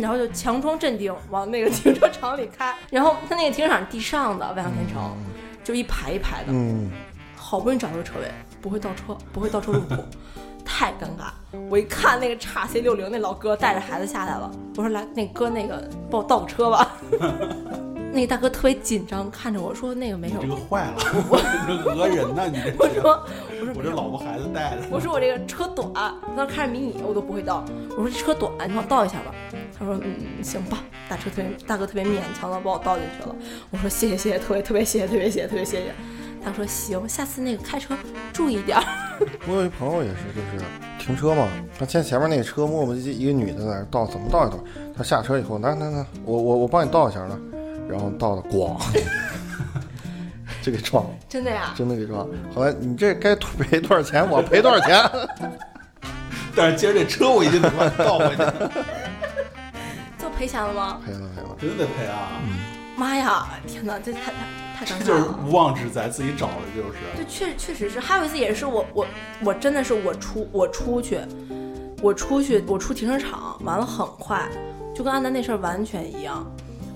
[0.00, 5.16] 然后就强装镇定往那个停车场里开，然后他那个停车场地上的万象天城，
[5.62, 6.90] 就一排一排的，嗯，
[7.36, 8.30] 好不容易找到个车位，
[8.60, 9.94] 不会倒车，不会倒车入库，
[10.64, 11.32] 太尴尬。
[11.70, 16.96] 我一看那个叉 C 六零那老哥带着孩子下来了，我说来，那哥那个帮我倒个车吧。
[18.14, 20.54] 那个大哥特别紧张，看着我说那个没有这个。
[20.54, 20.94] 坏了，
[21.28, 21.36] 我
[21.66, 23.26] 这讹人呢，你这我说
[23.60, 25.92] 我说我这老婆孩子带的，我说我这个车短，
[26.36, 27.64] 当时开着迷你我都不会倒。
[27.90, 29.34] 我说这车短，你帮我倒一下吧。
[29.76, 30.78] 他说嗯行吧。
[31.06, 33.34] 大车特别大哥特别勉强的把我倒进去了。
[33.70, 35.94] 我说谢谢谢谢，特别特别谢谢特别谢谢特别谢谢。
[36.42, 37.96] 他说行，下次那个开车
[38.32, 38.84] 注意点儿。
[39.48, 40.64] 我有一朋友也是，就是
[40.98, 44.58] 停车嘛，他见前面那个车磨磨唧唧，一个女的在那倒，怎么倒也倒？
[44.96, 47.36] 他下车以后，来来来，我我我帮你倒一下来，
[47.88, 48.76] 然后到了咣，
[50.62, 51.72] 就给撞了，真的呀？
[51.76, 52.34] 真的给撞了。
[52.54, 54.28] 后来你这该赔多少钱？
[54.28, 54.98] 我赔多少钱？
[56.56, 58.42] 但是今儿这车我一定得把你倒回去，
[60.22, 61.00] 就赔钱了吗？
[61.04, 61.48] 赔了赔了。
[61.60, 62.40] 真得赔啊！
[62.96, 63.46] 妈呀！
[63.66, 64.32] 天哪，这太太
[64.78, 65.38] 太尴尬这就是了。
[65.44, 66.98] 无妄之灾，自己找的，就是。
[67.16, 69.06] 这确确实是，还有一次也是我我
[69.44, 71.20] 我真的是我出我出去，
[72.00, 74.48] 我出去我出停车场，完了很快，
[74.94, 76.46] 就跟安南那事儿完全一样。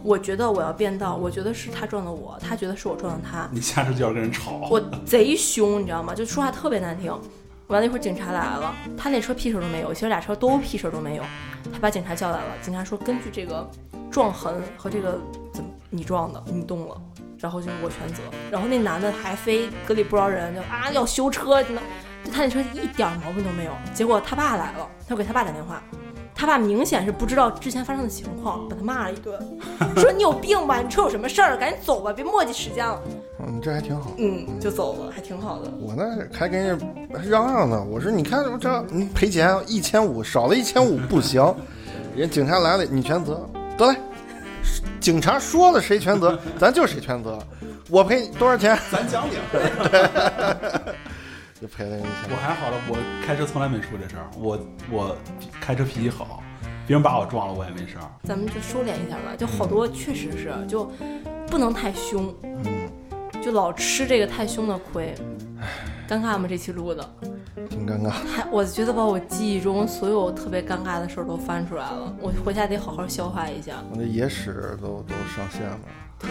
[0.03, 6.15] 我觉得我要变道，我觉得是他撞的我，他觉得是我撞的他，你下车就要跟人吵，我贼凶，你知道吗？
[6.15, 7.13] 就说话特别难听。
[7.67, 11.23] 完了一会儿警察来了，他那车屁事儿都没有，其实俩车都屁事儿都没有。
[11.71, 13.69] 他把警察叫来了，警察说根据这个
[14.11, 15.21] 撞痕和这个
[15.53, 16.99] 怎么你撞的，你动了，
[17.39, 18.23] 然后就是我全责。
[18.51, 21.83] 然后那男的还非隔里不饶人，就啊要修车，真的，
[22.25, 23.73] 就他那车一点儿毛病都没有。
[23.93, 25.83] 结果他爸来了，他给他爸打电话，
[26.39, 29.37] 他爸明显是不知道之前发生的情况，把他骂了一顿，
[29.97, 33.03] 说你有病吧，你车有什么事儿，赶紧走吧，别磨叽时间了。
[33.41, 34.13] 嗯，这还挺好。
[34.19, 35.69] 嗯，就走了，还挺好的。
[35.81, 36.79] 我那还跟人
[37.29, 41.43] 嚷嚷呢，我说你看我这你赔钱一千五，少了一千五不行。
[42.15, 43.45] 人警察来了，你全责，
[43.77, 43.99] 得嘞。
[45.01, 47.37] 警察说了谁全责，咱就谁全责。
[47.91, 48.79] 我赔多少钱？
[48.93, 49.33] 咱讲理。
[51.61, 54.59] 就赔了你一千我还好了，我开车从来没出这事儿，我
[54.91, 55.17] 我
[55.61, 56.41] 开车脾气好，
[56.87, 58.05] 别人把我撞了我也没事儿。
[58.23, 60.85] 咱们就收敛一下吧，就好多确实是就
[61.49, 62.89] 不能太凶，嗯，
[63.43, 65.13] 就老吃这个太凶的亏。
[66.09, 66.47] 尴尬吗？
[66.49, 67.15] 这期录的，
[67.67, 68.11] 挺尴尬。
[68.11, 73.75] 还 我觉得把我记忆中所有特别尴尬的事儿都翻出来了，我回家得好好消化一下。
[73.91, 75.79] 我那野史都都上线了。
[76.21, 76.31] 对，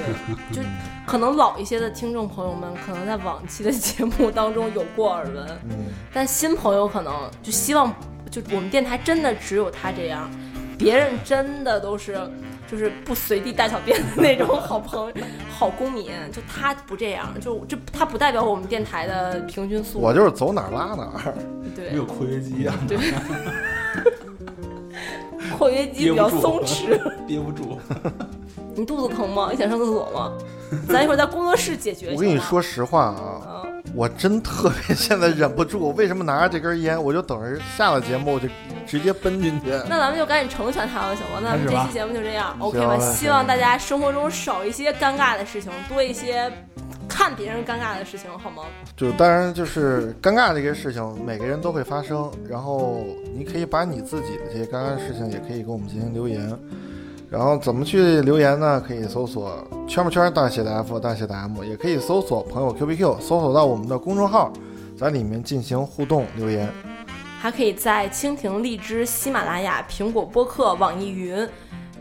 [0.52, 0.62] 就
[1.06, 7.94] 可能老一些的听众朋友们，可能在往期的节目当中有过耳闻，嗯，但新朋友可能就希望，
[8.30, 10.30] 就我们电台真的只有他这样，
[10.78, 12.20] 别人真的都是
[12.70, 15.14] 就是不随地大小便的那种好朋友、
[15.50, 20.06] 好公民，就他不这样，就这他不代表我们电台的平均素质。
[20.06, 21.34] 我就是走哪儿拉哪儿。
[21.76, 22.98] 对没有括约肌啊，对，
[25.58, 27.00] 括约肌比较松弛。
[27.28, 27.78] 憋不住。
[28.76, 29.50] 你肚子疼吗？
[29.52, 30.34] 你想上厕所吗？
[30.90, 32.12] 咱一会儿在工作室解决。
[32.16, 33.64] 我跟你说实话啊，啊，
[33.96, 38.48] 我真特别现在忍不住，我为什么拿着这根烟，我就等着下了节目我就
[38.88, 39.70] 直接奔进去。
[39.88, 41.40] 那咱们就赶紧成全他了，行吗？
[41.44, 42.98] 那这期节目就这样，OK 吧？
[42.98, 46.52] 行希望大家生活中少一些尴尬的事情，多一些
[47.08, 48.64] 看别人尴尬的事情，好吗？
[48.96, 52.32] 就当然就是尴尬这些事情，每个人都会发生。
[52.50, 53.04] 然后
[53.36, 56.58] 你可以把你自己的这些尴尬的事情，也可以给我们进行留言。
[57.30, 58.82] 然后怎么去留言呢？
[58.88, 64.50] 可以搜索“圈不圈”大写的 F 大写的 M，也可以搜索“朋友 QBQ”，搜索到我们的公众号，
[64.98, 66.70] 在里面进行互动留言。
[67.40, 71.48] 还可以在蜻蜓、荔枝、喜马拉雅、苹果播客、网易云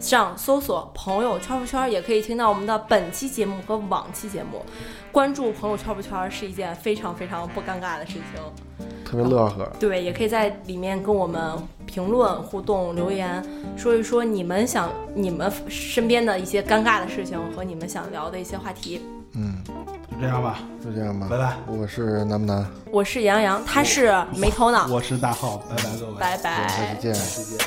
[0.00, 4.64] 上搜索“朋友圈不圈”，也可以听到我们的本期节目和往期节目。
[5.12, 8.86] 关注“朋友圈不圈”是一件非常非常不尴尬的事情。
[9.04, 9.70] 特别乐呵。
[9.78, 11.52] 对，也可以在里面跟我们
[11.86, 13.42] 评论、互动、留言，
[13.76, 19.00] 说一说你们想、你们身边的一些尴尬的事情和你们想聊的一些话题。
[19.38, 19.62] 嗯，
[20.10, 21.26] 就这样吧，就这样吧。
[21.28, 21.56] 拜拜。
[21.66, 24.86] 我是南不南，我是杨洋，他是没头脑。
[24.86, 27.02] 我是大浩，拜拜各位，拜下拜期。
[27.02, 27.14] 见。
[27.14, 27.58] 再见。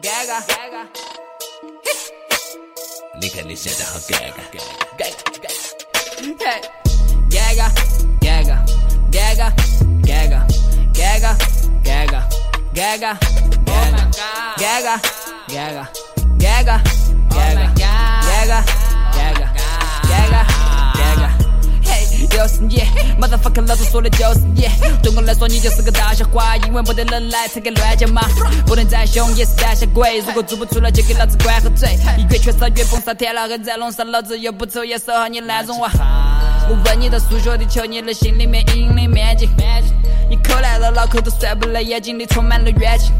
[0.00, 0.86] Gaga Gaga，
[3.20, 4.62] 你看你现在好 Gaga Gaga
[4.98, 5.18] Gaga
[7.30, 7.66] Gaga
[8.20, 8.56] Gaga
[9.10, 9.50] Gaga
[10.04, 10.36] Gaga
[10.82, 11.32] Gaga
[12.74, 13.18] Gaga
[13.74, 13.88] Gaga
[14.58, 14.94] Gaga
[15.48, 15.84] Gaga
[16.38, 16.78] Gaga
[17.30, 17.81] Gaga
[18.42, 18.64] Gaga
[19.14, 19.48] Gaga
[20.10, 20.42] Gaga
[20.98, 21.28] Gaga
[21.84, 22.82] 嘿，又是你
[23.20, 24.68] ，motherfucker，老子说的就是你。
[25.00, 28.22] 对我来说，你就是个大笑话，因为没得人来才敢乱讲嘛。
[28.66, 30.18] 不能再凶，也是胆小鬼。
[30.26, 31.96] 如果做不出来，就给老子管好嘴。
[32.16, 35.88] 你越缺少越蹦上天了，还在弄上，老子又不抽烟，守好你烂种娃。
[36.68, 39.48] 我问你，的数学题，求你的心里面阴的面积。
[40.28, 43.12] 你口来了，脑壳都算不来，眼睛里充满了怨气。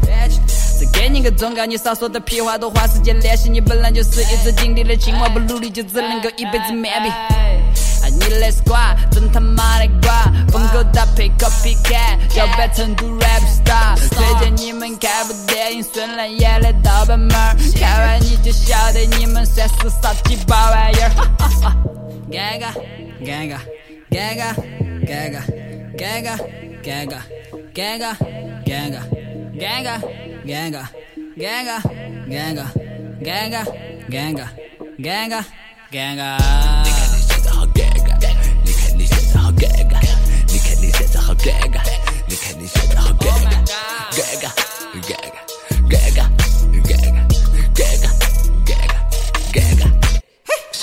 [0.79, 3.49] 再给你个忠告，你少说的屁话，多花时间练习。
[3.49, 7.11] 你本来就是一只井底的青蛙，不努力就只能够一辈子麻痹。
[8.03, 13.95] 爱你的 squad，真他妈的瓜，风格搭配 copycat，摇摆成都 rap star。
[14.09, 17.29] 推荐你们看部电影，孙楠演的盗版门，
[17.79, 21.11] 看完你就晓得你们算是啥鸡巴玩意儿。
[22.29, 22.73] 尴尬，
[23.23, 23.57] 尴尬，
[24.09, 24.53] 尴尬，
[25.05, 25.39] 尴尬，
[25.95, 26.37] 尴尬，
[26.83, 27.17] 尴尬，
[27.73, 28.15] 尴尬，
[28.65, 29.22] 尴尬。
[29.55, 30.01] 尴尬，
[30.45, 30.83] 尴尬，
[31.37, 31.79] 尴尬，
[32.27, 32.65] 尴尬，
[33.21, 33.63] 尴尬，
[34.09, 34.47] 尴尬，
[34.99, 35.43] 尴尬，
[35.91, 36.37] 尴尬。
[36.83, 38.17] 你看你现在好尴尬，
[38.65, 40.01] 你看你现在好尴尬，
[40.47, 41.81] 你看你现在好尴尬，
[42.27, 43.53] 你看你现在好尴尬，
[44.11, 44.49] 尴尬，
[45.01, 45.37] 尴尬，
[45.89, 46.32] 尴尬。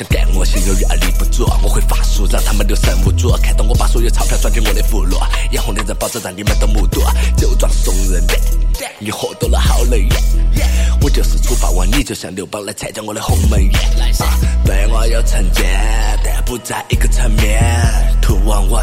[0.00, 3.30] 想干我心有余而力不足，我会法术让他们六神无主。
[3.42, 5.18] 看到我把所有钞票转进我的葫芦，
[5.50, 7.02] 眼红的人保证让你们都目睹，
[7.36, 8.38] 酒壮怂人胆，
[8.98, 10.16] 你喝多了好累耶。
[11.02, 13.72] 我就是处罚王，你就像刘邦来参加我的鸿门宴。
[14.20, 15.66] 啊，对我有成见，
[16.24, 17.62] 但不在一个层面。
[18.22, 18.82] 图王王，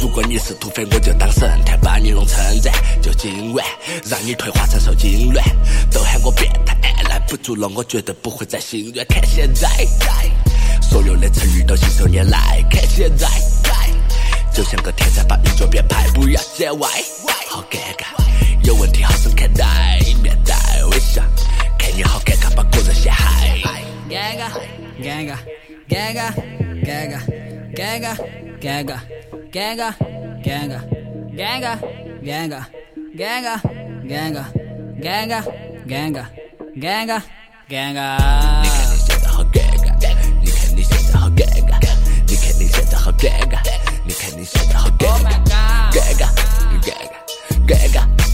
[0.00, 2.72] 如果你是土匪，我就当神探把你弄称赞，
[3.02, 3.66] 就今晚
[4.08, 5.44] 让你退化成受精卵。
[5.90, 6.99] 都喊我变态，来
[7.30, 9.06] 不住了，我绝对不会再心软。
[9.06, 9.68] 看现在，
[10.82, 12.60] 所有的成语都信手拈来。
[12.68, 13.28] 看现在，
[14.52, 16.88] 就像个天才把鱼脚编排，不要见外，
[17.48, 18.06] 好尴尬，
[18.64, 20.56] 有问题好生看待，面带
[20.90, 21.22] 微笑，
[21.78, 23.60] 看你好尴尬，把个人陷害。
[24.08, 24.50] 尴尬，
[25.00, 25.36] 尴尬，
[25.88, 26.32] 尴尬，
[26.82, 27.20] 尴尬，
[27.76, 28.98] 尴尬，
[29.52, 29.94] 尴尬，
[30.42, 30.82] 尴尬，
[31.32, 31.78] 尴尬，
[32.26, 32.66] 尴尬，
[33.14, 34.42] 尴尬，
[35.00, 35.44] 尴尬，
[35.86, 36.24] 尴尬，
[36.80, 37.20] 尴尬，
[37.68, 38.18] 尴尬。
[38.62, 39.92] 你看你现好尴尬，
[40.40, 40.96] 你看你现
[42.86, 43.60] 在好尴尬，
[44.06, 45.36] 你看你现在好尴尬，
[45.92, 46.24] 尴尬，尴尬，
[46.80, 48.29] 尴尬，尴尬。